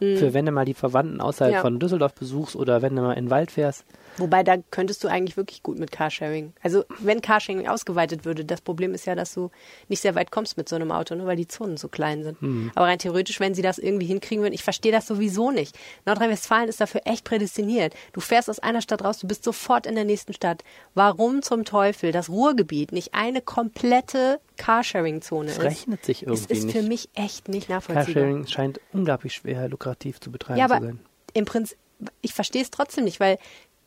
Für 0.00 0.32
wenn 0.32 0.46
du 0.46 0.52
mal 0.52 0.64
die 0.64 0.74
Verwandten 0.74 1.20
außerhalb 1.20 1.54
Hm. 1.54 1.56
Ja. 1.56 1.60
von 1.60 1.80
Düsseldorf 1.80 2.14
besuchst 2.14 2.54
oder 2.54 2.82
wenn 2.82 2.94
du 2.94 3.02
mal 3.02 3.14
in 3.14 3.24
den 3.24 3.30
Wald 3.30 3.50
fährst. 3.50 3.84
Wobei, 4.20 4.42
da 4.42 4.56
könntest 4.70 5.02
du 5.04 5.08
eigentlich 5.08 5.36
wirklich 5.36 5.62
gut 5.62 5.78
mit 5.78 5.92
Carsharing. 5.92 6.52
Also, 6.62 6.84
wenn 6.98 7.20
Carsharing 7.20 7.68
ausgeweitet 7.68 8.24
würde, 8.24 8.44
das 8.44 8.60
Problem 8.60 8.94
ist 8.94 9.06
ja, 9.06 9.14
dass 9.14 9.34
du 9.34 9.50
nicht 9.88 10.00
sehr 10.00 10.14
weit 10.14 10.30
kommst 10.30 10.56
mit 10.56 10.68
so 10.68 10.76
einem 10.76 10.90
Auto, 10.92 11.14
ne, 11.14 11.26
weil 11.26 11.36
die 11.36 11.48
Zonen 11.48 11.76
so 11.76 11.88
klein 11.88 12.22
sind. 12.22 12.38
Aber 12.74 12.86
rein 12.86 12.98
theoretisch, 12.98 13.40
wenn 13.40 13.54
sie 13.54 13.62
das 13.62 13.78
irgendwie 13.78 14.06
hinkriegen 14.06 14.42
würden, 14.42 14.54
ich 14.54 14.64
verstehe 14.64 14.92
das 14.92 15.06
sowieso 15.06 15.50
nicht. 15.50 15.78
Nordrhein-Westfalen 16.06 16.68
ist 16.68 16.80
dafür 16.80 17.02
echt 17.04 17.24
prädestiniert. 17.24 17.94
Du 18.12 18.20
fährst 18.20 18.48
aus 18.50 18.58
einer 18.58 18.82
Stadt 18.82 19.04
raus, 19.04 19.18
du 19.18 19.26
bist 19.26 19.44
sofort 19.44 19.86
in 19.86 19.94
der 19.94 20.04
nächsten 20.04 20.32
Stadt. 20.32 20.62
Warum 20.94 21.42
zum 21.42 21.64
Teufel 21.64 22.12
das 22.12 22.28
Ruhrgebiet 22.28 22.92
nicht 22.92 23.14
eine 23.14 23.40
komplette 23.40 24.40
Carsharing-Zone 24.56 25.50
ist? 25.50 25.60
rechnet 25.60 26.04
sich 26.04 26.22
irgendwie 26.22 26.52
ist 26.52 26.64
nicht. 26.64 26.76
für 26.76 26.82
mich 26.82 27.08
echt 27.14 27.48
nicht 27.48 27.68
nachvollziehbar. 27.68 28.04
Carsharing 28.04 28.46
scheint 28.46 28.80
unglaublich 28.92 29.34
schwer 29.34 29.68
lukrativ 29.68 30.20
zu 30.20 30.30
betreiben 30.30 30.58
Ja, 30.58 30.66
zu 30.68 30.72
sein. 30.84 31.00
im 31.34 31.44
Prinzip, 31.44 31.78
ich 32.22 32.32
verstehe 32.32 32.62
es 32.62 32.70
trotzdem 32.70 33.04
nicht, 33.04 33.18
weil 33.20 33.38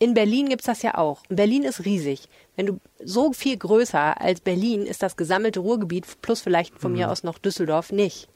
in 0.02 0.14
Berlin 0.16 0.50
gibt's 0.50 0.66
das 0.66 0.82
ja 0.82 0.96
auch. 0.98 1.22
Berlin 1.30 1.64
ist 1.64 1.86
riesig. 1.86 2.28
Wenn 2.56 2.66
du 2.66 2.80
so 3.04 3.34
viel 3.34 3.56
größer 3.56 4.20
als 4.20 4.42
Berlin 4.42 4.86
ist 4.86 5.04
das 5.04 5.16
gesammelte 5.16 5.60
Ruhrgebiet 5.60 6.06
plus 6.22 6.42
vielleicht 6.42 6.78
von 6.80 6.92
Mhm. 6.92 6.98
mir 6.98 7.12
aus 7.12 7.24
noch 7.24 7.38
Düsseldorf 7.38 7.92
nicht. 7.92 8.28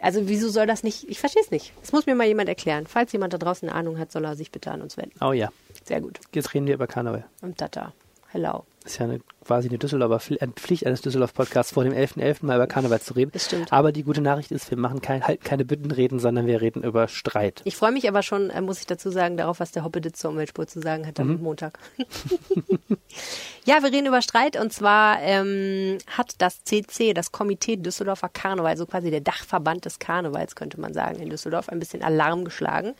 Also 0.00 0.28
wieso 0.28 0.48
soll 0.50 0.66
das 0.66 0.82
nicht? 0.82 1.08
Ich 1.08 1.18
verstehe 1.20 1.42
es 1.42 1.50
nicht. 1.50 1.72
Das 1.80 1.92
muss 1.92 2.06
mir 2.06 2.14
mal 2.14 2.26
jemand 2.26 2.48
erklären. 2.48 2.86
Falls 2.86 3.12
jemand 3.12 3.32
da 3.32 3.38
draußen 3.38 3.68
eine 3.68 3.78
Ahnung 3.78 3.98
hat, 3.98 4.12
soll 4.12 4.24
er 4.24 4.36
sich 4.36 4.50
bitte 4.50 4.70
an 4.70 4.82
uns 4.82 4.96
wenden. 4.96 5.16
Oh 5.24 5.32
ja, 5.32 5.48
Sehr 5.84 6.00
gut. 6.00 6.18
jetzt 6.34 6.52
reden 6.54 6.66
wir 6.66 6.74
über 6.74 6.86
Karneval. 6.86 7.24
Und 7.40 7.56
tata. 7.58 7.92
Hello. 8.30 8.64
Ist 8.86 8.98
ja 8.98 9.04
eine, 9.06 9.20
quasi 9.44 9.68
eine 9.68 9.78
Düsseldorfer 9.78 10.18
Pfli- 10.18 10.52
Pflicht 10.56 10.86
eines 10.86 11.00
Düsseldorf-Podcasts 11.02 11.72
vor 11.72 11.84
dem 11.84 11.92
11.11. 11.92 12.44
mal 12.46 12.56
über 12.56 12.66
Karneval 12.66 13.00
zu 13.00 13.14
reden. 13.14 13.30
Das 13.32 13.46
stimmt. 13.46 13.72
Aber 13.72 13.92
die 13.92 14.02
gute 14.02 14.20
Nachricht 14.20 14.50
ist, 14.50 14.70
wir 14.70 14.78
machen 14.78 15.00
kein, 15.00 15.26
halt 15.26 15.44
keine 15.44 15.64
Büttenreden, 15.64 16.18
sondern 16.18 16.46
wir 16.46 16.60
reden 16.60 16.82
über 16.82 17.08
Streit. 17.08 17.60
Ich 17.64 17.76
freue 17.76 17.92
mich 17.92 18.08
aber 18.08 18.22
schon, 18.22 18.50
äh, 18.50 18.60
muss 18.60 18.80
ich 18.80 18.86
dazu 18.86 19.10
sagen, 19.10 19.36
darauf, 19.36 19.60
was 19.60 19.72
der 19.72 19.84
Hoppeditz 19.84 20.18
zur 20.20 20.30
Umweltspur 20.30 20.66
zu 20.66 20.80
sagen 20.80 21.06
hat 21.06 21.18
am 21.20 21.28
Mhm. 21.28 21.42
Montag. 21.42 21.78
ja, 23.64 23.82
wir 23.82 23.92
reden 23.92 24.06
über 24.06 24.22
Streit 24.22 24.58
und 24.60 24.72
zwar 24.72 25.20
ähm, 25.22 25.98
hat 26.16 26.34
das 26.38 26.64
CC, 26.64 27.14
das 27.14 27.32
Komitee 27.32 27.76
Düsseldorfer 27.76 28.28
Karneval, 28.28 28.76
so 28.76 28.86
quasi 28.86 29.10
der 29.10 29.20
Dachverband 29.20 29.84
des 29.84 29.98
Karnevals, 29.98 30.54
könnte 30.56 30.80
man 30.80 30.92
sagen, 30.94 31.20
in 31.20 31.30
Düsseldorf, 31.30 31.68
ein 31.68 31.78
bisschen 31.78 32.02
Alarm 32.02 32.44
geschlagen. 32.44 32.94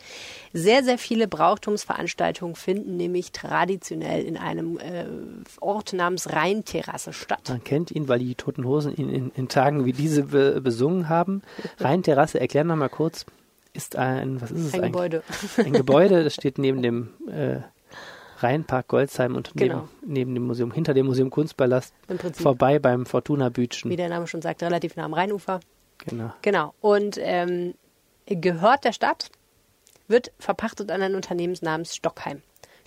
Sehr, 0.52 0.84
sehr 0.84 0.98
viele 0.98 1.28
Brauchtumsveranstaltungen 1.28 2.54
finden 2.54 2.96
nämlich 2.96 3.32
traditionell 3.32 4.24
in 4.24 4.36
einem 4.36 4.78
äh, 4.78 5.04
Ort 5.72 5.92
namens 5.92 6.32
Rheinterrasse 6.32 7.12
statt. 7.12 7.48
Man 7.48 7.64
kennt 7.64 7.90
ihn, 7.90 8.08
weil 8.08 8.18
die 8.20 8.34
Toten 8.34 8.64
Hosen 8.64 8.94
ihn 8.94 9.08
in, 9.08 9.30
in 9.34 9.48
Tagen 9.48 9.84
wie 9.84 9.92
diese 9.92 10.24
be, 10.24 10.60
besungen 10.60 11.08
haben. 11.08 11.42
Rheinterrasse, 11.78 12.38
erklär 12.40 12.64
noch 12.64 12.76
mal 12.76 12.88
kurz, 12.88 13.26
ist 13.72 13.96
ein, 13.96 14.40
was 14.40 14.50
ist 14.50 14.66
es 14.66 14.74
Ein 14.74 14.80
eigentlich? 14.80 14.92
Gebäude. 14.92 15.22
Ein 15.58 15.72
Gebäude, 15.72 16.24
das 16.24 16.34
steht 16.34 16.58
neben 16.58 16.82
dem 16.82 17.08
äh, 17.28 17.60
Rheinpark 18.38 18.88
Goldsheim 18.88 19.34
und 19.36 19.52
neben, 19.54 19.68
Genau. 19.70 19.88
neben 20.04 20.34
dem 20.34 20.44
Museum, 20.44 20.72
hinter 20.72 20.94
dem 20.94 21.06
Museum 21.06 21.30
Kunstpalast, 21.30 21.94
vorbei 22.34 22.78
beim 22.78 23.06
Fortuna 23.06 23.48
Bütchen. 23.48 23.90
wie 23.90 23.96
der 23.96 24.08
Name 24.08 24.26
schon 24.26 24.42
sagt, 24.42 24.62
relativ 24.62 24.96
nah 24.96 25.04
am 25.04 25.14
Rheinufer. 25.14 25.60
Genau. 25.98 26.32
Genau. 26.42 26.74
Und 26.80 27.16
ähm, 27.20 27.74
gehört 28.26 28.84
der 28.84 28.92
Stadt, 28.92 29.30
wird 30.08 30.32
verpachtet 30.38 30.90
an 30.90 31.00
ein 31.02 31.14
Unternehmen 31.14 31.56
namens 31.62 31.94
Stockheim. 31.94 32.42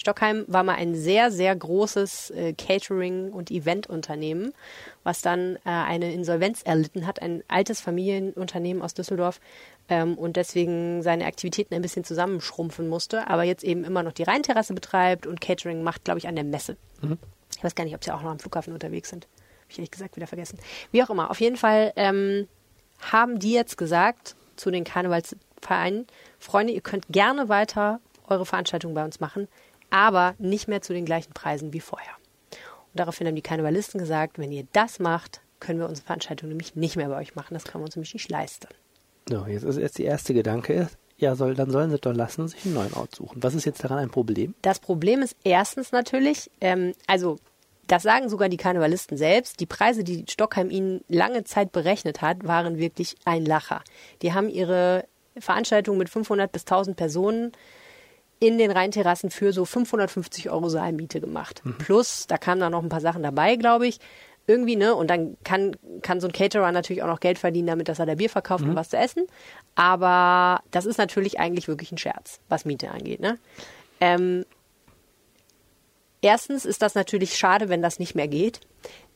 Stockheim 0.05 0.45
war 0.47 0.63
mal 0.63 0.75
ein 0.75 0.93
sehr, 0.93 1.31
sehr 1.31 1.55
großes 1.55 2.29
äh, 2.29 2.53
Catering- 2.53 3.31
und 3.31 3.49
Eventunternehmen, 3.49 4.53
was 5.03 5.23
dann 5.23 5.55
äh, 5.65 5.69
eine 5.69 6.13
Insolvenz 6.13 6.61
erlitten 6.61 7.07
hat, 7.07 7.23
ein 7.23 7.43
altes 7.47 7.81
Familienunternehmen 7.81 8.83
aus 8.83 8.93
Düsseldorf 8.93 9.41
ähm, 9.89 10.15
und 10.15 10.35
deswegen 10.35 11.01
seine 11.01 11.25
Aktivitäten 11.25 11.73
ein 11.73 11.81
bisschen 11.81 12.03
zusammenschrumpfen 12.03 12.87
musste, 12.87 13.27
aber 13.27 13.45
jetzt 13.45 13.63
eben 13.63 13.83
immer 13.83 14.03
noch 14.03 14.11
die 14.11 14.21
Rheinterrasse 14.21 14.75
betreibt 14.75 15.25
und 15.25 15.41
Catering 15.41 15.81
macht, 15.81 16.03
glaube 16.03 16.19
ich, 16.19 16.27
an 16.27 16.35
der 16.35 16.43
Messe. 16.43 16.77
Ich 17.57 17.63
weiß 17.63 17.73
gar 17.73 17.83
nicht, 17.83 17.95
ob 17.95 18.03
sie 18.03 18.11
auch 18.11 18.21
noch 18.21 18.29
am 18.29 18.37
Flughafen 18.37 18.73
unterwegs 18.73 19.09
sind. 19.09 19.23
Habe 19.23 19.71
ich 19.71 19.79
ehrlich 19.79 19.91
gesagt 19.91 20.17
wieder 20.17 20.27
vergessen. 20.27 20.59
Wie 20.91 21.01
auch 21.01 21.09
immer, 21.09 21.31
auf 21.31 21.41
jeden 21.41 21.57
Fall 21.57 21.93
ähm, 21.95 22.47
haben 22.99 23.39
die 23.39 23.53
jetzt 23.53 23.75
gesagt 23.75 24.35
zu 24.55 24.69
den 24.69 24.83
Karnevalsvereinen, 24.83 26.05
Freunde, 26.37 26.73
ihr 26.73 26.81
könnt 26.81 27.07
gerne 27.09 27.49
weiter 27.49 27.99
eure 28.27 28.45
Veranstaltungen 28.45 28.93
bei 28.93 29.03
uns 29.03 29.19
machen, 29.19 29.47
aber 29.89 30.35
nicht 30.37 30.67
mehr 30.67 30.81
zu 30.81 30.93
den 30.93 31.05
gleichen 31.05 31.33
Preisen 31.33 31.73
wie 31.73 31.79
vorher. 31.79 32.13
Und 32.51 32.99
daraufhin 32.99 33.27
haben 33.27 33.35
die 33.35 33.41
Karnevalisten 33.41 33.99
gesagt, 33.99 34.37
wenn 34.37 34.51
ihr 34.51 34.67
das 34.73 34.99
macht, 34.99 35.41
können 35.59 35.79
wir 35.79 35.87
unsere 35.87 36.05
Veranstaltung 36.05 36.49
nämlich 36.49 36.75
nicht 36.75 36.95
mehr 36.95 37.09
bei 37.09 37.17
euch 37.17 37.35
machen. 37.35 37.53
Das 37.53 37.63
können 37.63 37.81
wir 37.81 37.85
uns 37.85 37.95
nämlich 37.95 38.13
nicht 38.13 38.29
leisten. 38.29 38.67
So, 39.27 39.45
jetzt 39.47 39.63
ist 39.63 39.77
jetzt 39.77 39.97
die 39.97 40.03
erste 40.03 40.33
Gedanke 40.33 40.73
ist, 40.73 40.97
ja, 41.17 41.35
soll, 41.35 41.55
dann 41.55 41.71
sollen 41.71 41.91
sie 41.91 41.99
doch 41.99 42.13
lassen 42.13 42.41
und 42.41 42.47
sich 42.49 42.65
einen 42.65 42.73
neuen 42.73 42.93
Ort 42.93 43.15
suchen. 43.15 43.41
Was 43.41 43.55
ist 43.55 43.65
jetzt 43.65 43.83
daran 43.83 43.99
ein 43.99 44.09
Problem? 44.09 44.53
Das 44.61 44.79
Problem 44.79 45.21
ist 45.21 45.35
erstens 45.43 45.91
natürlich, 45.91 46.51
ähm, 46.59 46.93
also 47.07 47.37
das 47.87 48.03
sagen 48.03 48.29
sogar 48.29 48.49
die 48.49 48.57
Karnevalisten 48.57 49.17
selbst, 49.17 49.59
die 49.59 49.65
Preise, 49.65 50.03
die 50.03 50.25
Stockheim 50.29 50.69
ihnen 50.69 51.01
lange 51.07 51.43
Zeit 51.43 51.71
berechnet 51.71 52.21
hat, 52.21 52.45
waren 52.45 52.77
wirklich 52.77 53.15
ein 53.25 53.45
Lacher. 53.45 53.81
Die 54.21 54.33
haben 54.33 54.49
ihre 54.49 55.05
Veranstaltung 55.37 55.97
mit 55.97 56.09
500 56.09 56.51
bis 56.51 56.63
1000 56.63 56.97
Personen 56.97 57.51
in 58.39 58.57
den 58.57 58.71
Rheinterrassen 58.71 59.29
für 59.29 59.53
so 59.53 59.65
550 59.65 60.49
Euro 60.49 60.69
Saalmiete 60.69 61.21
gemacht. 61.21 61.61
Plus, 61.77 62.27
da 62.27 62.37
kamen 62.37 62.61
dann 62.61 62.71
noch 62.71 62.83
ein 62.83 62.89
paar 62.89 63.01
Sachen 63.01 63.23
dabei, 63.23 63.55
glaube 63.55 63.87
ich. 63.87 63.99
Irgendwie, 64.47 64.75
ne? 64.75 64.93
Und 64.93 65.09
dann 65.09 65.37
kann, 65.43 65.75
kann 66.03 66.19
so 66.19 66.27
ein 66.27 66.33
Caterer 66.33 66.71
natürlich 66.71 67.01
auch 67.01 67.07
noch 67.07 67.19
Geld 67.19 67.39
verdienen, 67.39 67.67
damit 67.67 67.89
dass 67.89 67.97
er 67.97 68.05
da 68.05 68.15
Bier 68.15 68.29
verkauft 68.29 68.63
und 68.63 68.75
was 68.75 68.89
zu 68.89 68.97
essen. 68.97 69.25
Aber 69.73 70.61
das 70.69 70.85
ist 70.85 70.97
natürlich 70.97 71.39
eigentlich 71.39 71.67
wirklich 71.67 71.91
ein 71.91 71.97
Scherz, 71.97 72.39
was 72.47 72.65
Miete 72.65 72.91
angeht, 72.91 73.21
ne? 73.21 73.39
Ähm, 73.99 74.45
erstens 76.21 76.65
ist 76.65 76.81
das 76.81 76.93
natürlich 76.95 77.37
schade, 77.37 77.69
wenn 77.69 77.81
das 77.81 77.97
nicht 77.97 78.13
mehr 78.13 78.27
geht 78.27 78.59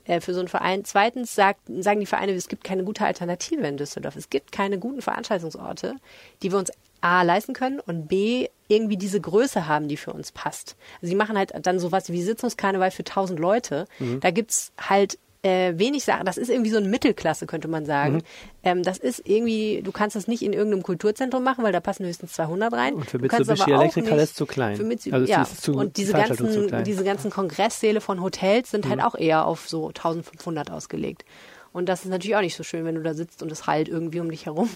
äh, 0.05 0.19
für 0.19 0.33
so 0.33 0.39
einen 0.39 0.47
Verein. 0.47 0.83
Zweitens 0.83 1.35
sagt, 1.35 1.61
sagen 1.67 1.99
die 1.99 2.05
Vereine, 2.05 2.31
es 2.33 2.47
gibt 2.47 2.63
keine 2.63 2.83
gute 2.83 3.05
Alternative 3.05 3.67
in 3.67 3.77
Düsseldorf. 3.77 4.15
Es 4.15 4.29
gibt 4.29 4.51
keine 4.51 4.79
guten 4.79 5.01
Veranstaltungsorte, 5.01 5.95
die 6.41 6.51
wir 6.51 6.57
uns 6.57 6.71
A 7.01 7.21
leisten 7.21 7.53
können 7.53 7.79
und 7.79 8.07
B 8.07 8.47
irgendwie 8.69 8.95
diese 8.97 9.19
Größe 9.19 9.67
haben, 9.67 9.89
die 9.89 9.97
für 9.97 10.13
uns 10.13 10.31
passt. 10.31 10.77
Also 11.01 11.11
die 11.11 11.17
machen 11.17 11.37
halt 11.37 11.51
dann 11.63 11.79
sowas 11.79 12.09
wie 12.09 12.21
Sitzungskarneval 12.23 12.91
für 12.91 13.03
1000 13.03 13.37
Leute. 13.39 13.85
Da 14.21 14.31
gibt's 14.31 14.71
halt 14.79 15.17
äh, 15.41 15.73
wenig 15.77 16.03
Sachen. 16.03 16.25
Das 16.25 16.37
ist 16.37 16.49
irgendwie 16.49 16.69
so 16.69 16.77
eine 16.77 16.87
Mittelklasse, 16.89 17.45
könnte 17.47 17.67
man 17.69 17.85
sagen. 17.85 18.23
Ähm, 18.61 18.83
das 18.83 18.97
ist 18.97 19.21
irgendwie, 19.25 19.81
du 19.81 19.91
kannst 19.93 20.17
das 20.17 20.27
nicht 20.27 20.41
in 20.43 20.51
irgendeinem 20.51 20.83
Kulturzentrum 20.83 21.43
machen, 21.43 21.63
weil 21.63 21.71
da 21.71 21.79
passen 21.79 22.05
höchstens 22.05 22.33
200 22.33 22.73
rein. 22.73 22.93
Und 22.95 23.09
für 23.09 23.19
Mitsubishi 23.19 23.71
nicht- 23.71 23.97
ist 23.97 24.35
zu 24.35 24.45
klein. 24.45 24.75
Für 24.75 24.83
Mitsubishi, 24.83 25.13
Also 25.15 25.31
ja. 25.31 25.45
zu- 25.45 25.73
und 25.75 25.95
die 25.95 26.01
diese 26.01 26.11
ganzen. 26.13 26.65
Mhm. 26.67 26.83
diese 26.83 27.03
ganzen 27.05 27.31
Kongresssäle 27.31 28.01
von 28.01 28.21
Hotels 28.21 28.69
sind 28.71 28.87
halt 28.89 29.01
auch 29.01 29.15
eher 29.15 29.45
auf 29.45 29.69
so 29.69 29.87
1500 29.87 30.71
ausgelegt. 30.71 31.23
Und 31.71 31.87
das 31.87 32.03
ist 32.03 32.09
natürlich 32.09 32.35
auch 32.35 32.41
nicht 32.41 32.55
so 32.57 32.63
schön, 32.63 32.83
wenn 32.83 32.95
du 32.95 33.01
da 33.01 33.13
sitzt 33.13 33.41
und 33.41 33.49
es 33.51 33.65
halt 33.65 33.87
irgendwie 33.87 34.19
um 34.19 34.29
dich 34.29 34.45
herum. 34.45 34.69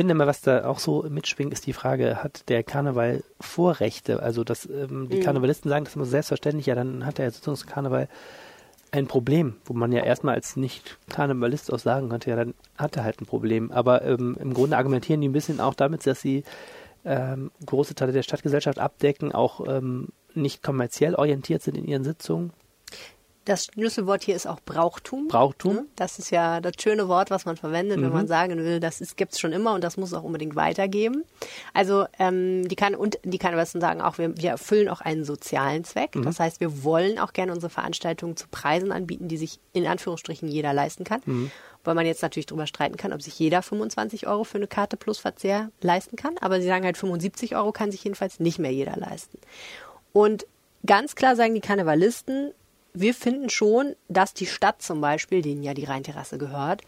Ich 0.00 0.02
finde 0.02 0.12
immer, 0.12 0.26
was 0.26 0.40
da 0.40 0.64
auch 0.64 0.78
so 0.78 1.04
mitschwingt, 1.10 1.52
ist 1.52 1.66
die 1.66 1.74
Frage, 1.74 2.22
hat 2.22 2.48
der 2.48 2.62
Karneval 2.62 3.22
Vorrechte? 3.38 4.22
Also 4.22 4.44
dass 4.44 4.64
ähm, 4.64 5.02
Mhm. 5.02 5.08
die 5.10 5.20
Karnevalisten 5.20 5.68
sagen, 5.68 5.84
das 5.84 5.94
ist 5.94 6.08
selbstverständlich, 6.08 6.64
ja, 6.64 6.74
dann 6.74 7.04
hat 7.04 7.18
der 7.18 7.30
Sitzungskarneval 7.30 8.08
ein 8.92 9.06
Problem, 9.08 9.56
wo 9.66 9.74
man 9.74 9.92
ja 9.92 10.02
erstmal 10.02 10.36
als 10.36 10.56
Nicht-Karnevalist 10.56 11.70
auch 11.70 11.78
sagen 11.78 12.08
könnte, 12.08 12.30
ja, 12.30 12.36
dann 12.36 12.54
hat 12.78 12.96
er 12.96 13.04
halt 13.04 13.20
ein 13.20 13.26
Problem. 13.26 13.72
Aber 13.72 14.00
ähm, 14.00 14.38
im 14.40 14.54
Grunde 14.54 14.78
argumentieren 14.78 15.20
die 15.20 15.28
ein 15.28 15.32
bisschen 15.32 15.60
auch 15.60 15.74
damit, 15.74 16.06
dass 16.06 16.22
sie 16.22 16.44
ähm, 17.04 17.50
große 17.66 17.94
Teile 17.94 18.12
der 18.12 18.22
Stadtgesellschaft 18.22 18.78
abdecken, 18.78 19.32
auch 19.32 19.66
ähm, 19.68 20.08
nicht 20.32 20.62
kommerziell 20.62 21.14
orientiert 21.14 21.60
sind 21.60 21.76
in 21.76 21.84
ihren 21.84 22.04
Sitzungen. 22.04 22.54
Das 23.46 23.66
Schlüsselwort 23.66 24.22
hier 24.22 24.36
ist 24.36 24.46
auch 24.46 24.60
Brauchtum. 24.60 25.28
Brauchtum. 25.28 25.74
Ne? 25.76 25.86
Das 25.96 26.18
ist 26.18 26.30
ja 26.30 26.60
das 26.60 26.74
schöne 26.80 27.08
Wort, 27.08 27.30
was 27.30 27.46
man 27.46 27.56
verwendet, 27.56 28.00
wenn 28.00 28.12
man 28.12 28.26
sagen 28.26 28.56
will, 28.58 28.80
das 28.80 29.16
gibt 29.16 29.32
es 29.32 29.40
schon 29.40 29.52
immer 29.52 29.72
und 29.72 29.82
das 29.82 29.96
muss 29.96 30.10
es 30.10 30.14
auch 30.14 30.24
unbedingt 30.24 30.56
weitergeben. 30.56 31.24
Also 31.72 32.06
ähm, 32.18 32.68
die 32.68 32.76
kann 32.76 32.94
und 32.94 33.18
die 33.24 33.38
Karnevalisten 33.38 33.80
sagen 33.80 34.02
auch, 34.02 34.18
wir, 34.18 34.36
wir 34.36 34.50
erfüllen 34.50 34.90
auch 34.90 35.00
einen 35.00 35.24
sozialen 35.24 35.84
Zweck. 35.84 36.16
Das 36.22 36.38
heißt, 36.38 36.60
wir 36.60 36.84
wollen 36.84 37.18
auch 37.18 37.32
gerne 37.32 37.52
unsere 37.52 37.70
Veranstaltungen 37.70 38.36
zu 38.36 38.46
Preisen 38.50 38.92
anbieten, 38.92 39.28
die 39.28 39.38
sich 39.38 39.58
in 39.72 39.86
Anführungsstrichen 39.86 40.48
jeder 40.48 40.74
leisten 40.74 41.04
kann. 41.04 41.22
Weil 41.82 41.94
man 41.94 42.04
jetzt 42.04 42.20
natürlich 42.20 42.46
darüber 42.46 42.66
streiten 42.66 42.98
kann, 42.98 43.14
ob 43.14 43.22
sich 43.22 43.38
jeder 43.38 43.62
25 43.62 44.26
Euro 44.26 44.44
für 44.44 44.58
eine 44.58 44.66
Karte 44.66 44.98
plus 44.98 45.18
Verzehr 45.18 45.70
leisten 45.80 46.16
kann. 46.16 46.36
Aber 46.38 46.60
sie 46.60 46.66
sagen 46.66 46.84
halt, 46.84 46.98
75 46.98 47.56
Euro 47.56 47.72
kann 47.72 47.90
sich 47.90 48.04
jedenfalls 48.04 48.38
nicht 48.38 48.58
mehr 48.58 48.70
jeder 48.70 48.96
leisten. 48.96 49.38
Und 50.12 50.46
ganz 50.84 51.14
klar 51.14 51.36
sagen 51.36 51.54
die 51.54 51.60
Karnevalisten, 51.60 52.52
wir 52.92 53.14
finden 53.14 53.50
schon, 53.50 53.94
dass 54.08 54.34
die 54.34 54.46
Stadt 54.46 54.82
zum 54.82 55.00
Beispiel, 55.00 55.42
denen 55.42 55.62
ja 55.62 55.74
die 55.74 55.84
Rheinterrasse 55.84 56.38
gehört, 56.38 56.82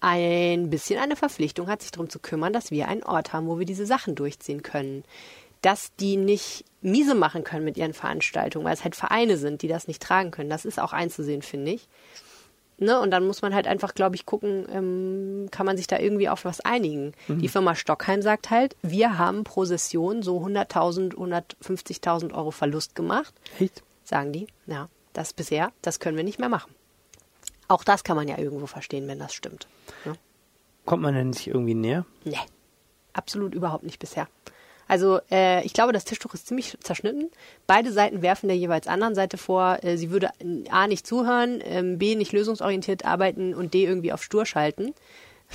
ein 0.00 0.70
bisschen 0.70 0.98
eine 0.98 1.16
Verpflichtung 1.16 1.68
hat, 1.68 1.82
sich 1.82 1.90
darum 1.90 2.08
zu 2.08 2.18
kümmern, 2.18 2.52
dass 2.52 2.70
wir 2.70 2.88
einen 2.88 3.02
Ort 3.02 3.32
haben, 3.32 3.46
wo 3.46 3.58
wir 3.58 3.66
diese 3.66 3.86
Sachen 3.86 4.14
durchziehen 4.14 4.62
können. 4.62 5.04
Dass 5.60 5.94
die 5.96 6.16
nicht 6.16 6.64
miese 6.80 7.14
machen 7.14 7.44
können 7.44 7.66
mit 7.66 7.76
ihren 7.76 7.92
Veranstaltungen, 7.92 8.64
weil 8.64 8.72
es 8.72 8.84
halt 8.84 8.96
Vereine 8.96 9.36
sind, 9.36 9.60
die 9.60 9.68
das 9.68 9.88
nicht 9.88 10.02
tragen 10.02 10.30
können. 10.30 10.48
Das 10.48 10.64
ist 10.64 10.80
auch 10.80 10.94
einzusehen, 10.94 11.42
finde 11.42 11.72
ich. 11.72 11.86
Ne? 12.78 12.98
Und 12.98 13.10
dann 13.10 13.26
muss 13.26 13.42
man 13.42 13.54
halt 13.54 13.66
einfach, 13.66 13.94
glaube 13.94 14.16
ich, 14.16 14.24
gucken, 14.24 14.66
ähm, 14.72 15.48
kann 15.50 15.66
man 15.66 15.76
sich 15.76 15.86
da 15.86 15.98
irgendwie 15.98 16.30
auf 16.30 16.46
was 16.46 16.62
einigen. 16.62 17.12
Die 17.28 17.48
Firma 17.48 17.74
Stockheim 17.74 18.22
sagt 18.22 18.48
halt, 18.48 18.74
wir 18.80 19.18
haben 19.18 19.44
pro 19.44 19.66
Session 19.66 20.22
so 20.22 20.38
100.000, 20.38 21.14
150.000 21.14 22.32
Euro 22.32 22.50
Verlust 22.50 22.94
gemacht 22.94 23.34
Echt? 23.58 23.82
sagen 24.02 24.32
die. 24.32 24.46
Ja, 24.66 24.88
das 25.12 25.32
bisher, 25.32 25.72
das 25.82 26.00
können 26.00 26.16
wir 26.16 26.24
nicht 26.24 26.38
mehr 26.38 26.48
machen. 26.48 26.72
Auch 27.68 27.84
das 27.84 28.02
kann 28.04 28.16
man 28.16 28.26
ja 28.28 28.38
irgendwo 28.38 28.66
verstehen, 28.66 29.06
wenn 29.08 29.18
das 29.18 29.32
stimmt. 29.34 29.68
Ne? 30.04 30.14
Kommt 30.86 31.02
man 31.02 31.14
denn 31.14 31.30
nicht 31.30 31.46
irgendwie 31.46 31.74
näher? 31.74 32.04
Nee, 32.24 32.36
absolut 33.12 33.54
überhaupt 33.54 33.84
nicht 33.84 33.98
bisher. 33.98 34.28
Also 34.88 35.20
äh, 35.30 35.64
ich 35.64 35.72
glaube, 35.72 35.92
das 35.92 36.04
Tischtuch 36.04 36.34
ist 36.34 36.48
ziemlich 36.48 36.76
zerschnitten. 36.82 37.30
Beide 37.68 37.92
Seiten 37.92 38.22
werfen 38.22 38.48
der 38.48 38.56
jeweils 38.56 38.88
anderen 38.88 39.14
Seite 39.14 39.38
vor, 39.38 39.78
äh, 39.84 39.96
sie 39.96 40.10
würde 40.10 40.30
A 40.70 40.88
nicht 40.88 41.06
zuhören, 41.06 41.60
ähm, 41.64 41.96
B 41.98 42.16
nicht 42.16 42.32
lösungsorientiert 42.32 43.04
arbeiten 43.04 43.54
und 43.54 43.72
D 43.72 43.84
irgendwie 43.84 44.12
auf 44.12 44.24
Stur 44.24 44.46
schalten. 44.46 44.92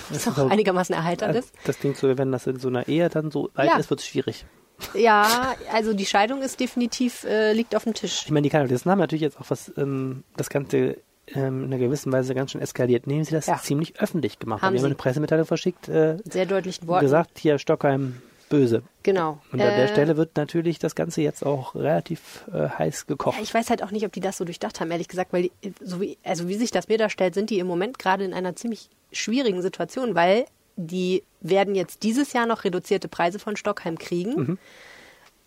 Was 0.09 0.27
auch 0.29 0.37
auch- 0.37 0.49
einigermaßen 0.49 0.95
erheiternd 0.95 1.35
ist. 1.35 1.51
Das 1.65 1.79
klingt 1.79 1.97
so, 1.97 2.17
wenn 2.17 2.31
das 2.31 2.47
in 2.47 2.59
so 2.59 2.69
einer 2.69 2.87
Ehe 2.87 3.09
dann 3.09 3.29
so 3.29 3.49
alt 3.55 3.71
Ja. 3.71 3.77
ist, 3.77 3.89
wird 3.89 3.99
es 3.99 4.05
schwierig. 4.07 4.45
Ja, 4.93 5.55
also 5.73 5.93
die 5.93 6.05
Scheidung 6.05 6.41
ist 6.41 6.59
definitiv, 6.59 7.23
äh, 7.23 7.53
liegt 7.53 7.75
auf 7.75 7.83
dem 7.83 7.93
Tisch. 7.93 8.23
Ich 8.25 8.31
meine, 8.31 8.43
die 8.43 8.49
Karnevalisten 8.49 8.91
haben 8.91 8.99
natürlich 8.99 9.21
jetzt 9.21 9.39
auch 9.39 9.49
was, 9.49 9.71
ähm, 9.77 10.23
das 10.37 10.49
Ganze 10.49 10.97
ähm, 11.33 11.63
in 11.63 11.73
einer 11.73 11.77
gewissen 11.79 12.11
Weise 12.11 12.35
ganz 12.35 12.51
schön 12.51 12.61
eskaliert. 12.61 13.07
Nehmen 13.07 13.23
Sie 13.23 13.31
das 13.33 13.47
Ja. 13.47 13.57
ziemlich 13.57 13.99
öffentlich 13.99 14.37
gemacht. 14.39 14.61
Haben 14.61 14.73
haben 14.75 14.79
sie. 14.79 14.85
eine 14.85 14.95
Pressemitteilung 14.95 15.45
verschickt, 15.45 15.89
äh, 15.89 16.17
Sehr 16.29 16.45
deutlichen 16.45 16.87
Worten. 16.87 17.03
gesagt, 17.05 17.39
hier 17.39 17.57
Stockheim 17.57 18.21
böse. 18.47 18.83
Genau. 19.01 19.39
Und 19.51 19.59
an 19.59 19.73
der 19.75 19.85
Äh, 19.85 19.87
Stelle 19.87 20.17
wird 20.17 20.35
natürlich 20.37 20.77
das 20.77 20.93
Ganze 20.93 21.21
jetzt 21.23 21.43
auch 21.43 21.73
relativ 21.73 22.45
äh, 22.53 22.69
heiß 22.69 23.07
gekocht. 23.07 23.37
Ja, 23.37 23.41
ich 23.43 23.51
weiß 23.53 23.71
halt 23.71 23.81
auch 23.81 23.89
nicht, 23.89 24.05
ob 24.05 24.11
die 24.11 24.19
das 24.19 24.37
so 24.37 24.45
durchdacht 24.45 24.79
haben, 24.79 24.91
ehrlich 24.91 25.07
gesagt, 25.07 25.33
weil 25.33 25.43
die, 25.43 25.51
so 25.81 25.99
wie, 25.99 26.17
also 26.23 26.47
wie 26.47 26.53
sich 26.55 26.69
das 26.69 26.87
mir 26.87 26.99
darstellt, 26.99 27.33
sind 27.33 27.49
die 27.49 27.57
im 27.57 27.65
Moment 27.65 27.97
gerade 27.97 28.23
in 28.23 28.33
einer 28.35 28.55
ziemlich 28.55 28.89
schwierigen 29.11 29.63
Situation, 29.63 30.13
weil 30.13 30.45
die 30.75 31.23
werden 31.41 31.75
jetzt 31.75 32.03
dieses 32.03 32.33
Jahr 32.33 32.45
noch 32.45 32.63
reduzierte 32.63 33.07
Preise 33.07 33.39
von 33.39 33.55
Stockheim 33.55 33.97
kriegen. 33.97 34.35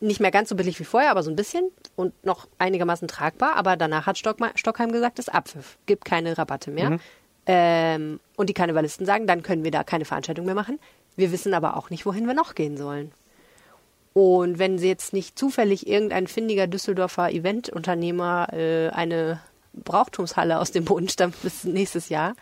Nicht 0.01 0.21
mehr 0.21 0.31
ganz 0.31 0.49
so 0.49 0.55
billig 0.55 0.79
wie 0.79 0.85
vorher, 0.85 1.11
aber 1.11 1.23
so 1.23 1.31
ein 1.31 1.37
bisschen 1.37 1.71
und 1.97 2.13
noch 2.25 2.47
einigermaßen 2.59 3.09
tragbar. 3.09 3.57
Aber 3.57 3.77
danach 3.77 4.07
hat 4.07 4.17
Stockma 4.17 4.53
Stockheim 4.55 4.93
gesagt, 4.93 5.19
das 5.19 5.29
Abpfiff. 5.29 5.77
Gibt 5.87 6.05
keine 6.05 6.39
Rabatte 6.39 6.71
mehr. 6.71 6.99
Ähm, 7.47 8.21
und 8.37 8.49
die 8.49 8.55
Karnevalisten 8.55 9.07
sagen, 9.07 9.27
dann 9.27 9.43
können 9.43 9.65
wir 9.65 9.71
da 9.71 9.83
keine 9.83 10.05
Veranstaltung 10.05 10.47
mehr 10.47 10.55
machen. 10.55 10.79
Wir 11.17 11.33
wissen 11.33 11.53
aber 11.55 11.77
auch 11.77 11.91
nicht, 11.91 12.07
wohin 12.07 12.27
wir 12.27 12.35
noch 12.35 12.55
gehen 12.55 12.77
sollen. 12.77 13.11
Und 14.13 14.59
wenn 14.59 14.79
sie 14.79 14.89
jetzt 14.89 15.13
nicht 15.13 15.39
zufällig 15.39 15.87
irgendein 15.87 16.27
findiger 16.27 16.67
Düsseldorfer 16.67 17.33
Eventunternehmer 17.33 18.53
äh, 18.53 18.89
eine 18.91 19.41
Brauchtumshalle 19.73 20.59
aus 20.59 20.73
dem 20.73 20.85
Boden 20.85 21.09
stampft 21.09 21.43
bis 21.43 21.65
nächstes 21.65 22.09
Jahr, 22.09 22.35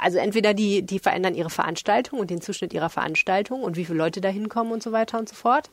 also 0.00 0.18
entweder 0.18 0.54
die, 0.54 0.82
die 0.82 0.98
verändern 0.98 1.34
ihre 1.34 1.50
Veranstaltung 1.50 2.18
und 2.20 2.30
den 2.30 2.40
Zuschnitt 2.40 2.72
ihrer 2.72 2.90
Veranstaltung 2.90 3.62
und 3.62 3.76
wie 3.76 3.84
viele 3.84 3.98
Leute 3.98 4.20
da 4.20 4.28
hinkommen 4.28 4.72
und 4.72 4.82
so 4.82 4.92
weiter 4.92 5.18
und 5.18 5.28
so 5.28 5.34
fort. 5.34 5.70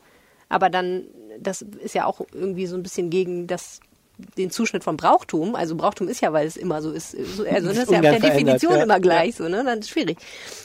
Aber 0.48 0.70
dann, 0.70 1.04
das 1.38 1.62
ist 1.62 1.94
ja 1.94 2.06
auch 2.06 2.20
irgendwie 2.32 2.66
so 2.66 2.76
ein 2.76 2.82
bisschen 2.82 3.10
gegen 3.10 3.46
das, 3.46 3.80
den 4.36 4.50
Zuschnitt 4.50 4.82
von 4.82 4.96
Brauchtum. 4.96 5.54
Also 5.54 5.76
Brauchtum 5.76 6.08
ist 6.08 6.20
ja, 6.20 6.32
weil 6.32 6.46
es 6.46 6.56
immer 6.56 6.80
so 6.80 6.90
ist, 6.90 7.10
so, 7.10 7.44
also 7.50 7.68
das 7.68 7.78
ist 7.78 7.90
ja 7.90 8.00
per 8.00 8.18
Definition 8.18 8.76
ja. 8.76 8.82
immer 8.82 8.98
gleich, 8.98 9.36
so, 9.36 9.48
ne? 9.48 9.62
Dann 9.64 9.78
ist 9.78 9.86
es 9.86 9.90
schwierig. 9.90 10.18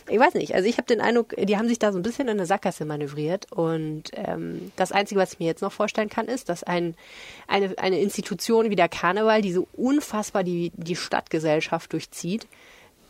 Ich 0.10 0.20
weiß 0.20 0.36
nicht. 0.36 0.56
Also 0.56 0.68
ich 0.68 0.78
habe 0.78 0.88
den 0.88 1.02
Eindruck, 1.02 1.36
die 1.38 1.58
haben 1.58 1.68
sich 1.68 1.80
da 1.80 1.92
so 1.92 2.00
ein 2.00 2.04
bisschen 2.04 2.28
in 2.28 2.38
eine 2.38 2.46
Sackgasse 2.46 2.86
manövriert. 2.86 3.52
Und 3.52 4.04
ähm, 4.14 4.72
das 4.76 4.92
Einzige, 4.92 5.20
was 5.20 5.34
ich 5.34 5.40
mir 5.40 5.46
jetzt 5.46 5.62
noch 5.62 5.72
vorstellen 5.72 6.10
kann, 6.10 6.28
ist, 6.28 6.50
dass 6.50 6.64
ein, 6.64 6.96
eine, 7.48 7.78
eine 7.78 8.00
Institution 8.00 8.70
wie 8.70 8.76
der 8.76 8.90
Karneval, 8.90 9.42
die 9.42 9.54
so 9.54 9.68
unfassbar 9.74 10.44
die, 10.44 10.72
die 10.76 10.96
Stadtgesellschaft 10.96 11.92
durchzieht, 11.94 12.48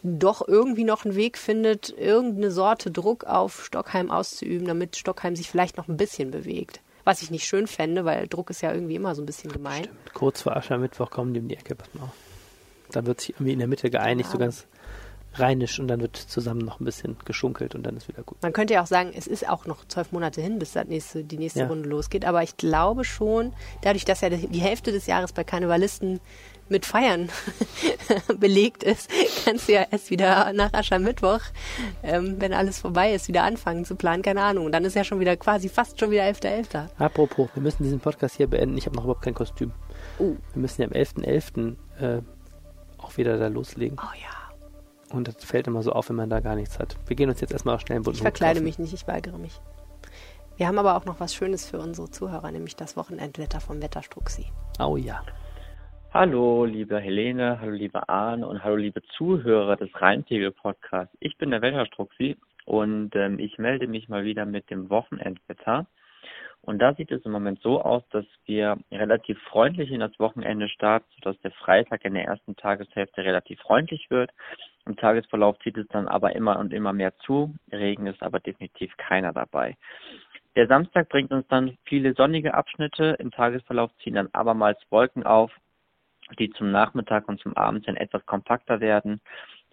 doch 0.04 0.46
irgendwie 0.48 0.84
noch 0.84 1.06
einen 1.06 1.16
Weg 1.16 1.38
findet, 1.38 1.90
irgendeine 1.98 2.52
Sorte 2.52 2.92
Druck 2.92 3.24
auf 3.24 3.66
Stockheim 3.66 4.12
auszuüben, 4.12 4.68
damit 4.68 4.98
Stockheim 4.98 5.36
sich 5.36 5.50
vielleicht 5.50 5.78
noch 5.78 5.88
ein 5.88 5.98
bisschen 5.98 6.30
bewegt. 6.32 6.82
Was 7.06 7.22
ich 7.22 7.32
nicht 7.32 7.46
schön 7.46 7.68
fände, 7.68 8.06
weil 8.06 8.28
Druck 8.28 8.50
ist 8.50 8.62
ja 8.62 8.74
irgendwie 8.74 8.96
immer 8.96 9.16
so 9.16 9.22
ein 9.22 9.26
bisschen 9.26 9.52
gemein. 9.52 9.88
Kurz 10.14 10.42
vor 10.42 10.56
Aschermittwoch 10.56 11.10
kommen 11.10 11.34
die 11.34 11.40
um 11.40 11.48
die 11.48 11.56
Ecke. 11.58 11.76
Dann 12.92 13.06
wird 13.06 13.22
sich 13.22 13.32
irgendwie 13.32 13.54
in 13.54 13.60
der 13.60 13.68
Mitte 13.68 13.90
geeinigt, 13.90 14.30
so 14.30 14.38
Genau. 14.38 14.46
ganz 14.48 14.68
rheinisch 15.36 15.80
und 15.80 15.88
dann 15.88 16.00
wird 16.00 16.16
zusammen 16.16 16.62
noch 16.62 16.80
ein 16.80 16.86
bisschen 16.86 17.18
geschunkelt 17.26 17.74
und 17.74 17.84
dann 17.84 17.98
ist 17.98 18.08
wieder 18.08 18.22
gut. 18.22 18.38
Man 18.44 18.54
könnte 18.54 18.76
ja 18.76 18.84
auch 18.84 18.88
sagen, 18.88 19.12
es 19.18 19.26
ist 19.26 19.50
auch 19.50 19.66
noch 19.66 19.84
zwölf 19.88 20.12
Monate 20.12 20.42
hin, 20.42 20.60
bis 20.60 20.74
das 20.74 20.86
nächste, 20.88 21.24
die 21.24 21.38
nächste 21.40 21.62
Ja. 21.62 21.68
Runde 21.68 21.90
losgeht. 21.90 22.24
Aber 22.24 22.44
ich 22.44 22.56
glaube 22.56 23.04
schon, 23.04 23.52
dadurch, 23.82 24.06
dass 24.06 24.22
ja 24.22 24.30
die 24.30 24.62
Hälfte 24.62 24.92
des 24.92 25.08
Jahres 25.08 25.34
bei 25.34 25.44
Karnevalisten 25.44 26.20
mit 26.74 26.86
Feiern 26.86 27.30
belegt 28.38 28.84
ist, 28.84 29.10
kannst 29.46 29.70
du 29.70 29.74
ja 29.74 29.86
erst 29.90 30.10
wieder 30.10 30.52
nach 30.52 30.74
Aschermittwoch, 30.74 31.40
ähm, 32.04 32.36
wenn 32.40 32.54
alles 32.54 32.80
vorbei 32.80 33.14
ist, 33.14 33.30
wieder 33.30 33.44
anfangen 33.44 33.86
zu 33.86 33.96
planen. 33.96 34.24
Keine 34.24 34.42
Ahnung. 34.42 34.66
Und 34.66 34.74
dann 34.74 34.84
ist 34.84 34.96
ja 34.96 35.06
schon 35.06 35.22
wieder 35.22 35.38
quasi 35.38 35.70
fast 35.70 36.00
schon 36.00 36.12
wieder 36.12 36.24
11.11. 36.24 36.90
Apropos, 36.98 37.50
wir 37.54 37.64
müssen 37.64 37.84
diesen 37.84 38.02
Podcast 38.02 38.36
hier 38.36 38.48
beenden. 38.48 38.78
Ich 38.78 38.86
habe 38.86 38.98
noch 38.98 39.04
überhaupt 39.06 39.24
kein 39.24 39.34
Kostüm. 39.34 39.72
Oh. 40.20 40.36
Wir 40.54 40.62
müssen 40.62 40.82
ja 40.82 40.88
am 40.88 40.94
11.11. 40.94 41.76
Äh, 42.02 42.22
auch 42.98 43.16
wieder 43.18 43.38
da 43.38 43.48
loslegen. 43.48 43.98
Oh 44.02 44.16
ja. 44.20 45.16
Und 45.16 45.28
das 45.28 45.44
fällt 45.44 45.68
immer 45.68 45.84
so 45.84 45.92
auf, 45.92 46.10
wenn 46.10 46.16
man 46.16 46.30
da 46.30 46.40
gar 46.40 46.56
nichts 46.56 46.80
hat. 46.80 46.98
Wir 47.06 47.16
gehen 47.16 47.30
uns 47.30 47.40
jetzt 47.40 47.54
erstmal 47.54 47.80
schnell 47.80 48.00
bunten 48.00 48.18
Ich 48.18 48.22
verkleide 48.22 48.62
mich 48.62 48.80
nicht, 48.80 48.94
ich 48.94 49.08
weigere 49.08 49.38
mich. 49.38 49.62
Wir 50.58 50.68
haben 50.68 50.78
aber 50.78 50.96
auch 50.96 51.06
noch 51.06 51.20
was 51.20 51.34
Schönes 51.34 51.66
für 51.66 51.80
unsere 51.80 52.10
Zuhörer, 52.10 52.52
nämlich 52.52 52.76
das 52.76 52.96
Wochenendwetter 52.96 53.60
vom 53.60 53.82
Wetterstruxi. 53.82 54.48
Oh 54.80 54.98
ja. 54.98 55.24
Hallo, 56.14 56.64
liebe 56.66 57.00
Helene, 57.00 57.60
hallo, 57.60 57.72
liebe 57.72 58.08
Arne 58.08 58.46
und 58.48 58.64
hallo, 58.64 58.76
liebe 58.76 59.02
Zuhörer 59.18 59.78
des 59.78 59.90
Rheinpegel-Podcasts. 60.00 61.18
Ich 61.20 61.40
bin 61.40 61.50
der 61.50 61.64
Wetterstruxi 61.64 62.38
und 62.66 63.16
ähm, 63.16 63.40
ich 63.40 63.58
melde 63.58 63.88
mich 63.88 64.10
mal 64.10 64.24
wieder 64.24 64.46
mit 64.46 64.70
dem 64.70 64.92
Wochenendwetter. 64.92 65.88
Und 66.62 66.78
da 66.78 66.94
sieht 66.94 67.12
es 67.12 67.26
im 67.26 67.32
Moment 67.32 67.64
so 67.64 67.82
aus, 67.82 68.04
dass 68.12 68.26
wir 68.46 68.78
relativ 68.92 69.42
freundlich 69.50 69.90
in 69.90 70.02
das 70.02 70.20
Wochenende 70.20 70.70
starten, 70.70 71.08
sodass 71.16 71.42
der 71.42 71.50
Freitag 71.50 72.06
in 72.06 72.14
der 72.14 72.26
ersten 72.26 72.56
Tageshälfte 72.58 73.24
relativ 73.24 73.60
freundlich 73.62 74.12
wird. 74.12 74.30
Im 74.86 74.96
Tagesverlauf 74.96 75.58
zieht 75.64 75.80
es 75.80 75.88
dann 75.88 76.08
aber 76.08 76.36
immer 76.36 76.60
und 76.60 76.74
immer 76.74 76.94
mehr 76.94 77.18
zu. 77.26 77.56
Regen 77.72 78.06
ist 78.06 78.22
aber 78.22 78.40
definitiv 78.40 78.96
keiner 78.98 79.34
dabei. 79.34 79.76
Der 80.56 80.68
Samstag 80.68 81.10
bringt 81.10 81.32
uns 81.32 81.48
dann 81.48 81.76
viele 81.86 82.14
sonnige 82.14 82.54
Abschnitte. 82.54 83.16
Im 83.18 83.32
Tagesverlauf 83.32 83.90
ziehen 84.04 84.14
dann 84.14 84.30
abermals 84.34 84.78
Wolken 84.92 85.24
auf 85.24 85.52
die 86.40 86.50
zum 86.52 86.72
Nachmittag 86.72 87.28
und 87.28 87.40
zum 87.40 87.56
Abend 87.56 87.88
dann 87.88 87.96
etwas 87.96 88.26
kompakter 88.26 88.80
werden. 88.80 89.22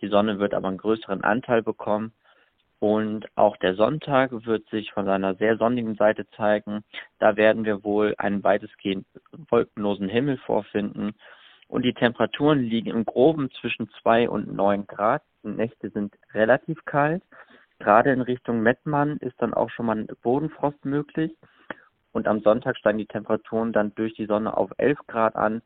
Die 0.01 0.09
Sonne 0.09 0.38
wird 0.38 0.55
aber 0.55 0.68
einen 0.68 0.78
größeren 0.78 1.22
Anteil 1.24 1.62
bekommen. 1.62 2.12
Und 2.78 3.26
auch 3.36 3.59
der 3.59 3.74
Sonntag 3.74 4.30
wird 4.46 4.66
sich 4.70 4.92
von 4.92 5.05
seiner 5.05 5.34
sehr 5.34 5.59
sonnigen 5.59 5.96
Seite 5.96 6.26
zeigen. 6.30 6.82
Da 7.18 7.36
werden 7.36 7.66
wir 7.66 7.84
wohl 7.84 8.14
einen 8.16 8.42
weitestgehend 8.42 9.07
wolkenlosen 9.51 10.09
Himmel 10.09 10.38
vorfinden. 10.38 11.12
Und 11.68 11.82
die 11.82 11.92
Temperaturen 11.92 12.59
liegen 12.59 12.90
im 12.90 13.05
Groben 13.05 13.51
zwischen 13.61 13.90
zwei 14.01 14.28
und 14.28 14.53
neun 14.53 14.86
Grad. 14.86 15.22
Die 15.44 15.48
Nächte 15.48 15.90
sind 15.90 16.16
relativ 16.32 16.84
kalt. 16.86 17.22
Gerade 17.78 18.12
in 18.12 18.22
Richtung 18.22 18.61
Mettmann 18.61 19.18
ist 19.18 19.40
dann 19.40 19.55
auch 19.55 19.70
schon 19.70 19.86
mal 19.86 20.07
Bodenfrost 20.22 20.84
möglich. 20.84 21.36
Und 22.12 22.26
am 22.26 22.40
Sonntag 22.40 22.76
steigen 22.76 22.98
die 22.98 23.07
Temperaturen 23.07 23.72
dann 23.72 23.94
durch 23.94 24.14
die 24.14 24.26
Sonne 24.26 24.57
auf 24.57 24.70
11 24.78 24.98
Grad 25.07 25.36
an. 25.36 25.62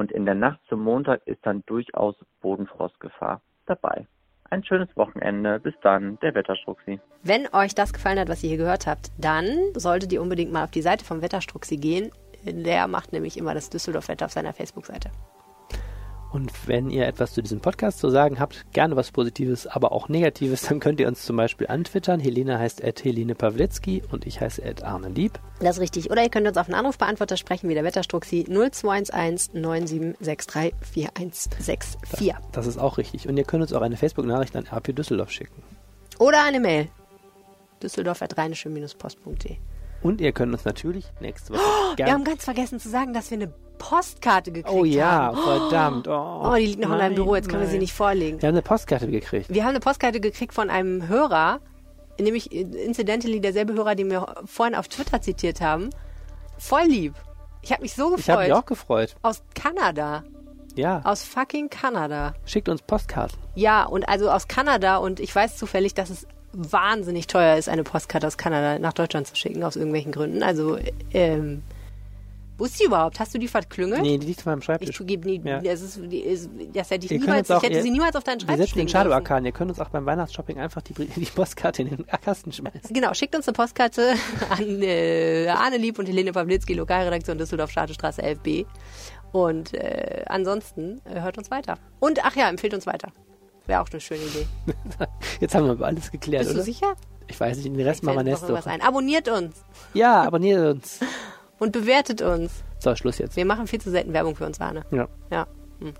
Und 0.00 0.12
in 0.12 0.24
der 0.24 0.34
Nacht 0.34 0.58
zum 0.70 0.82
Montag 0.82 1.20
ist 1.26 1.44
dann 1.44 1.62
durchaus 1.66 2.14
Bodenfrostgefahr 2.40 3.42
dabei. 3.66 4.06
Ein 4.48 4.64
schönes 4.64 4.88
Wochenende. 4.96 5.60
Bis 5.60 5.74
dann, 5.82 6.18
der 6.20 6.34
Wetterstruxi. 6.34 6.98
Wenn 7.22 7.46
euch 7.52 7.74
das 7.74 7.92
gefallen 7.92 8.18
hat, 8.18 8.30
was 8.30 8.42
ihr 8.42 8.48
hier 8.48 8.56
gehört 8.56 8.86
habt, 8.86 9.10
dann 9.18 9.58
solltet 9.74 10.10
ihr 10.10 10.22
unbedingt 10.22 10.52
mal 10.52 10.64
auf 10.64 10.70
die 10.70 10.80
Seite 10.80 11.04
vom 11.04 11.20
Wetterstruxi 11.20 11.76
gehen. 11.76 12.10
Der 12.46 12.88
macht 12.88 13.12
nämlich 13.12 13.36
immer 13.36 13.52
das 13.52 13.68
Düsseldorf-Wetter 13.68 14.24
auf 14.24 14.32
seiner 14.32 14.54
Facebook-Seite. 14.54 15.10
Und 16.32 16.52
wenn 16.68 16.90
ihr 16.90 17.06
etwas 17.06 17.32
zu 17.32 17.42
diesem 17.42 17.60
Podcast 17.60 17.98
zu 17.98 18.08
sagen 18.08 18.38
habt, 18.38 18.64
gerne 18.72 18.94
was 18.94 19.10
Positives, 19.10 19.66
aber 19.66 19.92
auch 19.92 20.08
Negatives, 20.08 20.62
dann 20.68 20.78
könnt 20.80 21.00
ihr 21.00 21.08
uns 21.08 21.24
zum 21.24 21.36
Beispiel 21.36 21.66
antwittern. 21.66 22.20
Helene 22.20 22.58
heißt 22.58 22.84
at 22.84 23.04
Helene 23.04 23.34
Pawlitzki 23.34 24.02
und 24.10 24.26
ich 24.26 24.40
heiße 24.40 24.64
at 24.64 24.84
Arne 24.84 25.08
Lieb. 25.08 25.40
Das 25.60 25.76
ist 25.76 25.82
richtig. 25.82 26.10
Oder 26.10 26.22
ihr 26.22 26.30
könnt 26.30 26.46
uns 26.46 26.56
auf 26.56 26.68
einen 26.68 26.76
Anrufbeantworter 26.76 27.36
sprechen, 27.36 27.68
wie 27.68 27.74
der 27.74 27.84
Wetterstruxi 27.84 28.44
0211 28.48 29.54
9763 29.54 30.74
4164. 30.80 32.34
Das 32.52 32.66
ist 32.66 32.78
auch 32.78 32.98
richtig. 32.98 33.28
Und 33.28 33.36
ihr 33.36 33.44
könnt 33.44 33.62
uns 33.62 33.72
auch 33.72 33.82
eine 33.82 33.96
Facebook-Nachricht 33.96 34.54
an 34.56 34.66
RP 34.66 34.94
Düsseldorf 34.94 35.30
schicken. 35.30 35.62
Oder 36.18 36.44
eine 36.44 36.60
Mail. 36.60 36.88
düsseldorf.rheinische-post.de 37.82 39.56
Und 40.02 40.20
ihr 40.20 40.32
könnt 40.32 40.52
uns 40.52 40.64
natürlich 40.64 41.06
nächste 41.20 41.54
Woche 41.54 41.96
Wir 41.96 42.12
haben 42.12 42.24
ganz 42.24 42.44
vergessen 42.44 42.78
zu 42.78 42.88
sagen, 42.88 43.14
dass 43.14 43.30
wir 43.30 43.38
eine 43.38 43.52
Postkarte 43.80 44.52
gekriegt 44.52 44.72
Oh 44.72 44.84
ja, 44.84 45.10
haben. 45.34 45.38
verdammt. 45.42 46.06
Oh, 46.06 46.42
Oh, 46.44 46.54
die 46.54 46.66
liegt 46.66 46.78
noch 46.80 46.92
in 46.92 46.98
deinem 46.98 47.00
nein, 47.00 47.14
Büro, 47.16 47.34
jetzt 47.34 47.48
können 47.48 47.62
wir 47.62 47.66
sie 47.66 47.72
nein. 47.74 47.80
nicht 47.80 47.92
vorlegen. 47.94 48.40
Wir 48.40 48.46
haben 48.48 48.54
eine 48.54 48.62
Postkarte 48.62 49.08
gekriegt. 49.08 49.52
Wir 49.52 49.62
haben 49.64 49.70
eine 49.70 49.80
Postkarte 49.80 50.20
gekriegt 50.20 50.54
von 50.54 50.70
einem 50.70 51.08
Hörer, 51.08 51.58
nämlich 52.20 52.52
incidentally 52.52 53.40
derselbe 53.40 53.72
Hörer, 53.72 53.94
den 53.96 54.10
wir 54.10 54.34
vorhin 54.44 54.74
auf 54.76 54.86
Twitter 54.88 55.20
zitiert 55.20 55.60
haben. 55.60 55.90
Voll 56.58 56.84
lieb. 56.84 57.14
Ich 57.62 57.72
habe 57.72 57.82
mich 57.82 57.94
so 57.94 58.14
Ich 58.16 58.28
habe 58.30 58.42
gefreut. 58.42 58.48
mich 58.48 58.52
auch 58.52 58.66
gefreut. 58.66 59.16
Aus 59.22 59.42
Kanada. 59.54 60.22
Ja, 60.76 61.00
Aus 61.04 61.22
fucking 61.24 61.68
Kanada. 61.68 62.34
schickt 62.44 62.68
uns 62.68 62.80
Postkarten. 62.82 63.36
Ja, 63.56 63.84
und 63.84 64.08
also 64.08 64.30
aus 64.30 64.46
Kanada 64.46 64.98
und 64.98 65.18
ich 65.18 65.34
weiß 65.34 65.56
zufällig, 65.56 65.94
dass 65.94 66.10
es 66.10 66.26
wahnsinnig 66.52 67.26
teuer 67.26 67.56
ist, 67.56 67.68
eine 67.68 67.82
Postkarte 67.82 68.26
aus 68.26 68.36
Kanada 68.38 68.78
nach 68.78 68.92
Deutschland 68.92 69.26
zu 69.26 69.34
schicken, 69.36 69.64
aus 69.64 69.76
irgendwelchen 69.76 70.12
Gründen. 70.12 70.42
Also, 70.42 70.78
ähm, 71.12 71.62
wo 72.60 72.66
ist 72.66 72.78
die 72.78 72.84
überhaupt? 72.84 73.18
Hast 73.18 73.34
du 73.34 73.38
die 73.38 73.48
verklüngelt? 73.48 74.02
Nee, 74.02 74.18
die 74.18 74.26
liegt 74.26 74.40
auf 74.40 74.46
meinem 74.46 74.58
Ich 74.58 74.64
Schreibtisch. 74.66 75.02
gebe 75.04 75.26
nie, 75.26 75.40
Ja. 75.44 75.60
das, 75.60 75.80
ist, 75.80 75.98
die 76.04 76.20
ist, 76.20 76.48
das 76.74 76.90
hätte 76.90 77.06
ich 77.06 77.20
niemals, 77.20 77.50
auch- 77.50 77.56
ich 77.56 77.62
hätte 77.64 77.76
ihr- 77.78 77.82
sie 77.82 77.90
niemals 77.90 78.14
auf 78.14 78.22
deinen 78.22 78.38
Schreibtisch 78.40 78.74
legen 78.74 78.86
dürfen. 78.86 78.88
Shadow-Arkan. 78.90 79.44
Ihr 79.46 79.52
könnt 79.52 79.70
uns 79.70 79.80
auch 79.80 79.88
beim 79.88 80.06
Weihnachtsshopping 80.06 80.58
einfach 80.60 80.82
die, 80.82 80.92
die 80.94 81.24
Postkarte 81.24 81.82
in 81.82 81.88
den 81.88 82.06
Kasten 82.06 82.52
schmeißen. 82.52 82.92
Genau, 82.92 83.12
schickt 83.14 83.34
uns 83.34 83.48
eine 83.48 83.54
Postkarte 83.54 84.12
an 84.50 84.82
äh, 84.82 85.48
Arne 85.48 85.78
Lieb 85.78 85.98
und 85.98 86.06
Helene 86.06 86.32
Pawlitzki, 86.32 86.74
Lokalredaktion 86.74 87.38
Düsseldorf, 87.38 87.70
Straße 87.70 88.22
11b. 88.22 88.66
Und 89.32 89.74
äh, 89.74 90.24
ansonsten 90.26 91.00
äh, 91.04 91.20
hört 91.20 91.38
uns 91.38 91.50
weiter. 91.50 91.78
Und 91.98 92.24
ach 92.24 92.36
ja, 92.36 92.48
empfiehlt 92.48 92.74
uns 92.74 92.86
weiter. 92.86 93.10
Wäre 93.66 93.80
auch 93.80 93.88
eine 93.90 94.00
schöne 94.00 94.20
Idee. 94.22 94.46
Jetzt 95.40 95.54
haben 95.54 95.64
wir 95.66 95.72
aber 95.72 95.86
alles 95.86 96.10
geklärt, 96.10 96.42
Bist 96.42 96.52
du 96.52 96.56
oder? 96.58 96.64
sicher? 96.64 96.94
Ich 97.28 97.38
weiß 97.38 97.58
nicht, 97.58 97.68
den 97.68 97.80
Rest 97.80 98.02
machen 98.02 98.16
wir 98.16 98.22
nächste 98.24 98.52
Woche. 98.52 98.68
ein. 98.68 98.80
Abonniert 98.82 99.28
uns 99.28 99.64
Ja, 99.94 100.22
abonniert 100.22 100.74
uns. 100.74 100.98
und 101.60 101.70
bewertet 101.70 102.22
uns. 102.22 102.64
So, 102.80 102.96
Schluss 102.96 103.18
jetzt. 103.18 103.36
Wir 103.36 103.44
machen 103.44 103.68
viel 103.68 103.80
zu 103.80 103.90
selten 103.90 104.12
Werbung 104.12 104.34
für 104.34 104.46
uns, 104.46 104.60
Arne. 104.60 104.84
Ja. 104.90 105.06
Ja. 105.30 105.46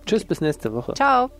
Tschüss, 0.04 0.24
bis 0.24 0.40
nächste 0.40 0.74
Woche. 0.74 0.94
Ciao. 0.94 1.30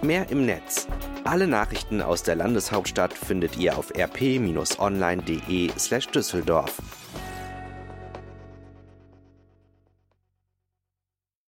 Mehr 0.00 0.30
im 0.30 0.46
Netz 0.46 0.86
Alle 1.24 1.48
Nachrichten 1.48 2.00
aus 2.00 2.22
der 2.22 2.36
Landeshauptstadt 2.36 3.12
findet 3.12 3.56
ihr 3.56 3.76
auf 3.76 3.90
rp-online.de/düsseldorf. 3.90 6.78